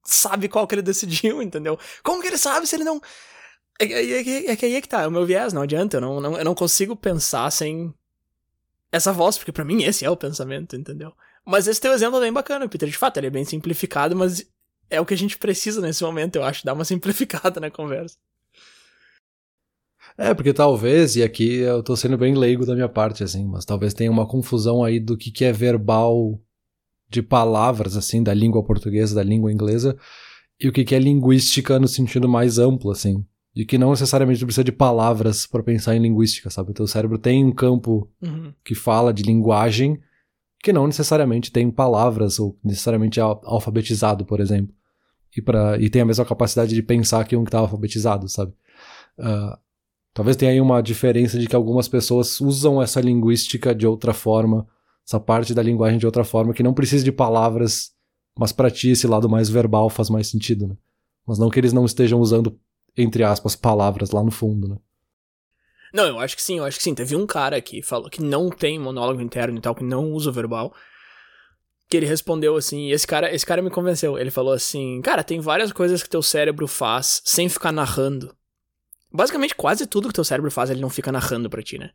sabe 0.02 0.48
qual 0.48 0.66
que 0.66 0.74
ele 0.74 0.82
decidiu, 0.82 1.40
entendeu? 1.42 1.78
Como 2.02 2.22
que 2.22 2.28
ele 2.28 2.38
sabe 2.38 2.66
se 2.66 2.76
ele 2.76 2.84
não. 2.84 3.00
É, 3.78 3.84
é, 3.84 4.22
é, 4.22 4.50
é 4.52 4.56
que 4.56 4.66
aí 4.66 4.74
é 4.74 4.80
que 4.80 4.88
tá, 4.88 5.02
é 5.02 5.06
o 5.06 5.10
meu 5.10 5.26
viés, 5.26 5.52
não 5.52 5.62
adianta, 5.62 5.98
eu 5.98 6.00
não, 6.00 6.20
não, 6.20 6.38
eu 6.38 6.44
não 6.44 6.54
consigo 6.54 6.94
pensar 6.94 7.50
sem 7.50 7.94
essa 8.92 9.12
voz, 9.12 9.38
porque 9.38 9.52
para 9.52 9.64
mim 9.64 9.84
esse 9.84 10.04
é 10.04 10.10
o 10.10 10.16
pensamento, 10.16 10.76
entendeu? 10.76 11.12
Mas 11.44 11.66
esse 11.66 11.80
teu 11.80 11.92
exemplo 11.92 12.18
é 12.18 12.22
bem 12.22 12.32
bacana, 12.32 12.68
Peter. 12.68 12.88
De 12.88 12.96
fato, 12.96 13.16
ele 13.16 13.28
é 13.28 13.30
bem 13.30 13.44
simplificado, 13.44 14.14
mas 14.14 14.46
é 14.90 15.00
o 15.00 15.06
que 15.06 15.14
a 15.14 15.18
gente 15.18 15.38
precisa 15.38 15.80
nesse 15.80 16.02
momento, 16.02 16.36
eu 16.36 16.44
acho, 16.44 16.64
dar 16.64 16.74
uma 16.74 16.84
simplificada 16.84 17.60
na 17.60 17.70
conversa. 17.70 18.16
É, 20.18 20.34
porque 20.34 20.52
talvez, 20.52 21.16
e 21.16 21.22
aqui 21.22 21.60
eu 21.60 21.82
tô 21.82 21.96
sendo 21.96 22.18
bem 22.18 22.34
leigo 22.34 22.66
da 22.66 22.74
minha 22.74 22.88
parte, 22.88 23.22
assim, 23.24 23.46
mas 23.46 23.64
talvez 23.64 23.94
tenha 23.94 24.10
uma 24.10 24.26
confusão 24.26 24.82
aí 24.84 24.98
do 25.00 25.16
que, 25.16 25.30
que 25.30 25.44
é 25.44 25.52
verbal 25.52 26.38
de 27.08 27.22
palavras, 27.22 27.96
assim, 27.96 28.22
da 28.22 28.34
língua 28.34 28.62
portuguesa, 28.62 29.14
da 29.14 29.22
língua 29.22 29.52
inglesa, 29.52 29.96
e 30.60 30.68
o 30.68 30.72
que, 30.72 30.84
que 30.84 30.94
é 30.94 30.98
linguística 30.98 31.78
no 31.78 31.88
sentido 31.88 32.28
mais 32.28 32.58
amplo, 32.58 32.90
assim. 32.90 33.24
De 33.54 33.64
que 33.64 33.78
não 33.78 33.90
necessariamente 33.90 34.44
precisa 34.44 34.62
de 34.62 34.70
palavras 34.70 35.46
para 35.46 35.62
pensar 35.62 35.96
em 35.96 36.00
linguística, 36.00 36.50
sabe? 36.50 36.70
O 36.70 36.74
teu 36.74 36.86
cérebro 36.86 37.18
tem 37.18 37.44
um 37.44 37.52
campo 37.52 38.08
uhum. 38.22 38.52
que 38.64 38.74
fala 38.74 39.12
de 39.12 39.22
linguagem, 39.22 39.98
que 40.62 40.72
não 40.72 40.86
necessariamente 40.86 41.50
tem 41.50 41.70
palavras 41.70 42.38
ou 42.38 42.58
necessariamente 42.62 43.18
é 43.18 43.22
alfabetizado, 43.22 44.24
por 44.24 44.38
exemplo. 44.38 44.74
E, 45.36 45.40
pra, 45.40 45.78
e 45.78 45.88
tem 45.88 46.02
a 46.02 46.04
mesma 46.04 46.24
capacidade 46.24 46.74
de 46.74 46.82
pensar 46.82 47.24
que 47.24 47.36
um 47.36 47.44
que 47.44 47.48
está 47.48 47.58
alfabetizado, 47.58 48.28
sabe? 48.28 48.52
Uh, 49.18 49.56
talvez 50.12 50.36
tenha 50.36 50.50
aí 50.50 50.60
uma 50.60 50.82
diferença 50.82 51.38
de 51.38 51.46
que 51.46 51.54
algumas 51.54 51.88
pessoas 51.88 52.40
usam 52.40 52.82
essa 52.82 53.00
linguística 53.00 53.74
de 53.74 53.86
outra 53.86 54.12
forma, 54.12 54.66
essa 55.06 55.20
parte 55.20 55.54
da 55.54 55.62
linguagem 55.62 55.98
de 55.98 56.06
outra 56.06 56.24
forma, 56.24 56.52
que 56.52 56.62
não 56.62 56.74
precisa 56.74 57.04
de 57.04 57.12
palavras, 57.12 57.92
mas 58.38 58.52
para 58.52 58.70
ti 58.70 58.90
esse 58.90 59.06
lado 59.06 59.28
mais 59.28 59.48
verbal 59.48 59.88
faz 59.88 60.10
mais 60.10 60.28
sentido, 60.28 60.66
né? 60.66 60.76
Mas 61.26 61.38
não 61.38 61.48
que 61.48 61.60
eles 61.60 61.72
não 61.72 61.84
estejam 61.84 62.20
usando, 62.20 62.58
entre 62.96 63.22
aspas, 63.22 63.54
palavras 63.54 64.10
lá 64.10 64.22
no 64.22 64.30
fundo, 64.30 64.68
né? 64.68 64.76
Não, 65.92 66.06
eu 66.06 66.18
acho 66.20 66.36
que 66.36 66.42
sim, 66.42 66.58
eu 66.58 66.64
acho 66.64 66.76
que 66.76 66.84
sim. 66.84 66.94
Teve 66.94 67.16
um 67.16 67.26
cara 67.26 67.60
que 67.60 67.82
falou 67.82 68.08
que 68.08 68.22
não 68.22 68.48
tem 68.48 68.78
monólogo 68.78 69.20
interno 69.20 69.58
e 69.58 69.60
tal, 69.60 69.74
que 69.74 69.82
não 69.82 70.12
usa 70.12 70.30
o 70.30 70.32
verbal. 70.32 70.72
Que 71.90 71.96
ele 71.96 72.06
respondeu 72.06 72.56
assim, 72.56 72.90
esse 72.90 73.06
cara, 73.06 73.34
esse 73.34 73.44
cara 73.44 73.60
me 73.60 73.68
convenceu. 73.68 74.16
Ele 74.16 74.30
falou 74.30 74.52
assim: 74.52 75.00
"Cara, 75.02 75.24
tem 75.24 75.40
várias 75.40 75.72
coisas 75.72 76.02
que 76.02 76.08
teu 76.08 76.22
cérebro 76.22 76.66
faz 76.68 77.20
sem 77.24 77.48
ficar 77.48 77.72
narrando. 77.72 78.34
Basicamente 79.12 79.56
quase 79.56 79.86
tudo 79.86 80.06
que 80.08 80.14
teu 80.14 80.24
cérebro 80.24 80.50
faz, 80.50 80.70
ele 80.70 80.80
não 80.80 80.88
fica 80.88 81.10
narrando 81.10 81.50
para 81.50 81.62
ti, 81.62 81.76
né? 81.78 81.90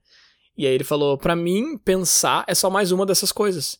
E 0.58 0.68
aí 0.68 0.74
ele 0.74 0.84
falou: 0.84 1.18
"Para 1.18 1.36
mim, 1.36 1.78
pensar 1.78 2.44
é 2.46 2.54
só 2.54 2.70
mais 2.70 2.92
uma 2.92 3.06
dessas 3.06 3.32
coisas." 3.32 3.80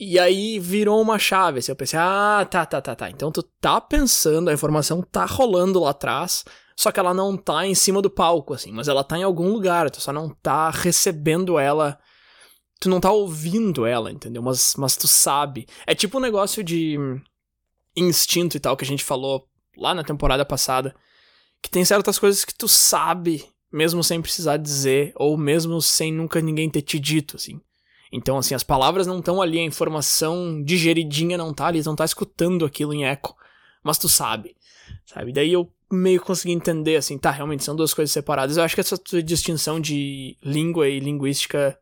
E 0.00 0.18
aí 0.18 0.60
virou 0.60 1.00
uma 1.00 1.18
chave. 1.18 1.58
Assim, 1.58 1.72
eu 1.72 1.76
pensei, 1.76 1.98
ah, 1.98 2.46
tá, 2.48 2.64
tá, 2.64 2.80
tá, 2.80 2.94
tá. 2.94 3.10
Então 3.10 3.32
tu 3.32 3.42
tá 3.42 3.80
pensando, 3.80 4.48
a 4.48 4.52
informação 4.52 5.02
tá 5.02 5.24
rolando 5.24 5.80
lá 5.80 5.90
atrás, 5.90 6.44
só 6.76 6.92
que 6.92 7.00
ela 7.00 7.12
não 7.12 7.36
tá 7.36 7.66
em 7.66 7.74
cima 7.74 8.00
do 8.00 8.08
palco, 8.08 8.54
assim, 8.54 8.70
mas 8.70 8.86
ela 8.86 9.02
tá 9.02 9.18
em 9.18 9.24
algum 9.24 9.48
lugar, 9.48 9.90
tu 9.90 10.00
só 10.00 10.12
não 10.12 10.28
tá 10.28 10.70
recebendo 10.70 11.58
ela. 11.58 11.98
Tu 12.80 12.88
não 12.88 13.00
tá 13.00 13.10
ouvindo 13.10 13.84
ela, 13.86 14.10
entendeu? 14.10 14.42
Mas, 14.42 14.74
mas 14.76 14.96
tu 14.96 15.08
sabe. 15.08 15.66
É 15.86 15.94
tipo 15.94 16.18
um 16.18 16.20
negócio 16.20 16.62
de 16.62 16.96
instinto 17.96 18.56
e 18.56 18.60
tal 18.60 18.76
que 18.76 18.84
a 18.84 18.86
gente 18.86 19.02
falou 19.02 19.48
lá 19.76 19.94
na 19.94 20.04
temporada 20.04 20.44
passada. 20.44 20.94
Que 21.60 21.70
tem 21.70 21.84
certas 21.84 22.18
coisas 22.18 22.44
que 22.44 22.54
tu 22.54 22.68
sabe, 22.68 23.44
mesmo 23.72 24.04
sem 24.04 24.22
precisar 24.22 24.56
dizer, 24.58 25.12
ou 25.16 25.36
mesmo 25.36 25.82
sem 25.82 26.12
nunca 26.12 26.40
ninguém 26.40 26.70
ter 26.70 26.82
te 26.82 27.00
dito, 27.00 27.36
assim. 27.36 27.60
Então, 28.12 28.38
assim, 28.38 28.54
as 28.54 28.62
palavras 28.62 29.06
não 29.06 29.18
estão 29.18 29.42
ali, 29.42 29.58
a 29.58 29.64
informação 29.64 30.62
digeridinha 30.62 31.36
não 31.36 31.52
tá 31.52 31.66
ali, 31.66 31.82
não 31.84 31.96
tá 31.96 32.04
escutando 32.04 32.64
aquilo 32.64 32.94
em 32.94 33.04
eco, 33.04 33.36
mas 33.82 33.98
tu 33.98 34.08
sabe, 34.08 34.56
sabe? 35.04 35.32
Daí 35.32 35.52
eu 35.52 35.70
meio 35.90 36.20
consegui 36.20 36.52
entender, 36.52 36.96
assim, 36.96 37.18
tá, 37.18 37.30
realmente 37.30 37.64
são 37.64 37.76
duas 37.76 37.92
coisas 37.92 38.12
separadas. 38.12 38.56
Eu 38.56 38.62
acho 38.62 38.74
que 38.74 38.80
essa 38.80 38.98
distinção 39.22 39.80
de 39.80 40.36
língua 40.42 40.88
e 40.88 41.00
linguística 41.00 41.78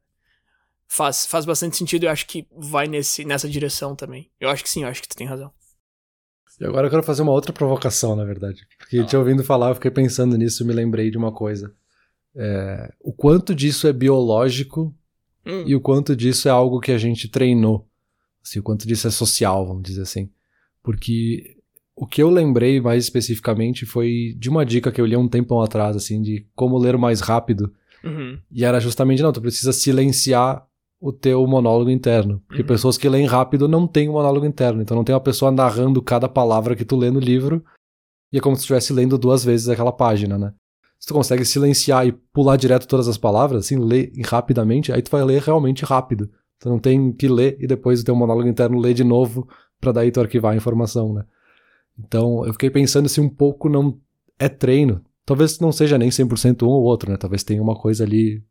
faz, 0.88 1.26
faz 1.26 1.44
bastante 1.44 1.76
sentido 1.76 2.04
e 2.04 2.06
eu 2.06 2.10
acho 2.10 2.26
que 2.26 2.46
vai 2.56 2.86
nesse, 2.86 3.24
nessa 3.24 3.48
direção 3.48 3.94
também. 3.94 4.30
Eu 4.40 4.48
acho 4.48 4.62
que 4.62 4.70
sim, 4.70 4.82
eu 4.82 4.88
acho 4.88 5.02
que 5.02 5.08
tu 5.08 5.16
tem 5.16 5.26
razão. 5.26 5.52
E 6.60 6.64
agora 6.64 6.86
eu 6.86 6.90
quero 6.90 7.02
fazer 7.02 7.22
uma 7.22 7.32
outra 7.32 7.52
provocação, 7.52 8.16
na 8.16 8.24
verdade. 8.24 8.66
Porque 8.78 8.98
ah. 8.98 9.04
te 9.04 9.16
ouvindo 9.16 9.44
falar, 9.44 9.70
eu 9.70 9.74
fiquei 9.74 9.90
pensando 9.90 10.36
nisso 10.36 10.62
e 10.62 10.66
me 10.66 10.72
lembrei 10.72 11.10
de 11.10 11.18
uma 11.18 11.30
coisa. 11.30 11.74
É, 12.34 12.92
o 13.00 13.12
quanto 13.12 13.54
disso 13.54 13.86
é 13.86 13.92
biológico 13.92 14.94
hum. 15.44 15.64
e 15.66 15.74
o 15.74 15.80
quanto 15.80 16.16
disso 16.16 16.48
é 16.48 16.50
algo 16.50 16.80
que 16.80 16.92
a 16.92 16.98
gente 16.98 17.28
treinou. 17.28 17.88
Assim, 18.42 18.58
o 18.58 18.62
quanto 18.62 18.86
disso 18.86 19.06
é 19.06 19.10
social, 19.10 19.66
vamos 19.66 19.82
dizer 19.82 20.02
assim. 20.02 20.30
Porque 20.82 21.56
o 21.94 22.06
que 22.06 22.22
eu 22.22 22.30
lembrei 22.30 22.80
mais 22.80 23.04
especificamente 23.04 23.84
foi 23.84 24.34
de 24.38 24.48
uma 24.48 24.64
dica 24.64 24.92
que 24.92 25.00
eu 25.00 25.06
li 25.06 25.16
um 25.16 25.28
tempão 25.28 25.60
atrás, 25.60 25.96
assim, 25.96 26.22
de 26.22 26.46
como 26.54 26.78
ler 26.78 26.96
mais 26.96 27.20
rápido. 27.20 27.72
Uhum. 28.04 28.38
E 28.52 28.64
era 28.64 28.80
justamente, 28.80 29.22
não, 29.22 29.32
tu 29.32 29.40
precisa 29.40 29.72
silenciar 29.72 30.65
o 31.00 31.12
teu 31.12 31.46
monólogo 31.46 31.90
interno. 31.90 32.42
Porque 32.46 32.62
uhum. 32.62 32.68
pessoas 32.68 32.96
que 32.96 33.08
leem 33.08 33.26
rápido 33.26 33.68
não 33.68 33.86
têm 33.86 34.08
um 34.08 34.12
monólogo 34.12 34.46
interno. 34.46 34.82
Então 34.82 34.96
não 34.96 35.04
tem 35.04 35.14
uma 35.14 35.20
pessoa 35.20 35.50
narrando 35.50 36.02
cada 36.02 36.28
palavra 36.28 36.74
que 36.74 36.84
tu 36.84 36.96
lê 36.96 37.10
no 37.10 37.20
livro. 37.20 37.64
E 38.32 38.38
é 38.38 38.40
como 38.40 38.56
se 38.56 38.62
estivesse 38.62 38.92
lendo 38.92 39.16
duas 39.16 39.44
vezes 39.44 39.68
aquela 39.68 39.92
página, 39.92 40.36
né? 40.38 40.52
Se 40.98 41.08
tu 41.08 41.14
consegue 41.14 41.44
silenciar 41.44 42.06
e 42.06 42.12
pular 42.12 42.56
direto 42.56 42.88
todas 42.88 43.06
as 43.06 43.18
palavras, 43.18 43.66
assim, 43.66 43.78
ler 43.78 44.10
rapidamente, 44.24 44.92
aí 44.92 45.02
tu 45.02 45.10
vai 45.10 45.22
ler 45.22 45.42
realmente 45.42 45.84
rápido. 45.84 46.30
Tu 46.58 46.68
não 46.68 46.78
tem 46.78 47.12
que 47.12 47.28
ler 47.28 47.56
e 47.60 47.66
depois 47.66 48.00
o 48.00 48.04
teu 48.04 48.16
monólogo 48.16 48.48
interno 48.48 48.78
ler 48.78 48.94
de 48.94 49.04
novo 49.04 49.46
para 49.80 49.92
daí 49.92 50.10
tu 50.10 50.20
arquivar 50.20 50.52
a 50.52 50.56
informação, 50.56 51.12
né? 51.12 51.24
Então 51.98 52.44
eu 52.46 52.52
fiquei 52.52 52.70
pensando 52.70 53.08
se 53.08 53.20
um 53.20 53.28
pouco 53.28 53.68
não 53.68 53.98
é 54.38 54.48
treino. 54.48 55.02
Talvez 55.24 55.58
não 55.58 55.72
seja 55.72 55.98
nem 55.98 56.08
100% 56.08 56.62
um 56.62 56.68
ou 56.68 56.82
outro, 56.84 57.10
né? 57.10 57.16
Talvez 57.16 57.42
tenha 57.42 57.62
uma 57.62 57.74
coisa 57.74 58.04
ali, 58.04 58.42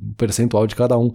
um 0.00 0.12
percentual 0.14 0.66
de 0.66 0.76
cada 0.76 0.96
um. 0.98 1.10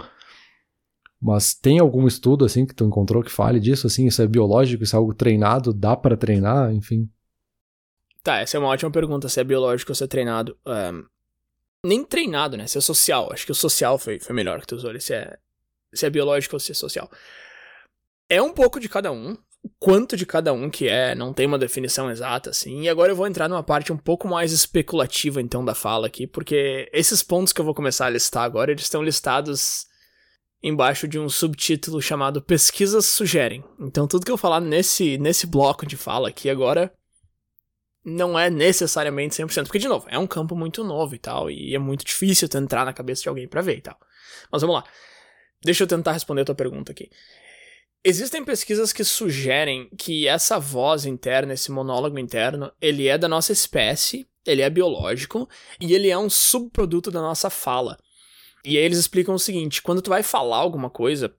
Mas 1.23 1.53
tem 1.53 1.79
algum 1.79 2.05
estudo 2.05 2.43
assim 2.43 2.65
que 2.65 2.75
tu 2.75 2.83
encontrou 2.83 3.23
que 3.23 3.31
fale 3.31 3.57
disso 3.57 3.87
assim, 3.87 4.07
isso 4.07 4.21
é 4.21 4.27
biológico, 4.27 4.83
isso 4.83 4.93
é 4.93 4.99
algo 4.99 5.13
treinado, 5.13 5.73
dá 5.73 5.95
para 5.95 6.17
treinar, 6.17 6.73
enfim? 6.73 7.09
Tá, 8.21 8.39
essa 8.39 8.57
é 8.57 8.59
uma 8.59 8.67
ótima 8.67 8.91
pergunta, 8.91 9.29
se 9.29 9.39
é 9.39 9.43
biológico 9.43 9.91
ou 9.91 9.95
se 9.95 10.03
é 10.03 10.07
treinado. 10.07 10.57
Nem 11.85 12.03
treinado, 12.03 12.57
né? 12.57 12.67
Se 12.67 12.77
é 12.77 12.81
social. 12.81 13.31
Acho 13.31 13.45
que 13.45 13.51
o 13.53 13.55
social 13.55 13.97
foi, 13.97 14.19
foi 14.19 14.35
melhor 14.35 14.59
que 14.59 14.67
tu 14.67 14.75
usou. 14.75 14.97
Se 14.99 15.13
é, 15.13 15.37
se 15.93 16.05
é 16.05 16.09
biológico 16.09 16.57
ou 16.57 16.59
se 16.59 16.71
é 16.71 16.75
social. 16.75 17.09
É 18.29 18.41
um 18.41 18.53
pouco 18.53 18.79
de 18.79 18.89
cada 18.89 19.11
um 19.11 19.37
quanto 19.79 20.17
de 20.17 20.25
cada 20.25 20.51
um 20.51 20.69
que 20.69 20.89
é, 20.89 21.15
não 21.15 21.31
tem 21.31 21.45
uma 21.45 21.57
definição 21.57 22.11
exata, 22.11 22.49
assim. 22.49 22.81
E 22.81 22.89
agora 22.89 23.13
eu 23.13 23.15
vou 23.15 23.27
entrar 23.27 23.47
numa 23.47 23.63
parte 23.63 23.93
um 23.93 23.97
pouco 23.97 24.27
mais 24.27 24.51
especulativa, 24.51 25.41
então, 25.41 25.63
da 25.63 25.73
fala 25.73 26.07
aqui, 26.07 26.27
porque 26.27 26.89
esses 26.91 27.23
pontos 27.23 27.53
que 27.53 27.61
eu 27.61 27.65
vou 27.65 27.73
começar 27.73 28.07
a 28.07 28.09
listar 28.09 28.43
agora, 28.43 28.71
eles 28.71 28.83
estão 28.83 29.01
listados 29.01 29.85
embaixo 30.63 31.07
de 31.07 31.19
um 31.19 31.27
subtítulo 31.27 32.01
chamado 32.01 32.41
Pesquisas 32.41 33.05
Sugerem. 33.05 33.63
Então, 33.77 34.07
tudo 34.07 34.25
que 34.25 34.31
eu 34.31 34.37
falar 34.37 34.61
nesse, 34.61 35.17
nesse 35.17 35.45
bloco 35.45 35.85
de 35.85 35.97
fala 35.97 36.29
aqui 36.29 36.49
agora 36.49 36.93
não 38.05 38.37
é 38.37 38.49
necessariamente 38.49 39.35
100%, 39.35 39.63
porque, 39.63 39.79
de 39.79 39.87
novo, 39.87 40.07
é 40.09 40.17
um 40.17 40.27
campo 40.27 40.55
muito 40.55 40.83
novo 40.83 41.15
e 41.15 41.19
tal, 41.19 41.49
e 41.51 41.75
é 41.75 41.79
muito 41.79 42.05
difícil 42.05 42.49
tu 42.49 42.57
entrar 42.57 42.85
na 42.85 42.93
cabeça 42.93 43.21
de 43.21 43.29
alguém 43.29 43.47
para 43.47 43.61
ver 43.61 43.77
e 43.77 43.81
tal. 43.81 43.97
Mas 44.51 44.61
vamos 44.61 44.77
lá. 44.77 44.83
Deixa 45.63 45.83
eu 45.83 45.87
tentar 45.87 46.11
responder 46.13 46.41
a 46.41 46.45
tua 46.45 46.55
pergunta 46.55 46.91
aqui. 46.91 47.09
Existem 48.03 48.43
pesquisas 48.43 48.91
que 48.91 49.03
sugerem 49.03 49.89
que 49.97 50.27
essa 50.27 50.59
voz 50.59 51.05
interna, 51.05 51.53
esse 51.53 51.71
monólogo 51.71 52.19
interno, 52.19 52.69
ele 52.81 53.07
é 53.07 53.17
da 53.17 53.29
nossa 53.29 53.53
espécie, 53.53 54.27
ele 54.45 54.61
é 54.61 54.69
biológico 54.69 55.47
e 55.79 55.93
ele 55.93 56.09
é 56.09 56.17
um 56.17 56.29
subproduto 56.29 57.09
da 57.09 57.21
nossa 57.21 57.49
fala. 57.49 57.97
E 58.63 58.77
aí 58.77 58.83
eles 58.83 58.97
explicam 58.97 59.35
o 59.35 59.39
seguinte: 59.39 59.81
quando 59.81 60.01
tu 60.01 60.09
vai 60.09 60.23
falar 60.23 60.57
alguma 60.57 60.89
coisa, 60.89 61.33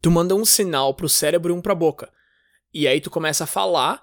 tu 0.00 0.10
manda 0.10 0.34
um 0.34 0.44
sinal 0.44 0.94
pro 0.94 1.08
cérebro 1.08 1.52
e 1.52 1.56
um 1.56 1.60
pra 1.60 1.74
boca. 1.74 2.10
E 2.72 2.86
aí 2.86 3.00
tu 3.00 3.10
começa 3.10 3.44
a 3.44 3.46
falar 3.46 4.02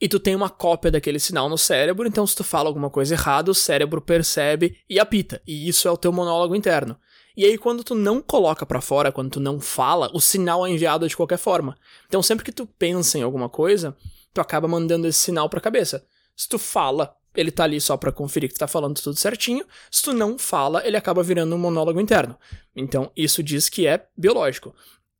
e 0.00 0.08
tu 0.08 0.18
tem 0.18 0.34
uma 0.34 0.48
cópia 0.48 0.90
daquele 0.90 1.18
sinal 1.18 1.48
no 1.48 1.58
cérebro, 1.58 2.08
então 2.08 2.26
se 2.26 2.34
tu 2.34 2.42
fala 2.42 2.68
alguma 2.68 2.88
coisa 2.88 3.14
errada, 3.14 3.50
o 3.50 3.54
cérebro 3.54 4.00
percebe 4.00 4.78
e 4.88 4.98
apita. 4.98 5.42
E 5.46 5.68
isso 5.68 5.86
é 5.86 5.90
o 5.90 5.96
teu 5.96 6.10
monólogo 6.10 6.56
interno. 6.56 6.98
E 7.36 7.44
aí, 7.44 7.56
quando 7.56 7.84
tu 7.84 7.94
não 7.94 8.20
coloca 8.20 8.66
para 8.66 8.80
fora, 8.80 9.12
quando 9.12 9.30
tu 9.30 9.40
não 9.40 9.60
fala, 9.60 10.10
o 10.12 10.20
sinal 10.20 10.66
é 10.66 10.70
enviado 10.70 11.08
de 11.08 11.16
qualquer 11.16 11.38
forma. 11.38 11.76
Então, 12.06 12.22
sempre 12.22 12.44
que 12.44 12.52
tu 12.52 12.66
pensa 12.66 13.18
em 13.18 13.22
alguma 13.22 13.48
coisa, 13.48 13.96
tu 14.34 14.40
acaba 14.40 14.66
mandando 14.66 15.06
esse 15.06 15.18
sinal 15.18 15.48
pra 15.48 15.60
cabeça. 15.60 16.04
Se 16.34 16.48
tu 16.48 16.58
fala, 16.58 17.14
ele 17.34 17.50
tá 17.50 17.64
ali 17.64 17.80
só 17.80 17.96
para 17.96 18.12
conferir 18.12 18.48
que 18.48 18.54
tu 18.54 18.58
tá 18.58 18.66
falando 18.66 19.00
tudo 19.00 19.18
certinho. 19.18 19.64
Se 19.90 20.02
tu 20.02 20.12
não 20.12 20.38
fala, 20.38 20.86
ele 20.86 20.96
acaba 20.96 21.22
virando 21.22 21.54
um 21.54 21.58
monólogo 21.58 22.00
interno. 22.00 22.36
Então, 22.74 23.10
isso 23.16 23.42
diz 23.42 23.68
que 23.68 23.86
é 23.86 24.06
biológico. 24.16 24.74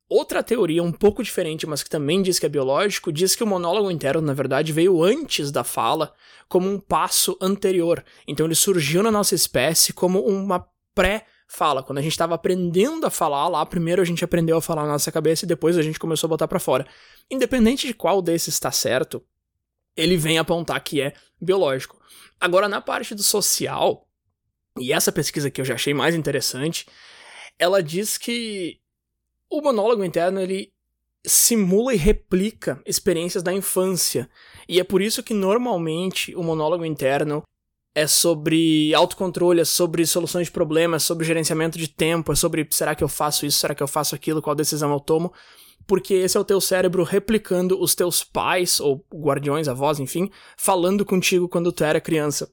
Outra 0.08 0.42
teoria 0.42 0.82
um 0.82 0.90
pouco 0.90 1.22
diferente, 1.22 1.68
mas 1.68 1.84
que 1.84 1.88
também 1.88 2.20
diz 2.20 2.40
que 2.40 2.44
é 2.44 2.48
biológico, 2.48 3.12
diz 3.12 3.36
que 3.36 3.44
o 3.44 3.46
monólogo 3.46 3.92
interno, 3.92 4.20
na 4.20 4.34
verdade, 4.34 4.72
veio 4.72 5.04
antes 5.04 5.52
da 5.52 5.62
fala, 5.62 6.12
como 6.48 6.68
um 6.68 6.80
passo 6.80 7.38
anterior. 7.40 8.04
Então 8.26 8.44
ele 8.44 8.56
surgiu 8.56 9.04
na 9.04 9.10
nossa 9.12 9.36
espécie 9.36 9.92
como 9.92 10.18
uma 10.26 10.66
pré-fala. 10.96 11.84
Quando 11.84 11.98
a 11.98 12.02
gente 12.02 12.10
estava 12.10 12.34
aprendendo 12.34 13.06
a 13.06 13.10
falar 13.10 13.46
lá, 13.46 13.64
primeiro 13.64 14.02
a 14.02 14.04
gente 14.04 14.24
aprendeu 14.24 14.56
a 14.56 14.60
falar 14.60 14.82
na 14.82 14.92
nossa 14.92 15.12
cabeça 15.12 15.44
e 15.44 15.48
depois 15.48 15.78
a 15.78 15.82
gente 15.82 16.00
começou 16.00 16.26
a 16.26 16.30
botar 16.30 16.48
para 16.48 16.58
fora. 16.58 16.84
Independente 17.30 17.86
de 17.86 17.94
qual 17.94 18.20
desses 18.20 18.54
está 18.54 18.72
certo, 18.72 19.22
ele 20.00 20.16
vem 20.16 20.38
apontar 20.38 20.82
que 20.82 21.00
é 21.00 21.12
biológico. 21.40 22.00
Agora, 22.40 22.68
na 22.68 22.80
parte 22.80 23.14
do 23.14 23.22
social, 23.22 24.06
e 24.78 24.92
essa 24.92 25.12
pesquisa 25.12 25.50
que 25.50 25.60
eu 25.60 25.64
já 25.64 25.74
achei 25.74 25.92
mais 25.92 26.14
interessante, 26.14 26.86
ela 27.58 27.82
diz 27.82 28.16
que 28.16 28.80
o 29.48 29.60
monólogo 29.60 30.04
interno 30.04 30.40
ele 30.40 30.72
simula 31.24 31.92
e 31.92 31.98
replica 31.98 32.80
experiências 32.86 33.42
da 33.42 33.52
infância. 33.52 34.30
E 34.68 34.80
é 34.80 34.84
por 34.84 35.02
isso 35.02 35.22
que 35.22 35.34
normalmente 35.34 36.34
o 36.34 36.42
monólogo 36.42 36.84
interno 36.84 37.42
é 37.94 38.06
sobre 38.06 38.94
autocontrole, 38.94 39.60
é 39.60 39.64
sobre 39.64 40.06
soluções 40.06 40.46
de 40.46 40.52
problemas, 40.52 41.02
sobre 41.02 41.26
gerenciamento 41.26 41.76
de 41.76 41.88
tempo, 41.88 42.32
é 42.32 42.36
sobre 42.36 42.66
será 42.70 42.94
que 42.94 43.04
eu 43.04 43.08
faço 43.08 43.44
isso, 43.44 43.58
será 43.58 43.74
que 43.74 43.82
eu 43.82 43.88
faço 43.88 44.14
aquilo, 44.14 44.40
qual 44.40 44.54
decisão 44.54 44.92
eu 44.92 45.00
tomo, 45.00 45.32
porque 45.90 46.14
esse 46.14 46.36
é 46.36 46.40
o 46.40 46.44
teu 46.44 46.60
cérebro 46.60 47.02
replicando 47.02 47.76
os 47.82 47.96
teus 47.96 48.22
pais 48.22 48.78
ou 48.78 49.04
guardiões, 49.12 49.66
avós, 49.66 49.98
enfim, 49.98 50.30
falando 50.56 51.04
contigo 51.04 51.48
quando 51.48 51.72
tu 51.72 51.82
era 51.82 52.00
criança. 52.00 52.48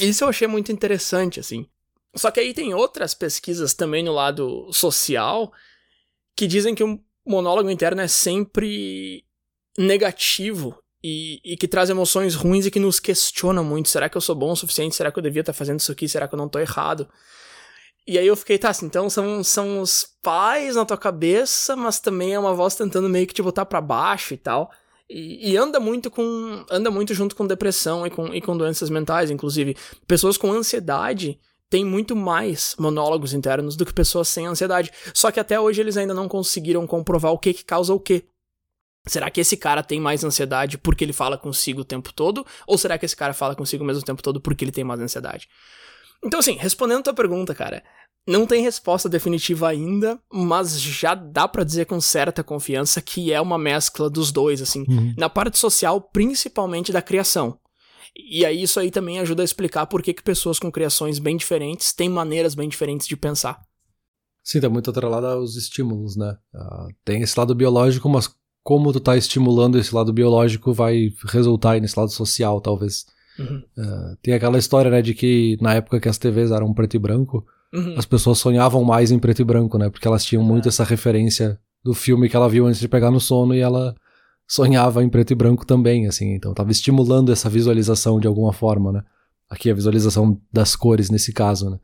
Isso 0.00 0.24
eu 0.24 0.28
achei 0.28 0.48
muito 0.48 0.72
interessante, 0.72 1.38
assim. 1.38 1.68
Só 2.16 2.32
que 2.32 2.40
aí 2.40 2.52
tem 2.52 2.74
outras 2.74 3.14
pesquisas 3.14 3.74
também 3.74 4.02
no 4.02 4.10
lado 4.10 4.72
social 4.72 5.52
que 6.34 6.48
dizem 6.48 6.74
que 6.74 6.82
o 6.82 6.98
monólogo 7.24 7.70
interno 7.70 8.00
é 8.00 8.08
sempre 8.08 9.24
negativo 9.78 10.76
e, 11.00 11.40
e, 11.44 11.56
que 11.56 11.68
traz 11.68 11.90
emoções 11.90 12.34
ruins 12.34 12.66
e 12.66 12.72
que 12.72 12.80
nos 12.80 12.98
questiona 12.98 13.62
muito. 13.62 13.88
Será 13.88 14.08
que 14.08 14.16
eu 14.16 14.20
sou 14.20 14.34
bom 14.34 14.50
o 14.50 14.56
suficiente? 14.56 14.96
Será 14.96 15.12
que 15.12 15.18
eu 15.20 15.22
devia 15.22 15.42
estar 15.42 15.52
fazendo 15.52 15.78
isso 15.78 15.92
aqui? 15.92 16.08
Será 16.08 16.26
que 16.26 16.34
eu 16.34 16.38
não 16.38 16.46
estou 16.46 16.60
errado? 16.60 17.08
E 18.10 18.18
aí 18.18 18.26
eu 18.26 18.34
fiquei, 18.34 18.58
tá, 18.58 18.70
assim, 18.70 18.86
então 18.86 19.08
são, 19.08 19.44
são 19.44 19.80
os 19.80 20.04
pais 20.20 20.74
na 20.74 20.84
tua 20.84 20.98
cabeça, 20.98 21.76
mas 21.76 22.00
também 22.00 22.34
é 22.34 22.38
uma 22.40 22.52
voz 22.52 22.74
tentando 22.74 23.08
meio 23.08 23.24
que 23.24 23.32
te 23.32 23.40
botar 23.40 23.64
para 23.64 23.80
baixo 23.80 24.34
e 24.34 24.36
tal. 24.36 24.68
E, 25.08 25.52
e, 25.52 25.56
anda 25.56 25.78
muito 25.78 26.10
com. 26.10 26.66
anda 26.68 26.90
muito 26.90 27.14
junto 27.14 27.36
com 27.36 27.46
depressão 27.46 28.04
e 28.04 28.10
com, 28.10 28.34
e 28.34 28.40
com 28.40 28.56
doenças 28.56 28.90
mentais, 28.90 29.30
inclusive. 29.30 29.76
Pessoas 30.08 30.36
com 30.36 30.50
ansiedade 30.50 31.38
têm 31.68 31.84
muito 31.84 32.16
mais 32.16 32.74
monólogos 32.80 33.32
internos 33.32 33.76
do 33.76 33.86
que 33.86 33.94
pessoas 33.94 34.26
sem 34.26 34.44
ansiedade. 34.44 34.90
Só 35.14 35.30
que 35.30 35.38
até 35.38 35.60
hoje 35.60 35.80
eles 35.80 35.96
ainda 35.96 36.12
não 36.12 36.28
conseguiram 36.28 36.88
comprovar 36.88 37.30
o 37.30 37.38
que, 37.38 37.54
que 37.54 37.64
causa 37.64 37.94
o 37.94 38.00
quê. 38.00 38.24
Será 39.06 39.30
que 39.30 39.40
esse 39.40 39.56
cara 39.56 39.84
tem 39.84 40.00
mais 40.00 40.24
ansiedade 40.24 40.78
porque 40.78 41.04
ele 41.04 41.12
fala 41.12 41.38
consigo 41.38 41.82
o 41.82 41.84
tempo 41.84 42.12
todo? 42.12 42.44
Ou 42.66 42.76
será 42.76 42.98
que 42.98 43.06
esse 43.06 43.14
cara 43.14 43.32
fala 43.32 43.54
consigo 43.54 43.84
o 43.84 43.86
mesmo 43.86 44.02
tempo 44.02 44.20
todo 44.20 44.40
porque 44.40 44.64
ele 44.64 44.72
tem 44.72 44.82
mais 44.82 44.98
ansiedade? 44.98 45.46
Então, 46.22 46.40
assim, 46.40 46.56
respondendo 46.56 47.00
a 47.00 47.04
tua 47.04 47.14
pergunta, 47.14 47.54
cara, 47.54 47.82
não 48.26 48.46
tem 48.46 48.62
resposta 48.62 49.08
definitiva 49.08 49.68
ainda, 49.68 50.18
mas 50.32 50.80
já 50.80 51.14
dá 51.14 51.48
para 51.48 51.64
dizer 51.64 51.86
com 51.86 52.00
certa 52.00 52.44
confiança 52.44 53.00
que 53.00 53.32
é 53.32 53.40
uma 53.40 53.58
mescla 53.58 54.10
dos 54.10 54.30
dois, 54.30 54.62
assim. 54.62 54.84
Uhum. 54.88 55.14
Na 55.16 55.28
parte 55.28 55.58
social, 55.58 56.00
principalmente 56.00 56.92
da 56.92 57.02
criação. 57.02 57.58
E 58.14 58.44
aí 58.44 58.62
isso 58.62 58.78
aí 58.78 58.90
também 58.90 59.20
ajuda 59.20 59.42
a 59.42 59.44
explicar 59.44 59.86
por 59.86 60.02
que, 60.02 60.12
que 60.12 60.22
pessoas 60.22 60.58
com 60.58 60.70
criações 60.70 61.18
bem 61.18 61.36
diferentes 61.36 61.92
têm 61.92 62.08
maneiras 62.08 62.54
bem 62.54 62.68
diferentes 62.68 63.06
de 63.06 63.16
pensar. 63.16 63.60
Sim, 64.42 64.60
tá 64.60 64.68
muito 64.68 64.90
atrelado 64.90 65.26
aos 65.26 65.56
estímulos, 65.56 66.16
né? 66.16 66.36
Uh, 66.54 66.88
tem 67.04 67.22
esse 67.22 67.38
lado 67.38 67.54
biológico, 67.54 68.08
mas 68.08 68.34
como 68.62 68.92
tu 68.92 69.00
tá 69.00 69.16
estimulando 69.16 69.78
esse 69.78 69.94
lado 69.94 70.12
biológico 70.12 70.72
vai 70.72 71.12
resultar 71.26 71.80
nesse 71.80 71.98
lado 71.98 72.10
social, 72.10 72.60
talvez. 72.60 73.06
Uhum. 73.38 73.62
Uh, 73.78 74.16
tem 74.22 74.34
aquela 74.34 74.58
história, 74.58 74.90
né, 74.90 75.02
de 75.02 75.14
que 75.14 75.56
na 75.60 75.74
época 75.74 76.00
que 76.00 76.08
as 76.08 76.18
TVs 76.18 76.50
eram 76.50 76.74
preto 76.74 76.96
e 76.96 76.98
branco, 76.98 77.46
uhum. 77.72 77.94
as 77.96 78.06
pessoas 78.06 78.38
sonhavam 78.38 78.84
mais 78.84 79.10
em 79.10 79.18
preto 79.18 79.42
e 79.42 79.44
branco, 79.44 79.78
né? 79.78 79.90
Porque 79.90 80.06
elas 80.06 80.24
tinham 80.24 80.42
muito 80.42 80.68
essa 80.68 80.84
referência 80.84 81.58
do 81.82 81.94
filme 81.94 82.28
que 82.28 82.36
ela 82.36 82.48
viu 82.48 82.66
antes 82.66 82.80
de 82.80 82.88
pegar 82.88 83.10
no 83.10 83.20
sono 83.20 83.54
e 83.54 83.60
ela 83.60 83.94
sonhava 84.46 85.02
em 85.02 85.08
preto 85.08 85.32
e 85.32 85.36
branco 85.36 85.64
também, 85.64 86.06
assim. 86.06 86.34
Então 86.34 86.52
tava 86.52 86.70
estimulando 86.70 87.32
essa 87.32 87.48
visualização 87.48 88.18
de 88.18 88.26
alguma 88.26 88.52
forma, 88.52 88.92
né? 88.92 89.02
Aqui 89.48 89.70
a 89.70 89.74
visualização 89.74 90.40
das 90.52 90.76
cores 90.76 91.10
nesse 91.10 91.32
caso, 91.32 91.70
né? 91.70 91.78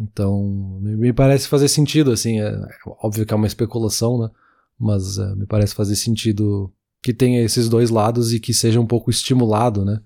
Então, 0.00 0.78
me 0.80 1.12
parece 1.12 1.46
fazer 1.46 1.68
sentido, 1.68 2.10
assim. 2.10 2.40
É, 2.40 2.48
é 2.48 2.68
óbvio 3.02 3.24
que 3.24 3.32
é 3.32 3.36
uma 3.36 3.46
especulação, 3.46 4.18
né? 4.18 4.30
Mas 4.78 5.18
é, 5.18 5.34
me 5.34 5.46
parece 5.46 5.74
fazer 5.74 5.94
sentido 5.96 6.72
que 7.02 7.12
tenha 7.12 7.42
esses 7.42 7.68
dois 7.68 7.90
lados 7.90 8.32
e 8.32 8.40
que 8.40 8.54
seja 8.54 8.80
um 8.80 8.86
pouco 8.86 9.10
estimulado, 9.10 9.84
né? 9.84 10.00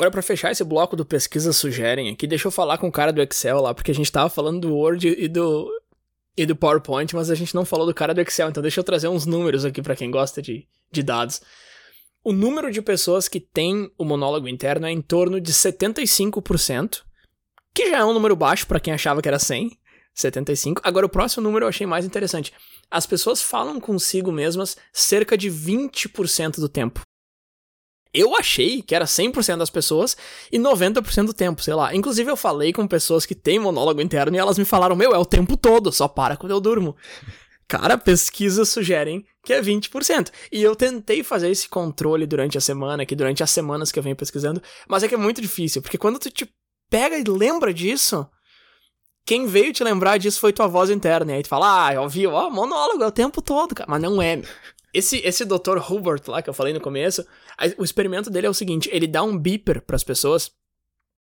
Agora, 0.00 0.10
para 0.10 0.22
fechar 0.22 0.50
esse 0.50 0.64
bloco 0.64 0.96
do 0.96 1.04
Pesquisa 1.04 1.52
Sugerem 1.52 2.08
aqui, 2.08 2.26
deixa 2.26 2.48
eu 2.48 2.50
falar 2.50 2.78
com 2.78 2.88
o 2.88 2.92
cara 2.92 3.12
do 3.12 3.20
Excel 3.20 3.60
lá, 3.60 3.74
porque 3.74 3.90
a 3.90 3.94
gente 3.94 4.10
tava 4.10 4.30
falando 4.30 4.58
do 4.58 4.74
Word 4.74 5.06
e 5.06 5.28
do, 5.28 5.70
e 6.34 6.46
do 6.46 6.56
PowerPoint, 6.56 7.14
mas 7.14 7.28
a 7.28 7.34
gente 7.34 7.54
não 7.54 7.66
falou 7.66 7.84
do 7.84 7.92
cara 7.92 8.14
do 8.14 8.20
Excel, 8.22 8.48
então 8.48 8.62
deixa 8.62 8.80
eu 8.80 8.84
trazer 8.84 9.08
uns 9.08 9.26
números 9.26 9.62
aqui 9.62 9.82
para 9.82 9.94
quem 9.94 10.10
gosta 10.10 10.40
de, 10.40 10.66
de 10.90 11.02
dados. 11.02 11.42
O 12.24 12.32
número 12.32 12.72
de 12.72 12.80
pessoas 12.80 13.28
que 13.28 13.38
tem 13.38 13.92
o 13.98 14.02
monólogo 14.06 14.48
interno 14.48 14.86
é 14.86 14.90
em 14.90 15.02
torno 15.02 15.38
de 15.38 15.52
75%, 15.52 17.02
que 17.74 17.90
já 17.90 17.98
é 17.98 18.04
um 18.06 18.14
número 18.14 18.34
baixo 18.34 18.66
para 18.66 18.80
quem 18.80 18.94
achava 18.94 19.20
que 19.20 19.28
era 19.28 19.38
100, 19.38 19.70
75. 20.14 20.80
Agora 20.82 21.04
o 21.04 21.10
próximo 21.10 21.42
número 21.42 21.66
eu 21.66 21.68
achei 21.68 21.86
mais 21.86 22.06
interessante. 22.06 22.54
As 22.90 23.04
pessoas 23.04 23.42
falam 23.42 23.78
consigo 23.78 24.32
mesmas 24.32 24.78
cerca 24.94 25.36
de 25.36 25.50
20% 25.50 26.58
do 26.58 26.70
tempo. 26.70 27.02
Eu 28.12 28.36
achei 28.36 28.82
que 28.82 28.94
era 28.94 29.04
100% 29.04 29.58
das 29.58 29.70
pessoas 29.70 30.16
e 30.50 30.58
90% 30.58 31.26
do 31.26 31.34
tempo, 31.34 31.62
sei 31.62 31.74
lá. 31.74 31.94
Inclusive, 31.94 32.30
eu 32.30 32.36
falei 32.36 32.72
com 32.72 32.86
pessoas 32.86 33.24
que 33.24 33.34
têm 33.34 33.58
monólogo 33.58 34.00
interno 34.00 34.36
e 34.36 34.38
elas 34.38 34.58
me 34.58 34.64
falaram: 34.64 34.96
Meu, 34.96 35.14
é 35.14 35.18
o 35.18 35.24
tempo 35.24 35.56
todo, 35.56 35.92
só 35.92 36.08
para 36.08 36.36
quando 36.36 36.52
eu 36.52 36.60
durmo. 36.60 36.96
Cara, 37.68 37.96
pesquisas 37.96 38.68
sugerem 38.68 39.24
que 39.44 39.52
é 39.52 39.62
20%. 39.62 40.32
E 40.50 40.60
eu 40.60 40.74
tentei 40.74 41.22
fazer 41.22 41.50
esse 41.50 41.68
controle 41.68 42.26
durante 42.26 42.58
a 42.58 42.60
semana, 42.60 43.06
que 43.06 43.14
durante 43.14 43.44
as 43.44 43.50
semanas 43.52 43.92
que 43.92 43.98
eu 43.98 44.02
venho 44.02 44.16
pesquisando, 44.16 44.60
mas 44.88 45.04
é 45.04 45.08
que 45.08 45.14
é 45.14 45.18
muito 45.18 45.40
difícil, 45.40 45.80
porque 45.80 45.96
quando 45.96 46.18
tu 46.18 46.28
te 46.30 46.52
pega 46.90 47.16
e 47.16 47.22
lembra 47.22 47.72
disso, 47.72 48.28
quem 49.24 49.46
veio 49.46 49.72
te 49.72 49.84
lembrar 49.84 50.18
disso 50.18 50.40
foi 50.40 50.52
tua 50.52 50.66
voz 50.66 50.90
interna. 50.90 51.30
E 51.30 51.34
aí 51.36 51.42
tu 51.44 51.48
fala, 51.48 51.86
ah, 51.86 51.94
eu 51.94 52.02
ouvi, 52.02 52.26
ó, 52.26 52.50
monólogo 52.50 53.04
é 53.04 53.06
o 53.06 53.12
tempo 53.12 53.40
todo, 53.40 53.72
cara. 53.72 53.88
Mas 53.88 54.02
não 54.02 54.20
é. 54.20 54.42
Esse, 54.92 55.18
esse 55.18 55.44
Dr. 55.44 55.78
Hubert 55.88 56.22
lá 56.26 56.42
que 56.42 56.50
eu 56.50 56.54
falei 56.54 56.72
no 56.72 56.80
começo, 56.80 57.24
o 57.78 57.84
experimento 57.84 58.30
dele 58.30 58.46
é 58.46 58.50
o 58.50 58.54
seguinte: 58.54 58.88
ele 58.92 59.06
dá 59.06 59.22
um 59.22 59.38
beeper 59.38 59.82
para 59.82 59.96
as 59.96 60.04
pessoas 60.04 60.50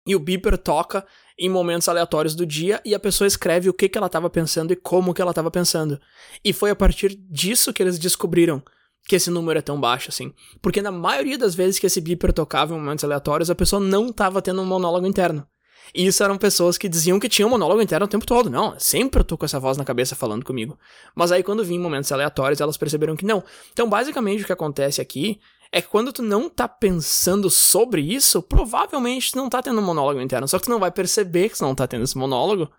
e 0.07 0.15
o 0.15 0.21
beeper 0.21 0.57
toca 0.57 1.07
em 1.39 1.49
momentos 1.49 1.89
aleatórios 1.89 2.35
do 2.35 2.47
dia 2.47 2.81
e 2.85 2.95
a 2.95 3.01
pessoa 3.01 3.29
escreve 3.29 3.69
o 3.69 3.75
que, 3.75 3.89
que 3.89 3.99
ela 3.99 4.07
estava 4.07 4.31
pensando 4.31 4.73
e 4.73 4.77
como 4.77 5.13
que 5.13 5.21
ela 5.21 5.31
estava 5.31 5.51
pensando. 5.51 6.01
E 6.45 6.53
foi 6.53 6.71
a 6.71 6.77
partir 6.77 7.15
disso 7.15 7.73
que 7.73 7.83
eles 7.83 7.99
descobriram 7.99 8.63
que 9.07 9.17
esse 9.17 9.31
número 9.31 9.59
é 9.59 9.63
tão 9.63 9.81
baixo 9.81 10.11
assim. 10.11 10.33
Porque 10.63 10.83
na 10.83 10.91
maioria 10.91 11.39
das 11.39 11.55
vezes 11.55 11.79
que 11.79 11.87
esse 11.87 12.01
beeper 12.01 12.33
tocava 12.33 12.75
em 12.75 12.79
momentos 12.79 13.05
aleatórios, 13.05 13.51
a 13.51 13.55
pessoa 13.55 13.81
não 13.81 14.09
estava 14.09 14.43
tendo 14.43 14.63
um 14.63 14.67
monólogo 14.67 15.07
interno. 15.07 15.47
E 15.95 16.07
isso 16.07 16.23
eram 16.23 16.39
pessoas 16.39 16.79
que 16.79 16.89
diziam 16.89 17.19
que 17.19 17.29
tinham 17.29 17.49
um 17.49 17.51
monólogo 17.51 17.83
interno 17.83 18.07
o 18.07 18.09
tempo 18.09 18.27
todo. 18.27 18.49
Não, 18.49 18.79
sempre 18.79 19.21
eu 19.21 19.25
tô 19.25 19.37
com 19.37 19.45
essa 19.45 19.59
voz 19.59 19.77
na 19.77 19.85
cabeça 19.85 20.15
falando 20.15 20.45
comigo. 20.45 20.79
Mas 21.15 21.33
aí 21.33 21.43
quando 21.43 21.65
vinha 21.65 21.81
momentos 21.81 22.11
aleatórios, 22.13 22.61
elas 22.61 22.77
perceberam 22.77 23.17
que 23.17 23.25
não. 23.25 23.43
Então, 23.73 23.89
basicamente, 23.89 24.43
o 24.43 24.47
que 24.47 24.53
acontece 24.53 25.01
aqui 25.01 25.41
é 25.73 25.81
que 25.81 25.89
quando 25.89 26.13
tu 26.13 26.23
não 26.23 26.49
tá 26.49 26.67
pensando 26.67 27.49
sobre 27.49 28.03
isso, 28.03 28.43
provavelmente 28.43 29.33
tu 29.33 29.39
não 29.39 29.49
tá 29.49 29.63
tendo 29.63 29.81
um 29.81 29.85
monólogo 29.85 30.21
interno. 30.21 30.49
Só 30.49 30.59
que 30.59 30.65
tu 30.65 30.71
não 30.71 30.81
vai 30.81 30.91
perceber 30.91 31.49
que 31.49 31.57
tu 31.57 31.65
não 31.65 31.75
tá 31.75 31.87
tendo 31.87 32.05
esse 32.05 32.19
monólogo, 32.19 32.71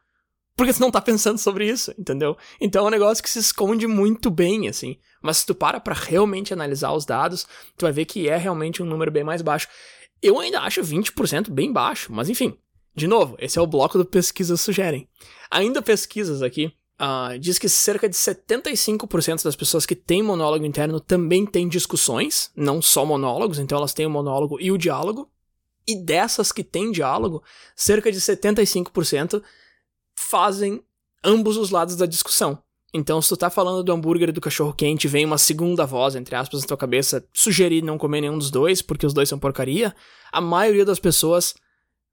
porque 0.56 0.74
tu 0.74 0.82
não 0.82 0.91
tá 0.91 1.00
pensando 1.02 1.38
sobre 1.38 1.67
isso, 1.67 1.93
entendeu? 1.97 2.38
Então 2.60 2.86
é 2.86 2.88
um 2.88 2.91
negócio 2.91 3.24
que 3.24 3.30
se 3.30 3.39
esconde 3.39 3.88
muito 3.88 4.30
bem, 4.30 4.67
assim. 4.67 4.97
Mas 5.21 5.38
se 5.38 5.45
tu 5.45 5.56
para 5.56 5.80
pra 5.80 5.95
realmente 5.95 6.54
analisar 6.54 6.91
os 6.91 7.06
dados, 7.06 7.45
tu 7.78 7.84
vai 7.84 7.91
ver 7.91 8.06
que 8.06 8.28
é 8.28 8.36
realmente 8.36 8.84
um 8.84 8.86
número 8.86 9.12
bem 9.12 9.24
mais 9.24 9.41
baixo. 9.41 9.67
Eu 10.21 10.39
ainda 10.39 10.60
acho 10.62 10.82
20% 10.82 11.50
bem 11.50 11.71
baixo, 11.71 12.12
mas 12.12 12.30
enfim, 12.30 12.58
de 12.95 13.08
novo, 13.08 13.36
esse 13.39 13.58
é 13.58 13.62
o 13.62 13.67
bloco 13.67 13.97
do 13.97 14.06
Pesquisas 14.06 14.60
Sugerem. 14.62 15.08
Ainda 15.49 15.82
pesquisas 15.82 16.41
aqui, 16.41 16.73
uh, 16.99 17.38
diz 17.39 17.58
que 17.58 17.69
cerca 17.69 18.08
de 18.08 18.15
75% 18.15 19.43
das 19.43 19.56
pessoas 19.56 19.86
que 19.86 19.95
têm 19.95 20.21
monólogo 20.21 20.65
interno 20.65 20.99
também 20.99 21.45
têm 21.45 21.67
discussões, 21.67 22.51
não 22.56 22.82
só 22.82 23.06
monólogos, 23.06 23.60
então 23.60 23.77
elas 23.77 23.93
têm 23.93 24.06
o 24.06 24.10
monólogo 24.10 24.60
e 24.60 24.71
o 24.71 24.77
diálogo. 24.77 25.30
E 25.88 25.95
dessas 25.95 26.51
que 26.51 26.63
têm 26.63 26.91
diálogo, 26.91 27.41
cerca 27.75 28.12
de 28.12 28.19
75% 28.19 29.41
fazem 30.15 30.84
ambos 31.23 31.58
os 31.58 31.71
lados 31.71 31.95
da 31.95 32.06
discussão. 32.06 32.62
Então, 32.93 33.21
se 33.21 33.30
tu 33.30 33.38
tá 33.38 33.49
falando 33.49 33.84
do 33.84 33.91
hambúrguer 33.93 34.30
e 34.30 34.34
do 34.34 34.41
cachorro 34.41 34.73
quente, 34.73 35.08
vem 35.08 35.25
uma 35.25 35.38
segunda 35.38 35.86
voz, 35.86 36.13
entre 36.15 36.36
aspas, 36.36 36.62
na 36.62 36.67
tua 36.67 36.77
cabeça, 36.77 37.25
sugerir 37.34 37.82
não 37.82 37.97
comer 37.97 38.19
nenhum 38.19 38.38
dos 38.38 38.51
dois, 38.51 38.82
porque 38.82 39.06
os 39.06 39.13
dois 39.13 39.30
são 39.30 39.39
porcaria, 39.39 39.95
a 40.30 40.41
maioria 40.41 40.84
das 40.84 40.99
pessoas 40.99 41.56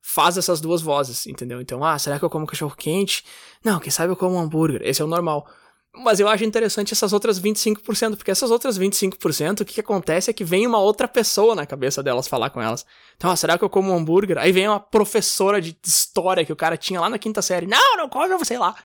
faz 0.01 0.37
essas 0.37 0.61
duas 0.61 0.81
vozes, 0.81 1.27
entendeu? 1.27 1.61
Então, 1.61 1.85
ah, 1.85 1.99
será 1.99 2.19
que 2.19 2.25
eu 2.25 2.31
como 2.31 2.47
cachorro 2.47 2.75
quente? 2.77 3.25
Não, 3.65 3.79
quem 3.79 3.91
sabe 3.91 4.13
eu 4.13 4.17
como 4.17 4.39
hambúrguer. 4.39 4.81
Esse 4.83 5.03
é 5.03 5.05
o 5.05 5.09
normal. 5.09 5.47
Mas 5.95 6.21
eu 6.21 6.29
acho 6.29 6.45
interessante 6.45 6.93
essas 6.93 7.13
outras 7.13 7.41
25%, 7.41 8.17
porque 8.17 8.31
essas 8.31 8.51
outras 8.51 8.79
25%, 8.79 9.61
o 9.61 9.65
que, 9.65 9.75
que 9.75 9.81
acontece 9.81 10.31
é 10.31 10.33
que 10.33 10.45
vem 10.45 10.67
uma 10.67 10.79
outra 10.79 11.09
pessoa 11.09 11.55
na 11.55 11.67
cabeça 11.67 12.03
delas 12.03 12.29
falar 12.29 12.51
com 12.51 12.61
elas. 12.61 12.87
Então, 13.17 13.31
ah, 13.31 13.37
será 13.37 13.59
que 13.59 13.65
eu 13.65 13.71
como 13.71 13.93
hambúrguer? 13.93 14.39
Aí 14.39 14.53
vem 14.53 14.69
uma 14.69 14.79
professora 14.79 15.61
de 15.61 15.77
história 15.85 16.45
que 16.45 16.53
o 16.53 16.57
cara 16.57 16.77
tinha 16.77 17.01
lá 17.01 17.09
na 17.09 17.19
quinta 17.19 17.43
série. 17.43 17.67
Não, 17.67 17.97
não 17.97 18.09
come, 18.09 18.45
sei 18.45 18.59
lá. 18.59 18.77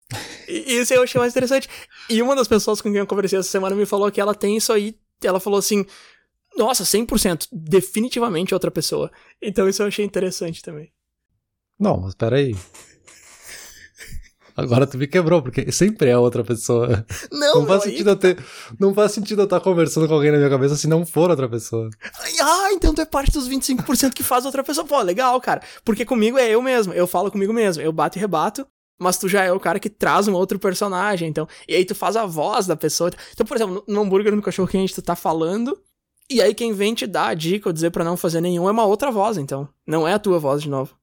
E 0.48 0.80
isso 0.80 0.94
eu 0.94 1.04
achei 1.04 1.20
mais 1.20 1.34
interessante. 1.34 1.70
E 2.10 2.22
uma 2.22 2.36
das 2.36 2.48
pessoas 2.48 2.82
com 2.82 2.90
quem 2.90 3.00
eu 3.00 3.08
conversei 3.08 3.38
essa 3.38 3.50
semana 3.50 3.76
me 3.76 3.86
falou 3.86 4.12
que 4.12 4.22
ela 4.22 4.34
tem 4.34 4.58
isso 4.58 4.74
aí. 4.74 4.98
Ela 5.24 5.40
falou 5.40 5.60
assim: 5.60 5.86
Nossa, 6.58 6.84
100%, 6.84 7.48
definitivamente 7.52 8.54
outra 8.54 8.72
pessoa. 8.72 9.12
Então 9.42 9.70
isso 9.70 9.84
eu 9.84 9.88
achei 9.88 10.04
interessante 10.04 10.62
também. 10.64 10.92
Não, 11.84 11.98
mas 11.98 12.16
peraí. 12.16 12.56
Agora 14.56 14.88
tu 14.88 14.98
me 14.98 15.06
quebrou, 15.06 15.42
porque 15.42 15.70
sempre 15.70 16.10
é 16.10 16.18
outra 16.18 16.44
pessoa. 16.44 17.06
Não, 17.30 17.62
não 17.62 17.66
faz 17.66 17.84
aí... 17.84 17.90
sentido 17.90 18.10
eu 18.12 18.16
ter. 18.16 18.46
Não 18.80 18.94
faz 18.94 19.12
sentido 19.12 19.42
eu 19.42 19.46
estar 19.46 19.60
conversando 19.60 20.08
com 20.08 20.14
alguém 20.14 20.32
na 20.32 20.38
minha 20.38 20.50
cabeça 20.50 20.78
se 20.78 20.88
não 20.88 21.06
for 21.06 21.30
outra 21.30 21.50
pessoa. 21.50 21.90
Ah, 22.40 22.70
então 22.72 22.94
tu 22.94 23.02
é 23.02 23.06
parte 23.06 23.32
dos 23.32 23.50
25% 23.50 24.14
que 24.14 24.24
faz 24.24 24.46
outra 24.46 24.64
pessoa. 24.64 24.88
Pô, 24.88 25.02
legal, 25.02 25.42
cara. 25.42 25.62
Porque 25.84 26.06
comigo 26.06 26.38
é 26.38 26.50
eu 26.50 26.62
mesmo. 26.62 26.94
Eu 26.94 27.06
falo 27.06 27.30
comigo 27.30 27.52
mesmo. 27.52 27.84
Eu 27.84 27.92
bato 27.92 28.18
e 28.18 28.22
rebato. 28.22 28.66
Mas 28.98 29.18
tu 29.18 29.28
já 29.28 29.44
é 29.44 29.52
o 29.52 29.60
cara 29.60 29.80
que 29.80 29.90
traz 29.90 30.30
um 30.30 30.34
outro 30.34 30.58
personagem, 30.58 31.28
então. 31.28 31.48
E 31.68 31.76
aí 31.76 31.84
tu 31.84 31.96
faz 31.96 32.16
a 32.16 32.26
voz 32.26 32.66
da 32.66 32.76
pessoa. 32.78 33.12
Então, 33.34 33.46
por 33.46 33.58
exemplo, 33.58 33.84
no 33.88 34.02
hambúrguer 34.02 34.34
no 34.34 34.42
cachorro 34.42 34.70
quente, 34.70 34.94
tu 34.94 35.02
tá 35.02 35.16
falando. 35.16 35.78
E 36.30 36.42
aí 36.42 36.54
quem 36.54 36.72
vem 36.72 36.94
te 36.94 37.06
dar 37.06 37.28
a 37.28 37.34
dica 37.34 37.68
ou 37.68 37.74
dizer 37.74 37.92
para 37.92 38.04
não 38.04 38.16
fazer 38.16 38.40
nenhum 38.40 38.70
é 38.70 38.72
uma 38.72 38.86
outra 38.86 39.12
voz, 39.12 39.38
então. 39.38 39.68
Não 39.86 40.08
é 40.08 40.14
a 40.14 40.20
tua 40.20 40.40
voz 40.40 40.62
de 40.62 40.70
novo. 40.70 40.96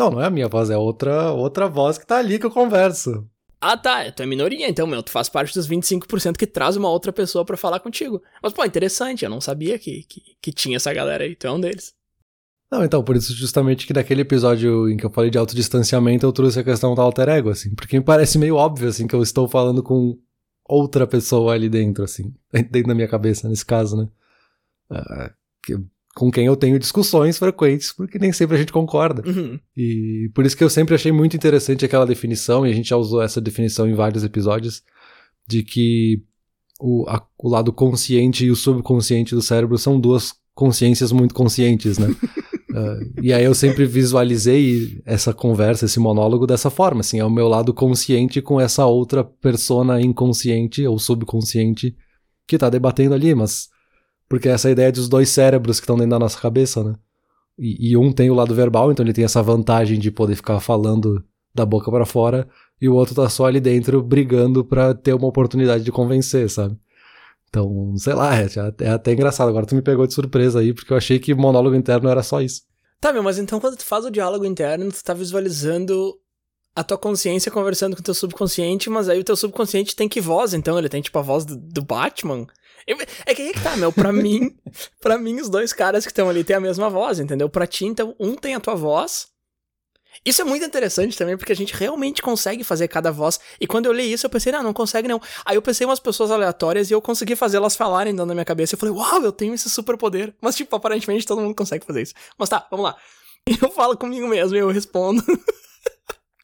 Não, 0.00 0.10
não 0.10 0.22
é 0.22 0.26
a 0.28 0.30
minha 0.30 0.48
voz, 0.48 0.70
é 0.70 0.78
outra, 0.78 1.30
outra 1.30 1.68
voz 1.68 1.98
que 1.98 2.06
tá 2.06 2.16
ali 2.16 2.38
que 2.38 2.46
eu 2.46 2.50
converso. 2.50 3.28
Ah, 3.60 3.76
tá. 3.76 4.10
Tu 4.10 4.22
é 4.22 4.26
minoria, 4.26 4.66
então, 4.66 4.86
meu. 4.86 5.02
Tu 5.02 5.10
faz 5.10 5.28
parte 5.28 5.52
dos 5.52 5.68
25% 5.68 6.38
que 6.38 6.46
traz 6.46 6.74
uma 6.74 6.88
outra 6.88 7.12
pessoa 7.12 7.44
para 7.44 7.58
falar 7.58 7.80
contigo. 7.80 8.22
Mas, 8.42 8.54
pô, 8.54 8.64
interessante. 8.64 9.26
Eu 9.26 9.30
não 9.30 9.42
sabia 9.42 9.78
que, 9.78 10.04
que, 10.04 10.22
que, 10.40 10.52
tinha 10.52 10.76
essa 10.76 10.90
galera 10.94 11.24
aí. 11.24 11.36
Tu 11.36 11.46
é 11.46 11.52
um 11.52 11.60
deles. 11.60 11.92
Não, 12.72 12.82
então, 12.82 13.04
por 13.04 13.14
isso 13.14 13.34
justamente 13.34 13.86
que 13.86 13.92
naquele 13.92 14.22
episódio 14.22 14.88
em 14.88 14.96
que 14.96 15.04
eu 15.04 15.10
falei 15.10 15.28
de 15.28 15.36
autodistanciamento, 15.36 16.24
eu 16.24 16.32
trouxe 16.32 16.60
a 16.60 16.64
questão 16.64 16.94
do 16.94 17.00
alter 17.02 17.28
ego, 17.28 17.50
assim. 17.50 17.74
Porque 17.74 17.98
me 17.98 18.04
parece 18.04 18.38
meio 18.38 18.56
óbvio, 18.56 18.88
assim, 18.88 19.06
que 19.06 19.14
eu 19.14 19.22
estou 19.22 19.46
falando 19.46 19.82
com 19.82 20.18
outra 20.64 21.06
pessoa 21.06 21.52
ali 21.52 21.68
dentro, 21.68 22.04
assim. 22.04 22.32
Dentro 22.50 22.88
da 22.88 22.94
minha 22.94 23.08
cabeça, 23.08 23.46
nesse 23.50 23.66
caso, 23.66 23.98
né? 23.98 24.08
Uh, 24.90 25.30
que 25.62 25.78
com 26.14 26.30
quem 26.30 26.46
eu 26.46 26.56
tenho 26.56 26.78
discussões 26.78 27.38
frequentes, 27.38 27.92
porque 27.92 28.18
nem 28.18 28.32
sempre 28.32 28.56
a 28.56 28.58
gente 28.58 28.72
concorda. 28.72 29.22
Uhum. 29.26 29.58
E 29.76 30.30
por 30.34 30.44
isso 30.44 30.56
que 30.56 30.64
eu 30.64 30.70
sempre 30.70 30.94
achei 30.94 31.12
muito 31.12 31.36
interessante 31.36 31.84
aquela 31.84 32.06
definição, 32.06 32.66
e 32.66 32.70
a 32.70 32.74
gente 32.74 32.88
já 32.88 32.96
usou 32.96 33.22
essa 33.22 33.40
definição 33.40 33.88
em 33.88 33.94
vários 33.94 34.24
episódios, 34.24 34.82
de 35.46 35.62
que 35.62 36.22
o, 36.80 37.04
a, 37.08 37.24
o 37.38 37.48
lado 37.48 37.72
consciente 37.72 38.44
e 38.44 38.50
o 38.50 38.56
subconsciente 38.56 39.34
do 39.34 39.42
cérebro 39.42 39.78
são 39.78 40.00
duas 40.00 40.34
consciências 40.54 41.12
muito 41.12 41.34
conscientes, 41.34 41.98
né? 41.98 42.08
uh, 42.08 43.12
e 43.22 43.32
aí 43.32 43.44
eu 43.44 43.54
sempre 43.54 43.86
visualizei 43.86 45.00
essa 45.06 45.32
conversa, 45.32 45.84
esse 45.84 46.00
monólogo 46.00 46.46
dessa 46.46 46.70
forma, 46.70 47.00
assim, 47.00 47.20
é 47.20 47.24
o 47.24 47.30
meu 47.30 47.46
lado 47.46 47.72
consciente 47.72 48.42
com 48.42 48.60
essa 48.60 48.84
outra 48.84 49.22
persona 49.22 50.00
inconsciente 50.00 50.86
ou 50.86 50.98
subconsciente 50.98 51.96
que 52.46 52.58
tá 52.58 52.68
debatendo 52.68 53.14
ali, 53.14 53.34
mas 53.34 53.68
porque 54.30 54.48
essa 54.48 54.70
ideia 54.70 54.92
dos 54.92 55.08
dois 55.08 55.28
cérebros 55.28 55.80
que 55.80 55.84
estão 55.84 55.96
dentro 55.96 56.12
da 56.12 56.18
nossa 56.20 56.40
cabeça, 56.40 56.84
né? 56.84 56.94
E, 57.58 57.90
e, 57.90 57.96
um 57.96 58.12
tem 58.12 58.30
o 58.30 58.34
lado 58.34 58.54
verbal, 58.54 58.92
então 58.92 59.04
ele 59.04 59.12
tem 59.12 59.24
essa 59.24 59.42
vantagem 59.42 59.98
de 59.98 60.10
poder 60.10 60.36
ficar 60.36 60.60
falando 60.60 61.22
da 61.52 61.66
boca 61.66 61.90
para 61.90 62.06
fora, 62.06 62.48
e 62.80 62.88
o 62.88 62.94
outro 62.94 63.12
tá 63.14 63.28
só 63.28 63.46
ali 63.46 63.58
dentro 63.60 64.00
brigando 64.00 64.64
para 64.64 64.94
ter 64.94 65.12
uma 65.14 65.26
oportunidade 65.26 65.82
de 65.82 65.90
convencer, 65.90 66.48
sabe? 66.48 66.78
Então, 67.48 67.92
sei 67.96 68.14
lá, 68.14 68.38
é, 68.38 68.46
é, 68.78 68.90
até 68.90 69.12
engraçado. 69.12 69.48
Agora 69.48 69.66
tu 69.66 69.74
me 69.74 69.82
pegou 69.82 70.06
de 70.06 70.14
surpresa 70.14 70.60
aí, 70.60 70.72
porque 70.72 70.92
eu 70.92 70.96
achei 70.96 71.18
que 71.18 71.34
monólogo 71.34 71.74
interno 71.74 72.08
era 72.08 72.22
só 72.22 72.40
isso. 72.40 72.62
Tá, 73.00 73.12
meu, 73.12 73.24
mas 73.24 73.36
então 73.36 73.58
quando 73.58 73.76
tu 73.76 73.84
faz 73.84 74.04
o 74.04 74.10
diálogo 74.10 74.44
interno, 74.44 74.92
tu 74.92 75.02
tá 75.02 75.12
visualizando 75.12 76.14
a 76.74 76.84
tua 76.84 76.98
consciência 76.98 77.50
conversando 77.50 77.96
com 77.96 78.00
o 78.00 78.04
teu 78.04 78.14
subconsciente, 78.14 78.88
mas 78.88 79.08
aí 79.08 79.18
o 79.18 79.24
teu 79.24 79.36
subconsciente 79.36 79.96
tem 79.96 80.08
que 80.08 80.20
voz, 80.20 80.54
então 80.54 80.78
ele 80.78 80.88
tem 80.88 81.02
tipo 81.02 81.18
a 81.18 81.22
voz 81.22 81.44
do, 81.44 81.56
do 81.56 81.82
Batman. 81.82 82.46
É 83.26 83.34
que 83.34 83.42
aí 83.42 83.52
que 83.52 83.60
tá, 83.60 83.76
meu, 83.76 83.92
pra 83.92 84.12
mim, 84.12 84.56
pra 85.00 85.18
mim 85.18 85.40
os 85.40 85.48
dois 85.48 85.72
caras 85.72 86.04
que 86.04 86.10
estão 86.10 86.28
ali 86.28 86.42
têm 86.44 86.56
a 86.56 86.60
mesma 86.60 86.88
voz, 86.88 87.20
entendeu? 87.20 87.48
Pra 87.48 87.66
ti, 87.66 87.84
então, 87.86 88.14
um 88.18 88.34
tem 88.34 88.54
a 88.54 88.60
tua 88.60 88.74
voz. 88.74 89.28
Isso 90.24 90.42
é 90.42 90.44
muito 90.44 90.64
interessante 90.64 91.16
também, 91.16 91.36
porque 91.36 91.52
a 91.52 91.56
gente 91.56 91.74
realmente 91.74 92.20
consegue 92.20 92.62
fazer 92.62 92.88
cada 92.88 93.10
voz. 93.10 93.40
E 93.60 93.66
quando 93.66 93.86
eu 93.86 93.92
li 93.92 94.12
isso, 94.12 94.26
eu 94.26 94.30
pensei, 94.30 94.52
não, 94.52 94.62
não 94.62 94.72
consegue 94.72 95.08
não. 95.08 95.20
Aí 95.46 95.56
eu 95.56 95.62
pensei 95.62 95.86
em 95.86 95.88
umas 95.88 96.00
pessoas 96.00 96.30
aleatórias 96.30 96.90
e 96.90 96.94
eu 96.94 97.00
consegui 97.00 97.36
fazê-las 97.36 97.74
falarem 97.74 98.12
dentro 98.12 98.26
da 98.26 98.34
minha 98.34 98.44
cabeça. 98.44 98.74
Eu 98.74 98.78
falei, 98.78 98.94
uau, 98.94 99.22
eu 99.22 99.32
tenho 99.32 99.54
esse 99.54 99.70
superpoder. 99.70 100.34
Mas, 100.40 100.56
tipo, 100.56 100.74
aparentemente 100.76 101.26
todo 101.26 101.40
mundo 101.40 101.54
consegue 101.54 101.86
fazer 101.86 102.02
isso. 102.02 102.14
Mas 102.36 102.48
tá, 102.48 102.66
vamos 102.70 102.84
lá. 102.84 102.96
Eu 103.62 103.70
falo 103.70 103.96
comigo 103.96 104.28
mesmo 104.28 104.54
eu 104.56 104.68
respondo. 104.68 105.24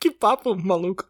que 0.07 0.11
papo 0.11 0.55
maluco. 0.57 1.05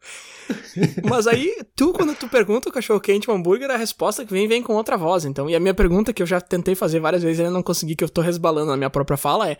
Mas 1.08 1.26
aí, 1.26 1.54
tu, 1.74 1.92
quando 1.92 2.14
tu 2.14 2.28
pergunta 2.28 2.68
o 2.68 2.72
cachorro 2.72 3.00
quente, 3.00 3.30
o 3.30 3.34
hambúrguer, 3.34 3.70
a 3.70 3.76
resposta 3.76 4.24
que 4.24 4.32
vem, 4.32 4.48
vem 4.48 4.62
com 4.62 4.74
outra 4.74 4.96
voz. 4.96 5.24
Então, 5.24 5.48
e 5.48 5.54
a 5.54 5.60
minha 5.60 5.74
pergunta, 5.74 6.12
que 6.12 6.22
eu 6.22 6.26
já 6.26 6.40
tentei 6.40 6.74
fazer 6.74 7.00
várias 7.00 7.22
vezes 7.22 7.38
e 7.38 7.42
ainda 7.42 7.52
não 7.52 7.62
consegui, 7.62 7.96
que 7.96 8.04
eu 8.04 8.08
tô 8.08 8.20
resbalando 8.20 8.70
na 8.70 8.76
minha 8.76 8.90
própria 8.90 9.16
fala, 9.16 9.50
é: 9.50 9.58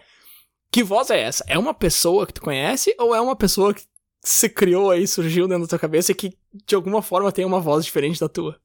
Que 0.70 0.82
voz 0.82 1.10
é 1.10 1.20
essa? 1.20 1.44
É 1.46 1.58
uma 1.58 1.74
pessoa 1.74 2.26
que 2.26 2.34
tu 2.34 2.40
conhece 2.40 2.94
ou 2.98 3.14
é 3.14 3.20
uma 3.20 3.36
pessoa 3.36 3.74
que 3.74 3.82
se 4.22 4.48
criou 4.48 4.90
aí, 4.90 5.06
surgiu 5.06 5.46
dentro 5.46 5.64
da 5.64 5.68
tua 5.68 5.78
cabeça 5.78 6.12
e 6.12 6.14
que 6.14 6.36
de 6.66 6.74
alguma 6.74 7.02
forma 7.02 7.30
tem 7.30 7.44
uma 7.44 7.60
voz 7.60 7.84
diferente 7.84 8.18
da 8.18 8.28
tua? 8.28 8.58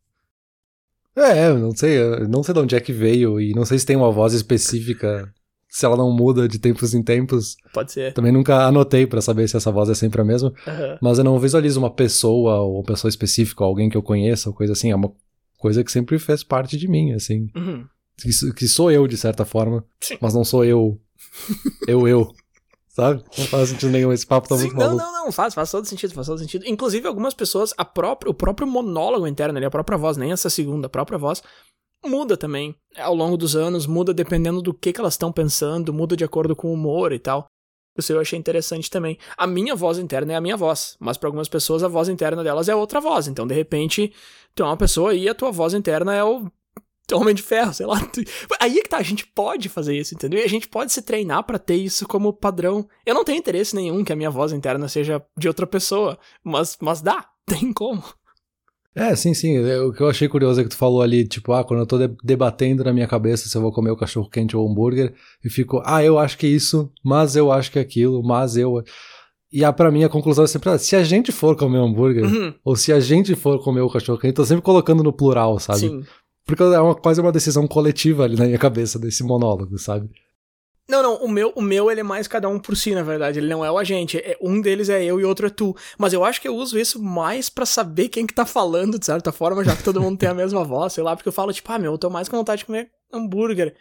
É, 1.15 1.53
não 1.53 1.75
sei, 1.75 1.99
não 2.29 2.41
sei 2.41 2.53
de 2.53 2.59
onde 2.61 2.75
é 2.75 2.79
que 2.79 2.93
veio 2.93 3.39
e 3.39 3.53
não 3.53 3.65
sei 3.65 3.77
se 3.77 3.85
tem 3.85 3.97
uma 3.97 4.11
voz 4.11 4.33
específica 4.33 5.31
se 5.71 5.85
ela 5.85 5.95
não 5.95 6.11
muda 6.11 6.49
de 6.49 6.59
tempos 6.59 6.93
em 6.93 7.01
tempos. 7.01 7.55
Pode 7.73 7.93
ser. 7.93 8.13
Também 8.13 8.33
nunca 8.33 8.67
anotei 8.67 9.07
para 9.07 9.21
saber 9.21 9.47
se 9.47 9.55
essa 9.55 9.71
voz 9.71 9.87
é 9.89 9.95
sempre 9.95 10.19
a 10.19 10.23
mesma. 10.25 10.49
Uhum. 10.49 10.97
Mas 11.01 11.17
eu 11.17 11.23
não 11.23 11.39
visualizo 11.39 11.79
uma 11.79 11.89
pessoa 11.89 12.59
ou 12.59 12.75
uma 12.75 12.83
pessoa 12.83 13.07
específica, 13.07 13.63
alguém 13.63 13.89
que 13.89 13.95
eu 13.95 14.03
conheça, 14.03 14.49
ou 14.49 14.55
coisa 14.55 14.73
assim. 14.73 14.91
É 14.91 14.95
uma 14.95 15.13
coisa 15.57 15.81
que 15.81 15.89
sempre 15.89 16.19
fez 16.19 16.43
parte 16.43 16.75
de 16.75 16.89
mim, 16.89 17.13
assim. 17.13 17.47
Uhum. 17.55 17.85
Que, 18.17 18.53
que, 18.53 18.67
sou 18.67 18.91
eu, 18.91 19.07
de 19.07 19.15
certa 19.15 19.45
forma. 19.45 19.85
Sim. 20.01 20.17
Mas 20.19 20.33
não 20.33 20.43
sou 20.43 20.65
eu. 20.65 20.99
eu, 21.87 22.05
eu. 22.05 22.29
Sabe? 22.89 23.23
Não 23.37 23.45
faz 23.45 23.69
sentido 23.69 23.93
nenhum. 23.93 24.11
Esse 24.11 24.27
papo 24.27 24.49
tá 24.49 24.57
Sim, 24.57 24.63
muito 24.63 24.75
não, 24.75 24.87
maluco. 24.87 25.01
Não, 25.01 25.13
não, 25.13 25.25
não. 25.25 25.31
Faz, 25.31 25.53
faz 25.53 25.71
todo 25.71 25.85
sentido, 25.85 26.13
faz 26.13 26.27
todo 26.27 26.37
sentido. 26.37 26.65
Inclusive, 26.67 27.07
algumas 27.07 27.33
pessoas, 27.33 27.73
a 27.77 27.85
própria, 27.85 28.29
o 28.29 28.33
próprio 28.33 28.67
monólogo 28.67 29.25
interno 29.25 29.57
ali, 29.57 29.65
a 29.65 29.71
própria 29.71 29.97
voz, 29.97 30.17
nem 30.17 30.33
essa 30.33 30.49
segunda, 30.49 30.87
a 30.87 30.89
própria 30.89 31.17
voz, 31.17 31.41
muda 32.03 32.35
também 32.35 32.75
ao 32.97 33.15
longo 33.15 33.37
dos 33.37 33.55
anos, 33.55 33.85
muda 33.85 34.13
dependendo 34.13 34.61
do 34.61 34.73
que, 34.73 34.93
que 34.93 34.99
elas 34.99 35.13
estão 35.13 35.31
pensando, 35.31 35.93
muda 35.93 36.15
de 36.15 36.23
acordo 36.23 36.55
com 36.55 36.69
o 36.69 36.73
humor 36.73 37.11
e 37.13 37.19
tal. 37.19 37.45
Isso 37.97 38.13
eu 38.13 38.19
achei 38.19 38.39
interessante 38.39 38.89
também. 38.89 39.17
A 39.37 39.45
minha 39.45 39.75
voz 39.75 39.97
interna 39.99 40.33
é 40.33 40.35
a 40.35 40.41
minha 40.41 40.55
voz, 40.55 40.95
mas 40.99 41.17
para 41.17 41.27
algumas 41.27 41.49
pessoas 41.49 41.83
a 41.83 41.87
voz 41.87 42.07
interna 42.07 42.43
delas 42.43 42.69
é 42.69 42.75
outra 42.75 43.01
voz. 43.01 43.27
Então, 43.27 43.45
de 43.45 43.53
repente, 43.53 44.13
tu 44.55 44.63
é 44.63 44.65
uma 44.65 44.77
pessoa 44.77 45.13
e 45.13 45.27
a 45.27 45.35
tua 45.35 45.51
voz 45.51 45.73
interna 45.73 46.15
é 46.15 46.23
o 46.23 46.49
Homem 47.13 47.35
de 47.35 47.41
Ferro, 47.41 47.73
sei 47.73 47.85
lá. 47.85 47.99
Aí 48.59 48.77
é 48.77 48.81
que 48.81 48.89
tá, 48.89 48.97
a 48.97 49.03
gente 49.03 49.27
pode 49.27 49.67
fazer 49.67 49.97
isso, 49.97 50.15
entendeu? 50.15 50.39
E 50.39 50.43
a 50.43 50.49
gente 50.49 50.67
pode 50.67 50.93
se 50.93 51.01
treinar 51.01 51.43
para 51.43 51.59
ter 51.59 51.75
isso 51.75 52.07
como 52.07 52.31
padrão. 52.31 52.87
Eu 53.05 53.13
não 53.13 53.25
tenho 53.25 53.39
interesse 53.39 53.75
nenhum 53.75 54.03
que 54.03 54.13
a 54.13 54.15
minha 54.15 54.29
voz 54.29 54.53
interna 54.53 54.87
seja 54.87 55.21
de 55.37 55.47
outra 55.47 55.67
pessoa, 55.67 56.17
mas, 56.43 56.77
mas 56.79 57.01
dá, 57.01 57.27
tem 57.45 57.73
como. 57.73 58.03
É, 58.95 59.15
sim, 59.15 59.33
sim. 59.33 59.57
É, 59.57 59.79
o 59.79 59.93
que 59.93 60.01
eu 60.01 60.09
achei 60.09 60.27
curioso 60.27 60.59
é 60.59 60.63
que 60.63 60.69
tu 60.69 60.75
falou 60.75 61.01
ali, 61.01 61.25
tipo, 61.25 61.53
ah, 61.53 61.63
quando 61.63 61.79
eu 61.79 61.85
tô 61.85 61.97
debatendo 62.23 62.83
na 62.83 62.91
minha 62.91 63.07
cabeça 63.07 63.47
se 63.47 63.55
eu 63.55 63.61
vou 63.61 63.71
comer 63.71 63.91
o 63.91 63.97
cachorro 63.97 64.29
quente 64.29 64.55
ou 64.55 64.67
o 64.67 64.69
hambúrguer, 64.71 65.13
e 65.43 65.49
fico, 65.49 65.81
ah, 65.85 66.03
eu 66.03 66.19
acho 66.19 66.37
que 66.37 66.47
isso, 66.47 66.91
mas 67.03 67.35
eu 67.35 67.51
acho 67.51 67.71
que 67.71 67.79
aquilo, 67.79 68.21
mas 68.21 68.57
eu. 68.57 68.83
E 69.51 69.63
a, 69.63 69.71
pra 69.71 69.91
mim 69.91 70.03
a 70.03 70.09
conclusão 70.09 70.43
é 70.43 70.47
sempre, 70.47 70.69
ah, 70.69 70.77
se 70.77 70.95
a 70.95 71.03
gente 71.03 71.31
for 71.31 71.55
comer 71.55 71.79
hambúrguer, 71.79 72.25
uhum. 72.25 72.53
ou 72.63 72.75
se 72.75 72.91
a 72.91 72.99
gente 72.99 73.33
for 73.35 73.63
comer 73.63 73.81
o 73.81 73.89
cachorro 73.89 74.17
quente, 74.17 74.33
tô 74.33 74.45
sempre 74.45 74.61
colocando 74.61 75.03
no 75.03 75.13
plural, 75.13 75.57
sabe? 75.59 75.79
Sim. 75.79 76.03
Porque 76.45 76.63
é 76.63 76.79
uma, 76.79 76.95
quase 76.95 77.21
uma 77.21 77.31
decisão 77.31 77.67
coletiva 77.67 78.23
ali 78.23 78.35
na 78.35 78.45
minha 78.45 78.57
cabeça 78.57 78.99
desse 78.99 79.23
monólogo, 79.23 79.77
sabe? 79.77 80.09
Não, 80.89 81.01
não, 81.01 81.15
o 81.23 81.29
meu, 81.29 81.53
o 81.55 81.61
meu 81.61 81.89
ele 81.89 82.01
é 82.01 82.03
mais 82.03 82.27
cada 82.27 82.49
um 82.49 82.59
por 82.59 82.75
si, 82.75 82.93
na 82.93 83.03
verdade. 83.03 83.39
Ele 83.39 83.47
não 83.47 83.63
é 83.63 83.71
o 83.71 83.77
agente. 83.77 84.17
É, 84.17 84.37
um 84.41 84.59
deles 84.59 84.89
é 84.89 85.03
eu 85.03 85.19
e 85.19 85.23
outro 85.23 85.47
é 85.47 85.49
tu. 85.49 85.75
Mas 85.97 86.11
eu 86.11 86.25
acho 86.25 86.41
que 86.41 86.47
eu 86.47 86.55
uso 86.55 86.77
isso 86.77 87.01
mais 87.01 87.49
para 87.49 87.65
saber 87.65 88.09
quem 88.09 88.27
que 88.27 88.33
tá 88.33 88.45
falando, 88.45 88.99
de 88.99 89.05
certa 89.05 89.31
forma, 89.31 89.63
já 89.63 89.75
que 89.75 89.83
todo 89.83 90.01
mundo 90.01 90.17
tem 90.17 90.29
a 90.29 90.33
mesma 90.33 90.63
voz, 90.65 90.93
sei 90.93 91.03
lá, 91.03 91.15
porque 91.15 91.29
eu 91.29 91.33
falo, 91.33 91.53
tipo, 91.53 91.71
ah, 91.71 91.79
meu, 91.79 91.93
eu 91.93 91.97
tô 91.97 92.09
mais 92.09 92.27
com 92.27 92.37
vontade 92.37 92.59
de 92.59 92.65
comer 92.65 92.91
hambúrguer. 93.11 93.75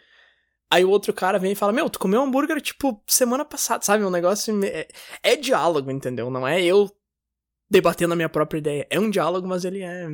Aí 0.69 0.85
o 0.85 0.89
outro 0.89 1.11
cara 1.11 1.37
vem 1.37 1.51
e 1.51 1.55
fala, 1.55 1.73
meu, 1.73 1.89
tu 1.89 1.99
comeu 1.99 2.21
hambúrguer, 2.21 2.61
tipo, 2.61 3.03
semana 3.05 3.43
passada, 3.43 3.83
sabe? 3.83 4.05
Um 4.05 4.09
negócio. 4.09 4.63
É, 4.63 4.87
é 5.21 5.35
diálogo, 5.35 5.91
entendeu? 5.91 6.29
Não 6.29 6.47
é 6.47 6.63
eu 6.63 6.89
debatendo 7.69 8.13
a 8.13 8.15
minha 8.15 8.29
própria 8.29 8.59
ideia. 8.59 8.87
É 8.89 8.99
um 8.99 9.09
diálogo, 9.09 9.47
mas 9.47 9.65
ele 9.65 9.81
é. 9.81 10.07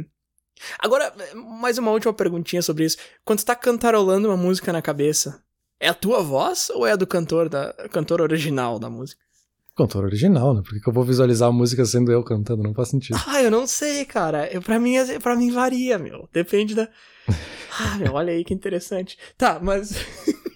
Agora, 0.80 1.14
mais 1.36 1.78
uma 1.78 1.92
última 1.92 2.12
perguntinha 2.14 2.64
sobre 2.64 2.86
isso. 2.86 2.98
Quando 3.24 3.40
tu 3.40 3.46
tá 3.46 3.56
cantarolando 3.56 4.28
uma 4.30 4.38
música 4.38 4.74
na 4.74 4.82
cabeça, 4.82 5.44
é 5.80 5.88
a 5.88 5.94
tua 5.94 6.22
voz 6.22 6.70
ou 6.72 6.86
é 6.86 6.92
a 6.92 6.96
do 6.96 7.08
cantor, 7.08 7.50
da 7.50 7.74
cantor 7.92 8.22
original 8.22 8.80
da 8.80 8.90
música? 8.90 9.22
Cantor 9.76 10.06
original, 10.06 10.56
né? 10.56 10.62
Por 10.64 10.74
que, 10.74 10.80
que 10.80 10.90
eu 10.90 10.94
vou 10.94 11.04
visualizar 11.04 11.50
a 11.50 11.52
música 11.52 11.86
sendo 11.86 12.12
eu 12.12 12.24
cantando? 12.24 12.64
Não 12.64 12.74
faz 12.74 12.90
sentido. 12.90 13.20
Ah, 13.28 13.44
eu 13.44 13.52
não 13.52 13.68
sei, 13.68 14.06
cara. 14.06 14.52
Eu, 14.52 14.60
pra, 14.60 14.80
mim, 14.80 14.96
pra 15.22 15.36
mim 15.36 15.52
varia, 15.52 16.00
meu. 16.00 16.28
Depende 16.34 16.76
da. 16.76 16.88
Ah, 17.80 17.96
meu, 18.00 18.14
olha 18.14 18.34
aí 18.34 18.44
que 18.44 18.56
interessante. 18.56 19.20
Tá, 19.38 19.60
mas. 19.62 19.92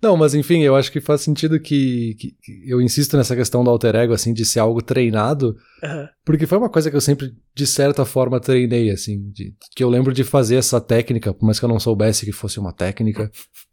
Não, 0.00 0.16
mas 0.16 0.32
enfim, 0.34 0.62
eu 0.62 0.76
acho 0.76 0.92
que 0.92 1.00
faz 1.00 1.22
sentido 1.22 1.58
que, 1.58 2.14
que, 2.14 2.30
que, 2.40 2.62
eu 2.70 2.80
insisto 2.80 3.16
nessa 3.16 3.34
questão 3.34 3.64
do 3.64 3.70
alter 3.70 3.96
ego, 3.96 4.12
assim, 4.12 4.32
de 4.32 4.44
ser 4.44 4.60
algo 4.60 4.80
treinado, 4.80 5.56
Aham. 5.82 6.08
porque 6.24 6.46
foi 6.46 6.56
uma 6.56 6.68
coisa 6.70 6.88
que 6.88 6.96
eu 6.96 7.00
sempre, 7.00 7.34
de 7.52 7.66
certa 7.66 8.04
forma, 8.04 8.38
treinei, 8.38 8.90
assim, 8.90 9.28
de- 9.30 9.54
que 9.74 9.82
eu 9.82 9.88
lembro 9.90 10.12
de 10.12 10.22
fazer 10.22 10.54
essa 10.54 10.80
técnica, 10.80 11.34
por 11.34 11.44
mais 11.44 11.58
que 11.58 11.64
eu 11.64 11.68
não 11.68 11.80
soubesse 11.80 12.24
que 12.24 12.30
fosse 12.32 12.60
uma 12.60 12.72
técnica, 12.72 13.28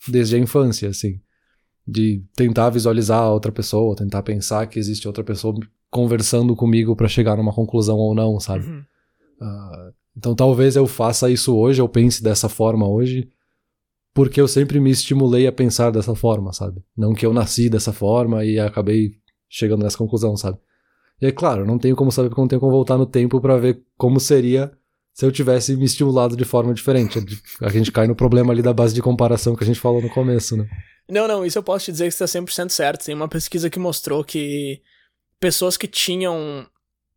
desde 0.08 0.36
a 0.36 0.40
infância, 0.40 0.90
assim, 0.90 1.20
de 1.88 2.24
tentar 2.36 2.72
visualizar 2.72 3.20
a 3.22 3.32
outra 3.32 3.52
pessoa, 3.52 3.96
tentar 3.96 4.24
pensar 4.24 4.66
que 4.66 4.80
existe 4.80 5.08
outra 5.08 5.24
pessoa 5.24 5.54
conversando 5.92 6.56
comigo 6.56 6.96
pra 6.96 7.08
chegar 7.08 7.38
numa 7.38 7.54
conclusão 7.54 7.98
ou 7.98 8.16
não, 8.16 8.40
sabe? 8.40 8.66
Uhum. 8.66 8.84
Ah, 9.40 9.92
então 10.18 10.34
talvez 10.34 10.76
eu 10.76 10.88
faça 10.88 11.30
isso 11.30 11.56
hoje, 11.56 11.80
eu 11.82 11.88
pense 11.88 12.24
dessa 12.24 12.50
forma 12.50 12.88
hoje, 12.88 13.30
porque 14.16 14.40
eu 14.40 14.48
sempre 14.48 14.80
me 14.80 14.90
estimulei 14.90 15.46
a 15.46 15.52
pensar 15.52 15.92
dessa 15.92 16.16
forma, 16.16 16.54
sabe? 16.54 16.82
Não 16.98 17.14
que 17.14 17.26
eu 17.26 17.34
nasci 17.34 17.70
dessa 17.70 17.92
forma 17.92 18.46
e 18.46 18.58
acabei 18.58 19.12
chegando 19.50 19.84
nessa 19.84 19.98
conclusão, 19.98 20.38
sabe? 20.38 20.58
E 21.22 21.26
é 21.26 21.34
claro, 21.34 21.66
não 21.66 21.78
tenho 21.78 21.98
como 21.98 22.14
saber 22.14 22.30
porque 22.30 22.40
não 22.40 22.48
tenho 22.48 22.62
como 22.62 22.72
voltar 22.72 22.98
no 22.98 23.06
tempo 23.06 23.42
pra 23.42 23.58
ver 23.58 23.84
como 23.98 24.18
seria 24.18 24.72
se 25.14 25.26
eu 25.26 25.32
tivesse 25.34 25.76
me 25.76 25.84
estimulado 25.84 26.36
de 26.38 26.46
forma 26.46 26.74
diferente. 26.74 27.20
A 27.62 27.70
gente 27.70 27.92
cai 27.92 28.08
no 28.08 28.16
problema 28.16 28.54
ali 28.54 28.62
da 28.62 28.74
base 28.74 28.96
de 28.96 29.02
comparação 29.02 29.54
que 29.54 29.66
a 29.66 29.68
gente 29.68 29.82
falou 29.82 30.02
no 30.02 30.10
começo, 30.10 30.56
né? 30.56 30.66
Não, 31.10 31.28
não, 31.28 31.46
isso 31.46 31.58
eu 31.58 31.64
posso 31.64 31.86
te 31.86 31.92
dizer 31.92 32.06
que 32.06 32.12
você 32.12 32.20
tá 32.20 32.40
100% 32.40 32.70
certo. 32.70 33.06
Tem 33.06 33.14
uma 33.14 33.28
pesquisa 33.28 33.70
que 33.70 33.80
mostrou 33.80 34.24
que 34.24 34.82
pessoas 35.42 35.76
que 35.76 35.88
tinham. 35.88 36.66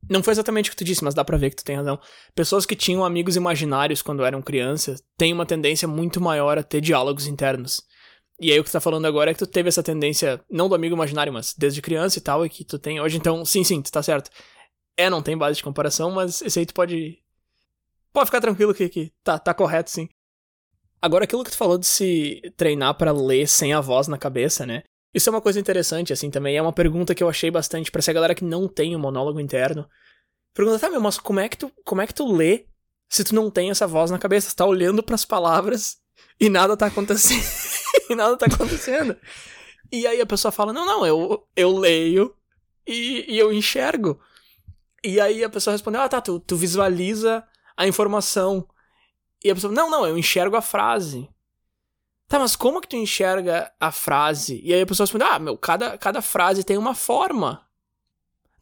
Não 0.09 0.23
foi 0.23 0.33
exatamente 0.33 0.71
o 0.71 0.73
que 0.73 0.77
tu 0.77 0.85
disse, 0.85 1.05
mas 1.05 1.15
dá 1.15 1.25
pra 1.25 1.37
ver 1.37 1.51
que 1.51 1.57
tu 1.57 1.65
tem 1.65 1.77
razão. 1.77 1.99
Pessoas 2.35 2.65
que 2.65 2.75
tinham 2.75 3.05
amigos 3.05 3.37
imaginários 3.37 4.01
quando 4.01 4.25
eram 4.25 4.41
crianças 4.41 5.03
têm 5.17 5.33
uma 5.33 5.45
tendência 5.45 5.87
muito 5.87 6.21
maior 6.21 6.59
a 6.59 6.63
ter 6.63 6.81
diálogos 6.81 7.27
internos. 7.27 7.83
E 8.41 8.53
aí 8.53 8.59
o 8.59 8.65
que 8.65 8.71
tu 8.71 8.73
tá 8.73 8.81
falando 8.81 9.07
agora 9.07 9.31
é 9.31 9.35
que 9.35 9.39
tu 9.41 9.47
teve 9.47 9.69
essa 9.69 9.83
tendência, 9.83 10.41
não 10.49 10.69
do 10.69 10.75
amigo 10.75 10.95
imaginário, 10.95 11.33
mas 11.33 11.55
desde 11.57 11.83
criança 11.83 12.19
e 12.19 12.23
tal, 12.23 12.47
e 12.47 12.49
que 12.49 12.65
tu 12.65 12.79
tem 12.79 13.01
hoje. 13.01 13.19
Então, 13.19 13.45
sim, 13.45 13.65
sim, 13.65 13.83
tu 13.83 13.91
tá 13.91 14.03
certo. 14.03 14.31
É, 14.97 15.11
não 15.11 15.23
tem 15.23 15.37
base 15.37 15.57
de 15.57 15.65
comparação, 15.65 16.11
mas 16.11 16.41
esse 16.43 16.59
aí 16.59 16.67
tu 16.67 16.73
pode. 16.73 17.19
Pode 18.13 18.27
ficar 18.27 18.41
tranquilo 18.41 18.75
que, 18.75 18.89
que 18.89 19.13
tá, 19.23 19.39
tá 19.39 19.53
correto, 19.53 19.91
sim. 19.91 20.09
Agora, 21.01 21.25
aquilo 21.25 21.45
que 21.45 21.51
tu 21.51 21.57
falou 21.57 21.79
de 21.79 21.87
se 21.87 22.41
treinar 22.57 22.95
pra 22.95 23.13
ler 23.13 23.47
sem 23.47 23.73
a 23.73 23.81
voz 23.81 24.09
na 24.09 24.19
cabeça, 24.19 24.65
né? 24.65 24.83
Isso 25.13 25.29
é 25.29 25.33
uma 25.33 25.41
coisa 25.41 25.59
interessante, 25.59 26.13
assim, 26.13 26.31
também. 26.31 26.57
É 26.57 26.63
uma 26.63 26.73
pergunta 26.73 27.15
que 27.15 27.23
eu 27.23 27.29
achei 27.29 27.51
bastante 27.51 27.91
pra 27.91 28.01
essa 28.01 28.13
galera 28.13 28.35
que 28.35 28.45
não 28.45 28.69
tem 28.69 28.95
um 28.95 28.99
monólogo 28.99 29.41
interno. 29.41 29.89
Pergunta, 30.55 30.79
tá, 30.79 30.91
meu, 30.91 31.01
mas 31.01 31.19
como 31.19 31.41
é 31.41 31.49
que 31.49 31.57
tu, 31.57 31.73
como 31.85 32.01
é 32.01 32.07
que 32.07 32.15
tu 32.15 32.31
lê 32.31 32.67
se 33.09 33.25
tu 33.25 33.35
não 33.35 33.51
tem 33.51 33.71
essa 33.71 33.87
voz 33.87 34.11
na 34.11 34.19
cabeça? 34.19 34.51
Tu 34.51 34.57
tá 34.57 34.67
olhando 34.67 35.03
pras 35.03 35.25
palavras 35.25 35.99
e 36.41 36.49
nada 36.49 36.77
tá 36.77 36.87
acontecendo. 36.87 37.45
e 38.11 38.15
nada 38.15 38.37
tá 38.37 38.47
acontecendo. 38.47 39.17
E 39.91 40.07
aí 40.07 40.21
a 40.21 40.27
pessoa 40.27 40.53
fala, 40.53 40.73
não, 40.73 40.85
não, 40.85 41.07
eu, 41.07 41.47
eu 41.57 41.77
leio 41.77 42.35
e, 42.87 43.25
e 43.29 43.39
eu 43.39 43.53
enxergo. 43.53 44.21
E 45.03 45.21
aí 45.21 45.43
a 45.43 45.49
pessoa 45.49 45.73
respondeu, 45.73 46.03
ah, 46.03 46.09
tá, 46.09 46.21
tu, 46.21 46.41
tu 46.41 46.57
visualiza 46.57 47.45
a 47.77 47.87
informação. 47.87 48.69
E 49.43 49.51
a 49.51 49.55
pessoa, 49.55 49.73
não, 49.73 49.89
não, 49.89 50.07
eu 50.07 50.19
enxergo 50.19 50.57
a 50.57 50.63
frase. 50.63 51.29
Tá, 52.29 52.39
mas 52.39 52.55
como 52.55 52.81
que 52.81 52.89
tu 52.89 52.95
enxerga 52.95 53.73
a 53.81 53.91
frase? 53.91 54.61
E 54.63 54.75
aí 54.75 54.83
a 54.83 54.87
pessoa 54.87 55.07
responde, 55.07 55.25
ah, 55.25 55.39
meu, 55.39 55.57
cada, 55.57 55.97
cada 55.97 56.21
frase 56.21 56.63
tem 56.63 56.77
uma 56.77 56.95
forma. 56.95 57.63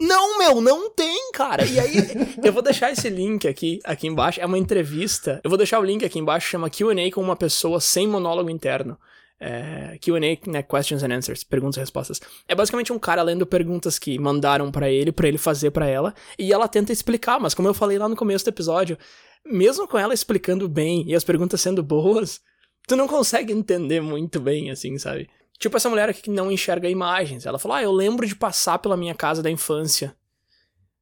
Não, 0.01 0.39
meu, 0.39 0.61
não 0.61 0.89
tem, 0.89 1.33
cara. 1.33 1.65
E 1.65 1.81
aí, 1.81 1.97
eu 2.45 2.53
vou 2.53 2.63
deixar 2.63 2.93
esse 2.93 3.09
link 3.11 3.49
aqui, 3.49 3.81
aqui 3.83 4.07
embaixo. 4.07 4.41
É 4.41 4.47
uma 4.47 4.59
entrevista. 4.59 5.41
Eu 5.43 5.51
vou 5.51 5.57
deixar 5.57 5.81
o 5.81 5.85
link 5.85 6.05
aqui 6.05 6.19
embaixo, 6.19 6.49
chama 6.49 6.71
QA 6.71 7.11
com 7.13 7.21
uma 7.21 7.35
pessoa 7.35 7.81
sem 7.81 8.07
monólogo 8.07 8.51
interno. 8.51 8.97
É, 9.41 9.99
QA, 10.01 10.21
né? 10.47 10.63
Questions 10.63 11.03
and 11.03 11.15
Answers, 11.15 11.43
perguntas 11.43 11.77
e 11.77 11.81
respostas. 11.81 12.21
É 12.47 12.55
basicamente 12.55 12.93
um 12.93 12.99
cara 13.01 13.23
lendo 13.23 13.45
perguntas 13.45 13.99
que 13.99 14.17
mandaram 14.19 14.71
pra 14.71 14.89
ele, 14.89 15.11
pra 15.11 15.27
ele 15.27 15.39
fazer 15.39 15.73
pra 15.73 15.87
ela, 15.87 16.15
e 16.39 16.53
ela 16.53 16.69
tenta 16.69 16.93
explicar, 16.93 17.39
mas 17.39 17.53
como 17.53 17.69
eu 17.69 17.75
falei 17.75 17.99
lá 17.99 18.09
no 18.09 18.17
começo 18.17 18.45
do 18.45 18.49
episódio, 18.49 18.97
mesmo 19.45 19.87
com 19.87 19.99
ela 19.99 20.15
explicando 20.15 20.69
bem 20.69 21.05
e 21.07 21.15
as 21.15 21.23
perguntas 21.23 21.61
sendo 21.61 21.83
boas, 21.83 22.41
tu 22.87 22.97
não 22.97 23.09
consegue 23.09 23.53
entender 23.53 24.01
muito 24.01 24.39
bem, 24.41 24.71
assim, 24.71 24.99
sabe? 24.99 25.29
Tipo 25.59 25.77
essa 25.77 25.89
mulher 25.89 26.09
aqui 26.09 26.23
que 26.23 26.31
não 26.31 26.53
enxerga 26.53 26.89
imagens. 26.89 27.47
Ela 27.47 27.59
falou: 27.59 27.77
Ah, 27.77 27.83
eu 27.83 27.93
lembro 27.93 28.27
de 28.27 28.37
passar 28.37 28.79
pela 28.79 28.97
minha 28.97 29.15
casa 29.15 29.43
da 29.43 29.51
infância. 29.51 30.17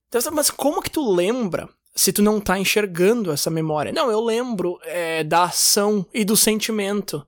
Então, 0.08 0.20
mas 0.32 0.50
como 0.50 0.82
que 0.82 0.90
tu 0.90 1.12
lembra 1.12 1.68
se 1.94 2.12
tu 2.12 2.22
não 2.22 2.40
tá 2.40 2.58
enxergando 2.58 3.32
essa 3.32 3.50
memória? 3.50 3.92
Não, 3.92 4.10
eu 4.10 4.20
lembro 4.20 4.78
é, 4.84 5.24
da 5.24 5.44
ação 5.44 6.06
e 6.14 6.24
do 6.24 6.36
sentimento. 6.36 7.26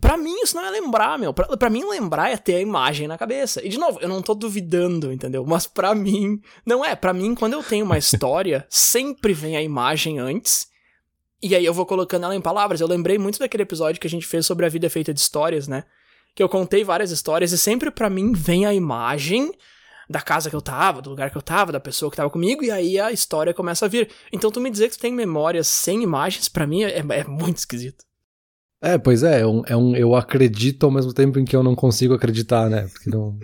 Pra 0.00 0.16
mim, 0.16 0.40
isso 0.42 0.56
não 0.56 0.64
é 0.64 0.70
lembrar, 0.70 1.18
meu. 1.18 1.34
Pra, 1.34 1.56
pra 1.56 1.68
mim, 1.68 1.84
lembrar 1.84 2.30
é 2.30 2.36
ter 2.36 2.54
a 2.54 2.60
imagem 2.60 3.08
na 3.08 3.18
cabeça. 3.18 3.64
E, 3.64 3.68
de 3.68 3.78
novo, 3.78 3.98
eu 4.00 4.08
não 4.08 4.22
tô 4.22 4.32
duvidando, 4.32 5.12
entendeu? 5.12 5.44
Mas 5.44 5.66
pra 5.66 5.94
mim, 5.94 6.40
não 6.64 6.84
é. 6.84 6.94
Pra 6.94 7.12
mim, 7.12 7.34
quando 7.34 7.54
eu 7.54 7.62
tenho 7.62 7.84
uma 7.84 7.98
história, 7.98 8.64
sempre 8.70 9.34
vem 9.34 9.56
a 9.56 9.62
imagem 9.62 10.18
antes. 10.18 10.68
E 11.42 11.54
aí 11.54 11.64
eu 11.64 11.72
vou 11.72 11.86
colocando 11.86 12.24
ela 12.24 12.34
em 12.34 12.40
palavras. 12.40 12.80
Eu 12.80 12.88
lembrei 12.88 13.18
muito 13.18 13.38
daquele 13.38 13.62
episódio 13.62 14.00
que 14.00 14.06
a 14.06 14.10
gente 14.10 14.26
fez 14.26 14.44
sobre 14.44 14.66
a 14.66 14.68
vida 14.68 14.90
feita 14.90 15.14
de 15.14 15.20
histórias, 15.20 15.68
né? 15.68 15.84
Que 16.34 16.42
eu 16.42 16.48
contei 16.48 16.84
várias 16.84 17.10
histórias 17.10 17.52
e 17.52 17.58
sempre 17.58 17.90
pra 17.90 18.10
mim 18.10 18.32
vem 18.32 18.66
a 18.66 18.74
imagem 18.74 19.52
da 20.08 20.20
casa 20.20 20.48
que 20.48 20.56
eu 20.56 20.62
tava, 20.62 21.02
do 21.02 21.10
lugar 21.10 21.30
que 21.30 21.36
eu 21.36 21.42
tava, 21.42 21.70
da 21.70 21.80
pessoa 21.80 22.10
que 22.10 22.16
tava 22.16 22.30
comigo, 22.30 22.64
e 22.64 22.70
aí 22.70 22.98
a 22.98 23.12
história 23.12 23.52
começa 23.52 23.84
a 23.84 23.88
vir. 23.88 24.08
Então 24.32 24.50
tu 24.50 24.60
me 24.60 24.70
dizer 24.70 24.88
que 24.88 24.96
tu 24.96 25.00
tem 25.00 25.12
memórias 25.12 25.66
sem 25.68 26.02
imagens, 26.02 26.48
pra 26.48 26.66
mim 26.66 26.82
é, 26.82 26.98
é 26.98 27.24
muito 27.24 27.58
esquisito. 27.58 28.04
É, 28.80 28.96
pois 28.96 29.22
é, 29.22 29.40
é 29.40 29.46
um, 29.46 29.62
é 29.66 29.76
um, 29.76 29.94
eu 29.94 30.14
acredito 30.14 30.86
ao 30.86 30.92
mesmo 30.92 31.12
tempo 31.12 31.38
em 31.38 31.44
que 31.44 31.54
eu 31.54 31.62
não 31.62 31.74
consigo 31.74 32.14
acreditar, 32.14 32.70
né? 32.70 32.88
Porque 32.88 33.10
não, 33.10 33.38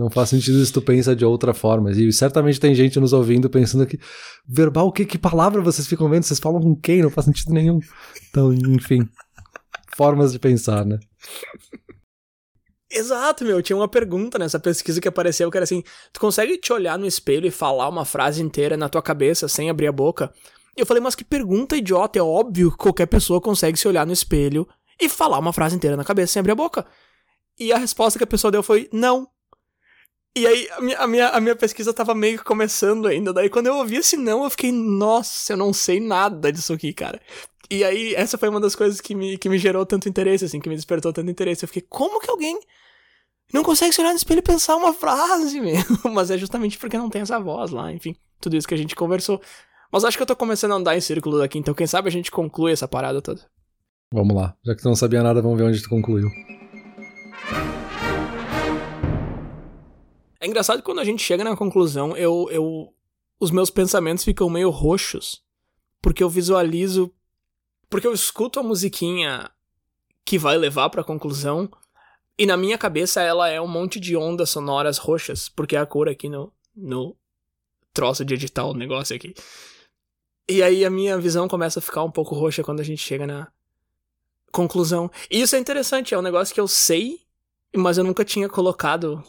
não 0.00 0.10
faz 0.10 0.30
sentido 0.30 0.64
se 0.64 0.72
tu 0.72 0.80
pensa 0.80 1.14
de 1.14 1.24
outra 1.24 1.52
forma. 1.52 1.92
E 1.92 2.12
certamente 2.12 2.58
tem 2.58 2.74
gente 2.74 2.98
nos 2.98 3.12
ouvindo 3.12 3.50
pensando 3.50 3.86
que, 3.86 3.98
verbal, 4.48 4.90
que, 4.90 5.04
que 5.04 5.18
palavra 5.18 5.60
vocês 5.60 5.86
ficam 5.86 6.08
vendo? 6.08 6.24
Vocês 6.24 6.40
falam 6.40 6.60
com 6.60 6.74
quem? 6.74 7.02
Não 7.02 7.10
faz 7.10 7.26
sentido 7.26 7.52
nenhum. 7.52 7.78
Então, 8.30 8.52
enfim, 8.52 9.06
formas 9.94 10.32
de 10.32 10.38
pensar, 10.38 10.84
né? 10.84 10.98
Exato, 12.90 13.44
meu. 13.44 13.62
Tinha 13.62 13.76
uma 13.76 13.86
pergunta 13.86 14.38
nessa 14.38 14.58
pesquisa 14.58 15.00
que 15.00 15.06
apareceu 15.06 15.50
que 15.50 15.56
era 15.56 15.64
assim: 15.64 15.84
tu 16.12 16.18
consegue 16.18 16.58
te 16.58 16.72
olhar 16.72 16.98
no 16.98 17.06
espelho 17.06 17.46
e 17.46 17.50
falar 17.50 17.88
uma 17.88 18.04
frase 18.04 18.42
inteira 18.42 18.76
na 18.76 18.88
tua 18.88 19.02
cabeça 19.02 19.46
sem 19.46 19.70
abrir 19.70 19.86
a 19.86 19.92
boca? 19.92 20.32
E 20.76 20.80
eu 20.80 20.86
falei, 20.86 21.02
mas 21.02 21.14
que 21.14 21.22
pergunta 21.22 21.76
idiota. 21.76 22.18
É 22.18 22.22
óbvio 22.22 22.70
que 22.70 22.78
qualquer 22.78 23.06
pessoa 23.06 23.40
consegue 23.40 23.78
se 23.78 23.86
olhar 23.86 24.06
no 24.06 24.12
espelho 24.12 24.66
e 25.00 25.08
falar 25.08 25.38
uma 25.38 25.52
frase 25.52 25.76
inteira 25.76 25.96
na 25.96 26.04
cabeça 26.04 26.32
sem 26.32 26.40
abrir 26.40 26.52
a 26.52 26.56
boca. 26.56 26.86
E 27.58 27.72
a 27.72 27.78
resposta 27.78 28.18
que 28.18 28.24
a 28.24 28.26
pessoa 28.26 28.50
deu 28.50 28.62
foi 28.62 28.88
não. 28.92 29.28
E 30.36 30.46
aí 30.46 30.68
a 30.70 30.80
minha, 30.80 30.98
a 30.98 31.06
minha, 31.06 31.28
a 31.28 31.40
minha 31.40 31.56
pesquisa 31.56 31.92
tava 31.92 32.14
meio 32.14 32.38
que 32.38 32.44
começando 32.44 33.06
ainda. 33.06 33.32
Daí 33.32 33.50
quando 33.50 33.66
eu 33.66 33.76
ouvi 33.76 33.96
esse 33.96 34.16
não, 34.16 34.44
eu 34.44 34.50
fiquei, 34.50 34.70
nossa, 34.70 35.52
eu 35.52 35.56
não 35.56 35.72
sei 35.72 36.00
nada 36.00 36.52
disso 36.52 36.72
aqui, 36.72 36.92
cara. 36.92 37.20
E 37.70 37.84
aí, 37.84 38.14
essa 38.16 38.36
foi 38.36 38.48
uma 38.48 38.58
das 38.58 38.74
coisas 38.74 39.00
que 39.00 39.14
me, 39.14 39.38
que 39.38 39.48
me 39.48 39.56
gerou 39.56 39.86
tanto 39.86 40.08
interesse, 40.08 40.44
assim, 40.44 40.58
que 40.58 40.68
me 40.68 40.74
despertou 40.74 41.12
tanto 41.12 41.30
interesse. 41.30 41.64
Eu 41.64 41.68
fiquei, 41.68 41.86
como 41.88 42.20
que 42.20 42.28
alguém 42.28 42.58
não 43.52 43.62
consegue 43.62 43.92
se 43.92 44.00
olhar 44.00 44.10
no 44.10 44.16
espelho 44.16 44.40
e 44.40 44.42
pensar 44.42 44.74
uma 44.74 44.92
frase, 44.92 45.60
meu? 45.60 45.76
Mas 46.12 46.32
é 46.32 46.38
justamente 46.38 46.76
porque 46.78 46.98
não 46.98 47.08
tem 47.08 47.22
essa 47.22 47.38
voz 47.38 47.70
lá, 47.70 47.92
enfim, 47.92 48.16
tudo 48.40 48.56
isso 48.56 48.66
que 48.66 48.74
a 48.74 48.76
gente 48.76 48.96
conversou. 48.96 49.40
Mas 49.92 50.04
acho 50.04 50.16
que 50.16 50.22
eu 50.22 50.26
tô 50.26 50.34
começando 50.34 50.72
a 50.72 50.76
andar 50.76 50.96
em 50.96 51.00
círculo 51.00 51.38
daqui, 51.38 51.58
então 51.58 51.72
quem 51.72 51.86
sabe 51.86 52.08
a 52.08 52.12
gente 52.12 52.30
conclui 52.30 52.72
essa 52.72 52.88
parada 52.88 53.22
toda. 53.22 53.40
Vamos 54.12 54.34
lá. 54.34 54.56
Já 54.64 54.74
que 54.74 54.82
tu 54.82 54.88
não 54.88 54.96
sabia 54.96 55.22
nada, 55.22 55.40
vamos 55.40 55.56
ver 55.56 55.64
onde 55.64 55.80
tu 55.80 55.88
concluiu. 55.88 56.28
É 60.40 60.46
engraçado 60.46 60.78
que 60.78 60.84
quando 60.84 61.00
a 61.00 61.04
gente 61.04 61.22
chega 61.22 61.44
na 61.44 61.56
conclusão, 61.56 62.16
eu, 62.16 62.48
eu. 62.50 62.94
Os 63.38 63.50
meus 63.50 63.70
pensamentos 63.70 64.24
ficam 64.24 64.48
meio 64.48 64.70
roxos. 64.70 65.42
Porque 66.00 66.22
eu 66.22 66.30
visualizo. 66.30 67.12
Porque 67.88 68.06
eu 68.06 68.14
escuto 68.14 68.58
a 68.58 68.62
musiquinha 68.62 69.50
que 70.24 70.38
vai 70.38 70.56
levar 70.56 70.88
pra 70.88 71.04
conclusão. 71.04 71.70
E 72.38 72.46
na 72.46 72.56
minha 72.56 72.78
cabeça 72.78 73.20
ela 73.20 73.48
é 73.48 73.60
um 73.60 73.68
monte 73.68 74.00
de 74.00 74.16
ondas 74.16 74.48
sonoras 74.48 74.96
roxas. 74.96 75.48
Porque 75.48 75.76
é 75.76 75.78
a 75.78 75.86
cor 75.86 76.08
aqui 76.08 76.28
no. 76.28 76.52
no 76.74 77.14
troço 77.92 78.24
de 78.24 78.34
editar 78.34 78.64
o 78.64 78.74
negócio 78.74 79.14
aqui. 79.14 79.34
E 80.48 80.62
aí 80.62 80.84
a 80.84 80.90
minha 80.90 81.18
visão 81.18 81.46
começa 81.46 81.80
a 81.80 81.82
ficar 81.82 82.02
um 82.02 82.10
pouco 82.10 82.34
roxa 82.34 82.62
quando 82.62 82.80
a 82.80 82.84
gente 82.84 83.02
chega 83.02 83.26
na 83.26 83.48
conclusão. 84.50 85.10
E 85.30 85.40
isso 85.40 85.54
é 85.54 85.58
interessante, 85.58 86.14
é 86.14 86.18
um 86.18 86.22
negócio 86.22 86.54
que 86.54 86.60
eu 86.60 86.68
sei, 86.68 87.20
mas 87.76 87.98
eu 87.98 88.04
nunca 88.04 88.24
tinha 88.24 88.48
colocado 88.48 89.22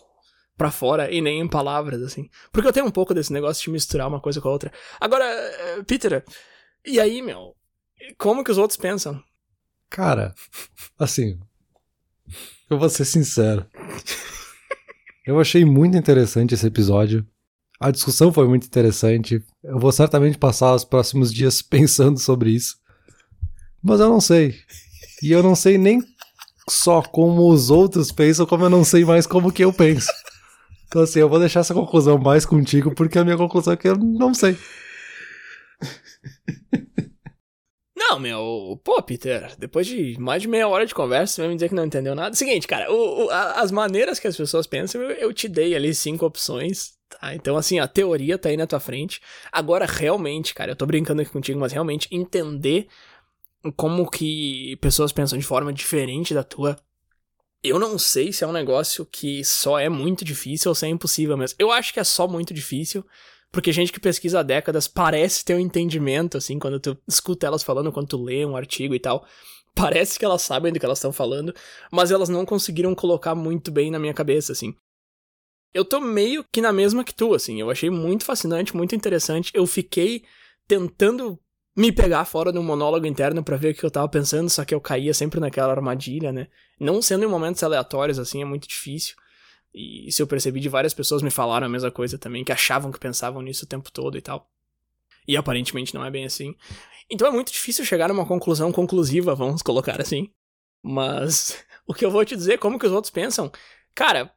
pra 0.57 0.71
fora 0.71 1.11
e 1.11 1.21
nem 1.21 1.39
em 1.39 1.47
palavras, 1.47 2.01
assim. 2.01 2.29
Porque 2.51 2.67
eu 2.67 2.73
tenho 2.73 2.85
um 2.85 2.91
pouco 2.91 3.13
desse 3.13 3.33
negócio 3.33 3.63
de 3.63 3.71
misturar 3.71 4.07
uma 4.07 4.19
coisa 4.21 4.39
com 4.39 4.47
a 4.47 4.51
outra. 4.51 4.71
Agora, 4.99 5.25
eh, 5.25 5.83
Peter, 5.83 6.23
e 6.85 6.99
aí, 6.99 7.21
meu? 7.21 7.55
Como 8.17 8.43
que 8.43 8.51
os 8.51 8.57
outros 8.57 8.77
pensam? 8.77 9.21
Cara, 9.89 10.33
assim, 10.97 11.39
eu 12.69 12.77
vou 12.79 12.89
ser 12.89 13.05
sincero. 13.05 13.65
Eu 15.25 15.39
achei 15.39 15.63
muito 15.63 15.97
interessante 15.97 16.53
esse 16.53 16.65
episódio. 16.65 17.27
A 17.79 17.91
discussão 17.91 18.31
foi 18.31 18.47
muito 18.47 18.65
interessante. 18.65 19.43
Eu 19.63 19.79
vou 19.79 19.91
certamente 19.91 20.37
passar 20.37 20.73
os 20.73 20.85
próximos 20.85 21.33
dias 21.33 21.61
pensando 21.63 22.19
sobre 22.19 22.51
isso. 22.51 22.77
Mas 23.81 23.99
eu 23.99 24.09
não 24.09 24.21
sei. 24.21 24.55
E 25.21 25.31
eu 25.31 25.43
não 25.43 25.55
sei 25.55 25.77
nem 25.77 26.01
só 26.69 27.01
como 27.01 27.49
os 27.49 27.69
outros 27.69 28.11
pensam, 28.11 28.45
como 28.45 28.65
eu 28.65 28.69
não 28.69 28.83
sei 28.83 29.03
mais 29.03 29.27
como 29.27 29.51
que 29.51 29.63
eu 29.63 29.73
penso. 29.73 30.07
Então, 30.91 31.03
assim, 31.03 31.21
eu 31.21 31.29
vou 31.29 31.39
deixar 31.39 31.61
essa 31.61 31.73
conclusão 31.73 32.17
mais 32.17 32.45
contigo, 32.45 32.93
porque 32.93 33.17
a 33.17 33.23
minha 33.23 33.37
conclusão 33.37 33.71
é 33.71 33.77
que 33.77 33.87
eu 33.87 33.95
não 33.95 34.33
sei. 34.33 34.57
Não, 37.95 38.19
meu, 38.19 38.77
pô, 38.83 39.01
Peter, 39.01 39.55
depois 39.57 39.87
de 39.87 40.19
mais 40.19 40.41
de 40.41 40.49
meia 40.49 40.67
hora 40.67 40.85
de 40.85 40.93
conversa, 40.93 41.35
você 41.35 41.41
vai 41.41 41.49
me 41.49 41.55
dizer 41.55 41.69
que 41.69 41.75
não 41.75 41.85
entendeu 41.85 42.13
nada. 42.13 42.35
Seguinte, 42.35 42.67
cara, 42.67 42.91
o, 42.91 43.25
o, 43.25 43.29
a, 43.29 43.61
as 43.61 43.71
maneiras 43.71 44.19
que 44.19 44.27
as 44.27 44.35
pessoas 44.35 44.67
pensam, 44.67 45.01
eu, 45.01 45.11
eu, 45.11 45.33
te 45.33 45.47
dei 45.47 45.73
ali 45.75 45.95
cinco 45.95 46.25
opções, 46.25 46.93
tá? 47.07 47.33
Então, 47.35 47.55
assim, 47.55 47.79
a 47.79 47.87
teoria 47.87 48.37
tá 48.37 48.49
aí 48.49 48.57
na 48.57 48.67
tua 48.67 48.81
frente. 48.81 49.21
Agora, 49.49 49.85
realmente, 49.85 50.53
cara, 50.53 50.71
eu 50.71 50.75
tô 50.75 50.85
brincando 50.85 51.21
aqui 51.21 51.31
contigo, 51.31 51.59
mas 51.59 51.71
realmente 51.71 52.09
entender 52.11 52.87
como 53.77 54.09
que 54.09 54.75
pessoas 54.81 55.13
pensam 55.13 55.39
de 55.39 55.45
forma 55.45 55.71
diferente 55.71 56.33
da 56.33 56.43
tua. 56.43 56.77
Eu 57.64 57.78
não 57.78 57.99
sei 57.99 58.34
se 58.34 58.43
é 58.43 58.47
um 58.47 58.51
negócio 58.51 59.05
que 59.05 59.43
só 59.43 59.78
é 59.78 59.88
muito 59.88 60.26
difícil 60.26 60.70
ou 60.70 60.76
se 60.76 60.86
é 60.86 60.89
impossível 60.89 61.38
mesmo. 61.38 61.55
Eu 61.59 61.72
acho 61.72 61.93
que 61.93 61.99
é 61.99 62.03
só 62.03 62.28
muito 62.28 62.53
difícil, 62.53 63.05
porque 63.51 63.72
gente 63.72 63.91
que 63.91 63.99
pesquisa 63.99 64.39
há 64.39 64.43
décadas 64.43 64.88
parece 64.88 65.45
ter 65.45 65.55
um 65.55 65.59
entendimento, 65.59 66.38
assim, 66.38 66.57
quando 66.57 66.80
tu 66.80 66.97
escuta 67.07 67.45
elas 67.45 67.62
falando, 67.62 67.91
quando 67.91 68.07
tu 68.07 68.24
lê 68.24 68.45
um 68.45 68.55
artigo 68.55 68.95
e 68.95 68.99
tal. 68.99 69.26
Parece 69.76 70.18
que 70.18 70.26
elas 70.26 70.41
sabem 70.41 70.74
do 70.74 70.80
que 70.80 70.86
elas 70.86 70.97
estão 70.97 71.14
falando, 71.14 71.53
mas 71.91 72.12
elas 72.12 72.30
não 72.30 72.45
conseguiram 72.45 72.95
colocar 72.95 73.36
muito 73.36 73.72
bem 73.72 73.91
na 73.91 73.99
minha 73.99 74.14
cabeça, 74.14 74.51
assim. 74.51 74.76
Eu 75.74 75.86
tô 75.86 76.01
meio 76.01 76.43
que 76.51 76.62
na 76.62 76.74
mesma 76.74 77.03
que 77.03 77.14
tu, 77.14 77.34
assim. 77.34 77.62
Eu 77.62 77.70
achei 77.70 77.89
muito 77.89 78.26
fascinante, 78.26 78.76
muito 78.76 78.95
interessante. 78.95 79.51
Eu 79.53 79.66
fiquei 79.66 80.24
tentando 80.68 81.39
me 81.76 81.91
pegar 81.91 82.26
fora 82.26 82.51
de 82.51 82.59
um 82.59 82.63
monólogo 82.63 83.05
interno 83.05 83.43
para 83.43 83.57
ver 83.57 83.74
o 83.74 83.76
que 83.76 83.84
eu 83.84 83.91
tava 83.91 84.07
pensando, 84.09 84.49
só 84.49 84.65
que 84.65 84.74
eu 84.74 84.82
caía 84.82 85.13
sempre 85.13 85.39
naquela 85.39 85.72
armadilha, 85.72 86.32
né? 86.32 86.47
Não 86.80 87.01
sendo 87.01 87.24
em 87.24 87.28
momentos 87.28 87.63
aleatórios, 87.63 88.19
assim, 88.19 88.41
é 88.41 88.45
muito 88.45 88.67
difícil. 88.67 89.15
E 89.74 90.07
isso 90.07 90.22
eu 90.22 90.28
percebi 90.28 90.59
de 90.59 90.67
várias 90.67 90.93
pessoas 90.93 91.22
me 91.22 91.32
falaram 91.32 91.65
a 91.65 91.69
mesma 91.69 91.89
coisa 91.89 92.17
também, 92.17 92.43
que 92.43 92.51
achavam 92.51 92.91
que 92.91 92.99
pensavam 92.99 93.41
nisso 93.41 93.65
o 93.65 93.67
tempo 93.67 93.91
todo 93.91 94.17
e 94.17 94.22
tal. 94.22 94.49
E 95.28 95.38
aparentemente 95.38 95.93
não 95.93 96.03
é 96.03 96.11
bem 96.11 96.26
assim. 96.26 96.55
Então 97.09 97.28
é 97.28 97.32
muito 97.32 97.51
difícil 97.51 97.86
chegar 97.86 98.09
numa 98.09 98.26
conclusão 98.26 98.72
conclusiva, 98.72 99.34
vamos 99.34 99.61
colocar 99.61 100.01
assim. 100.01 100.30
Mas 100.84 101.63
o 101.88 101.93
que 101.93 102.05
eu 102.05 102.11
vou 102.11 102.26
te 102.26 102.36
dizer, 102.36 102.57
como 102.57 102.78
que 102.78 102.86
os 102.86 102.91
outros 102.91 103.11
pensam, 103.11 103.49
cara, 103.95 104.34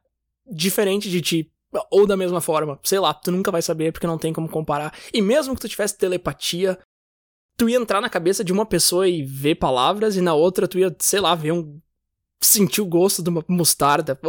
diferente 0.49 1.09
de 1.09 1.21
ti, 1.21 1.51
ou 1.91 2.07
da 2.07 2.15
mesma 2.15 2.39
forma, 2.39 2.79
sei 2.83 2.99
lá, 2.99 3.13
tu 3.13 3.31
nunca 3.31 3.51
vai 3.51 3.61
saber 3.61 3.91
porque 3.91 4.07
não 4.07 4.17
tem 4.17 4.31
como 4.31 4.47
comparar. 4.47 4.93
E 5.13 5.21
mesmo 5.21 5.53
que 5.53 5.61
tu 5.61 5.67
tivesse 5.67 5.97
telepatia, 5.97 6.79
tu 7.57 7.69
ia 7.69 7.77
entrar 7.77 8.01
na 8.01 8.09
cabeça 8.09 8.43
de 8.43 8.51
uma 8.51 8.65
pessoa 8.65 9.07
e 9.07 9.23
ver 9.23 9.55
palavras, 9.55 10.15
e 10.15 10.21
na 10.21 10.33
outra 10.33 10.67
tu 10.67 10.79
ia, 10.79 10.95
sei 10.99 11.19
lá, 11.19 11.35
ver 11.35 11.51
um. 11.51 11.79
sentir 12.41 12.81
o 12.81 12.85
gosto 12.85 13.23
de 13.23 13.29
uma 13.29 13.43
mostarda. 13.47 14.19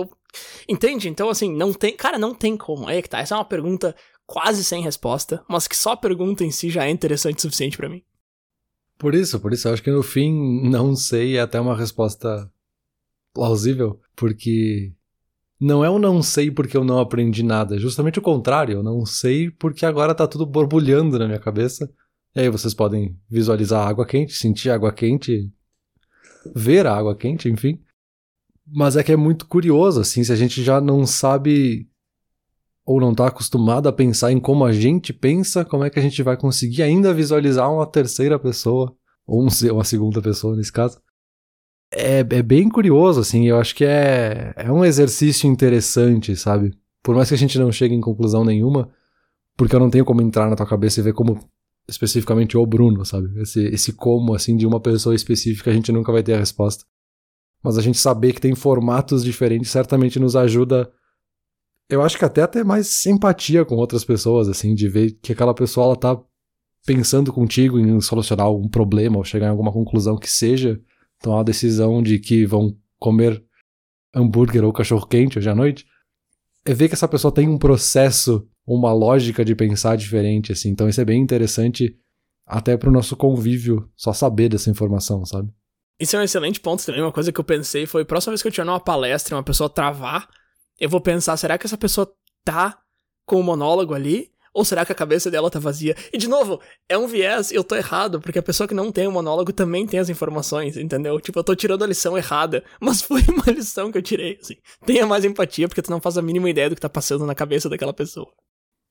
Entende? 0.68 1.08
Então, 1.08 1.28
assim, 1.28 1.54
não 1.54 1.72
tem. 1.72 1.96
Cara, 1.96 2.18
não 2.18 2.34
tem 2.34 2.56
como. 2.56 2.88
É 2.88 3.00
que 3.02 3.08
tá. 3.08 3.18
Essa 3.18 3.34
é 3.34 3.38
uma 3.38 3.44
pergunta 3.44 3.94
quase 4.26 4.64
sem 4.64 4.82
resposta, 4.82 5.44
mas 5.48 5.68
que 5.68 5.76
só 5.76 5.92
a 5.92 5.96
pergunta 5.96 6.44
em 6.44 6.50
si 6.50 6.68
já 6.68 6.84
é 6.84 6.90
interessante 6.90 7.38
o 7.38 7.42
suficiente 7.42 7.76
para 7.76 7.88
mim. 7.88 8.02
Por 8.98 9.14
isso, 9.14 9.38
por 9.38 9.52
isso, 9.52 9.68
eu 9.68 9.72
acho 9.72 9.82
que 9.82 9.90
no 9.90 10.02
fim, 10.02 10.32
não 10.68 10.96
sei 10.96 11.36
é 11.36 11.40
até 11.40 11.60
uma 11.60 11.76
resposta 11.76 12.50
plausível, 13.32 14.00
porque 14.16 14.92
não 15.60 15.84
é 15.84 15.90
o 15.90 15.98
não 15.98 16.22
sei 16.22 16.50
porque 16.50 16.76
eu 16.76 16.84
não 16.84 16.98
aprendi 16.98 17.42
nada, 17.42 17.76
é 17.76 17.78
justamente 17.78 18.18
o 18.18 18.22
contrário, 18.22 18.78
eu 18.78 18.82
não 18.82 19.04
sei 19.04 19.50
porque 19.50 19.84
agora 19.84 20.14
tá 20.14 20.26
tudo 20.26 20.46
borbulhando 20.46 21.18
na 21.18 21.26
minha 21.26 21.38
cabeça 21.38 21.90
e 22.36 22.40
aí 22.40 22.50
vocês 22.50 22.74
podem 22.74 23.18
visualizar 23.30 23.80
a 23.80 23.88
água 23.88 24.04
quente, 24.04 24.34
sentir 24.34 24.68
a 24.68 24.74
água 24.74 24.92
quente, 24.92 25.50
ver 26.54 26.86
a 26.86 26.94
água 26.94 27.16
quente, 27.16 27.48
enfim. 27.48 27.80
Mas 28.66 28.94
é 28.94 29.02
que 29.02 29.10
é 29.10 29.16
muito 29.16 29.46
curioso, 29.46 30.02
assim, 30.02 30.22
se 30.22 30.30
a 30.30 30.36
gente 30.36 30.62
já 30.62 30.78
não 30.78 31.06
sabe 31.06 31.88
ou 32.84 33.00
não 33.00 33.12
está 33.12 33.28
acostumado 33.28 33.88
a 33.88 33.92
pensar 33.92 34.32
em 34.32 34.38
como 34.38 34.66
a 34.66 34.72
gente 34.72 35.14
pensa, 35.14 35.64
como 35.64 35.82
é 35.84 35.88
que 35.88 35.98
a 35.98 36.02
gente 36.02 36.22
vai 36.22 36.36
conseguir 36.36 36.82
ainda 36.82 37.14
visualizar 37.14 37.72
uma 37.72 37.86
terceira 37.86 38.38
pessoa, 38.38 38.94
ou 39.26 39.42
um, 39.42 39.48
uma 39.72 39.84
segunda 39.84 40.20
pessoa 40.20 40.54
nesse 40.54 40.70
caso. 40.70 41.00
É, 41.90 42.18
é 42.18 42.42
bem 42.42 42.68
curioso, 42.68 43.20
assim, 43.20 43.48
eu 43.48 43.58
acho 43.58 43.74
que 43.74 43.84
é, 43.84 44.52
é 44.56 44.70
um 44.70 44.84
exercício 44.84 45.48
interessante, 45.48 46.36
sabe? 46.36 46.76
Por 47.02 47.14
mais 47.14 47.28
que 47.30 47.34
a 47.34 47.38
gente 47.38 47.58
não 47.58 47.72
chegue 47.72 47.94
em 47.94 48.00
conclusão 48.00 48.44
nenhuma, 48.44 48.90
porque 49.56 49.74
eu 49.74 49.80
não 49.80 49.88
tenho 49.88 50.04
como 50.04 50.20
entrar 50.20 50.50
na 50.50 50.56
tua 50.56 50.66
cabeça 50.66 51.00
e 51.00 51.02
ver 51.02 51.14
como 51.14 51.40
especificamente 51.88 52.56
o 52.56 52.66
Bruno, 52.66 53.04
sabe? 53.04 53.40
Esse, 53.40 53.64
esse 53.66 53.92
como, 53.92 54.34
assim, 54.34 54.56
de 54.56 54.66
uma 54.66 54.80
pessoa 54.80 55.14
específica, 55.14 55.70
a 55.70 55.74
gente 55.74 55.92
nunca 55.92 56.12
vai 56.12 56.22
ter 56.22 56.34
a 56.34 56.38
resposta. 56.38 56.84
Mas 57.62 57.78
a 57.78 57.82
gente 57.82 57.98
saber 57.98 58.32
que 58.32 58.40
tem 58.40 58.54
formatos 58.54 59.24
diferentes 59.24 59.70
certamente 59.70 60.18
nos 60.18 60.36
ajuda. 60.36 60.90
Eu 61.88 62.02
acho 62.02 62.18
que 62.18 62.24
até 62.24 62.42
a 62.42 62.48
ter 62.48 62.64
mais 62.64 63.06
empatia 63.06 63.64
com 63.64 63.76
outras 63.76 64.04
pessoas, 64.04 64.48
assim, 64.48 64.74
de 64.74 64.88
ver 64.88 65.12
que 65.22 65.32
aquela 65.32 65.54
pessoa 65.54 65.86
ela 65.86 65.96
tá 65.96 66.20
pensando 66.84 67.32
contigo 67.32 67.78
em 67.78 68.00
solucionar 68.00 68.46
algum 68.46 68.68
problema 68.68 69.18
ou 69.18 69.24
chegar 69.24 69.46
em 69.46 69.50
alguma 69.50 69.72
conclusão 69.72 70.16
que 70.16 70.30
seja 70.30 70.80
tomar 71.20 71.40
a 71.40 71.44
decisão 71.44 72.02
de 72.02 72.18
que 72.18 72.46
vão 72.46 72.76
comer 72.98 73.42
hambúrguer 74.14 74.64
ou 74.64 74.72
cachorro 74.72 75.06
quente 75.06 75.38
hoje 75.38 75.48
à 75.48 75.54
noite. 75.54 75.86
É 76.64 76.74
ver 76.74 76.88
que 76.88 76.94
essa 76.94 77.08
pessoa 77.08 77.32
tem 77.32 77.48
um 77.48 77.58
processo 77.58 78.48
uma 78.66 78.92
lógica 78.92 79.44
de 79.44 79.54
pensar 79.54 79.96
diferente, 79.96 80.52
assim. 80.52 80.70
Então 80.70 80.88
isso 80.88 81.00
é 81.00 81.04
bem 81.04 81.20
interessante 81.20 81.96
até 82.46 82.76
para 82.76 82.88
o 82.88 82.92
nosso 82.92 83.16
convívio 83.16 83.88
só 83.96 84.12
saber 84.12 84.48
dessa 84.48 84.70
informação, 84.70 85.24
sabe? 85.24 85.50
Isso 85.98 86.16
é 86.16 86.20
um 86.20 86.22
excelente 86.22 86.60
ponto 86.60 86.84
também. 86.84 87.00
Uma 87.00 87.12
coisa 87.12 87.32
que 87.32 87.40
eu 87.40 87.44
pensei 87.44 87.86
foi: 87.86 88.04
próxima 88.04 88.32
vez 88.32 88.42
que 88.42 88.48
eu 88.48 88.52
tiver 88.52 88.64
numa 88.64 88.80
palestra 88.80 89.34
e 89.34 89.36
uma 89.36 89.42
pessoa 89.42 89.70
travar, 89.70 90.28
eu 90.78 90.88
vou 90.88 91.00
pensar, 91.00 91.36
será 91.36 91.56
que 91.56 91.66
essa 91.66 91.78
pessoa 91.78 92.12
tá 92.44 92.78
com 93.24 93.40
o 93.40 93.42
monólogo 93.42 93.94
ali? 93.94 94.30
Ou 94.52 94.64
será 94.64 94.86
que 94.86 94.92
a 94.92 94.94
cabeça 94.94 95.30
dela 95.30 95.50
tá 95.50 95.58
vazia? 95.58 95.94
E 96.10 96.16
de 96.16 96.26
novo, 96.26 96.62
é 96.88 96.96
um 96.96 97.06
viés, 97.06 97.52
eu 97.52 97.62
tô 97.62 97.76
errado, 97.76 98.22
porque 98.22 98.38
a 98.38 98.42
pessoa 98.42 98.66
que 98.66 98.72
não 98.72 98.90
tem 98.90 99.06
o 99.06 99.12
monólogo 99.12 99.52
também 99.52 99.86
tem 99.86 100.00
as 100.00 100.08
informações, 100.08 100.78
entendeu? 100.78 101.20
Tipo, 101.20 101.40
eu 101.40 101.44
tô 101.44 101.54
tirando 101.54 101.84
a 101.84 101.86
lição 101.86 102.16
errada, 102.16 102.64
mas 102.80 103.02
foi 103.02 103.20
uma 103.28 103.52
lição 103.52 103.92
que 103.92 103.98
eu 103.98 104.02
tirei, 104.02 104.38
assim. 104.40 104.56
Tenha 104.86 105.06
mais 105.06 105.26
empatia, 105.26 105.68
porque 105.68 105.82
tu 105.82 105.90
não 105.90 106.00
faz 106.00 106.16
a 106.16 106.22
mínima 106.22 106.48
ideia 106.48 106.70
do 106.70 106.74
que 106.74 106.80
tá 106.80 106.88
passando 106.88 107.26
na 107.26 107.34
cabeça 107.34 107.68
daquela 107.68 107.92
pessoa. 107.92 108.32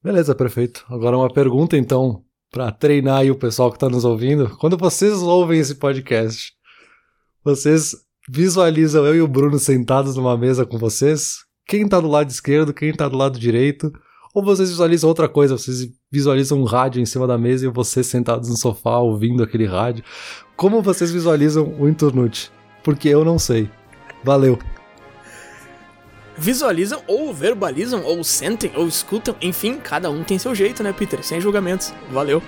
Beleza, 0.05 0.35
perfeito. 0.35 0.85
Agora 0.87 1.17
uma 1.17 1.33
pergunta 1.33 1.75
então, 1.75 2.21
para 2.51 2.71
treinar 2.71 3.21
aí 3.21 3.31
o 3.31 3.35
pessoal 3.35 3.71
que 3.71 3.77
está 3.77 3.89
nos 3.89 4.05
ouvindo. 4.05 4.55
Quando 4.59 4.77
vocês 4.77 5.13
ouvem 5.13 5.59
esse 5.59 5.73
podcast, 5.73 6.53
vocês 7.43 7.95
visualizam 8.29 9.03
eu 9.03 9.15
e 9.15 9.21
o 9.21 9.27
Bruno 9.27 9.57
sentados 9.57 10.15
numa 10.15 10.37
mesa 10.37 10.63
com 10.63 10.77
vocês? 10.77 11.37
Quem 11.67 11.85
está 11.85 11.99
do 11.99 12.07
lado 12.07 12.29
esquerdo, 12.29 12.71
quem 12.71 12.89
está 12.89 13.09
do 13.09 13.17
lado 13.17 13.39
direito? 13.39 13.91
Ou 14.35 14.43
vocês 14.43 14.69
visualizam 14.69 15.09
outra 15.09 15.27
coisa, 15.27 15.57
vocês 15.57 15.89
visualizam 16.11 16.61
um 16.61 16.65
rádio 16.65 17.01
em 17.01 17.05
cima 17.07 17.25
da 17.25 17.35
mesa 17.35 17.65
e 17.65 17.71
vocês 17.71 18.05
sentados 18.05 18.47
no 18.47 18.55
sofá 18.55 18.99
ouvindo 18.99 19.41
aquele 19.41 19.65
rádio. 19.65 20.03
Como 20.55 20.83
vocês 20.83 21.09
visualizam 21.09 21.75
o 21.79 21.89
Inturnute? 21.89 22.51
Porque 22.83 23.09
eu 23.09 23.25
não 23.25 23.39
sei. 23.39 23.67
Valeu! 24.23 24.59
Visualizam 26.37 27.01
ou 27.07 27.33
verbalizam 27.33 28.03
ou 28.03 28.23
sentem 28.23 28.71
ou 28.75 28.87
escutam, 28.87 29.35
enfim, 29.41 29.79
cada 29.79 30.09
um 30.09 30.23
tem 30.23 30.37
seu 30.37 30.53
jeito, 30.53 30.83
né, 30.83 30.93
Peter? 30.93 31.23
Sem 31.23 31.39
julgamentos. 31.41 31.93
Valeu. 32.11 32.41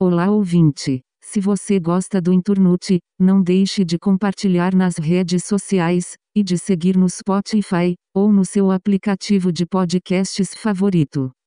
Olá, 0.00 0.30
ouvinte. 0.30 1.00
Se 1.22 1.40
você 1.40 1.80
gosta 1.80 2.20
do 2.20 2.32
Inturnute, 2.32 2.98
não 3.18 3.42
deixe 3.42 3.84
de 3.84 3.98
compartilhar 3.98 4.74
nas 4.74 4.98
redes 4.98 5.44
sociais 5.44 6.14
e 6.36 6.42
de 6.42 6.58
seguir 6.58 6.96
no 6.96 7.08
Spotify 7.08 7.94
ou 8.14 8.30
no 8.30 8.44
seu 8.44 8.70
aplicativo 8.70 9.50
de 9.50 9.64
podcasts 9.64 10.54
favorito. 10.54 11.32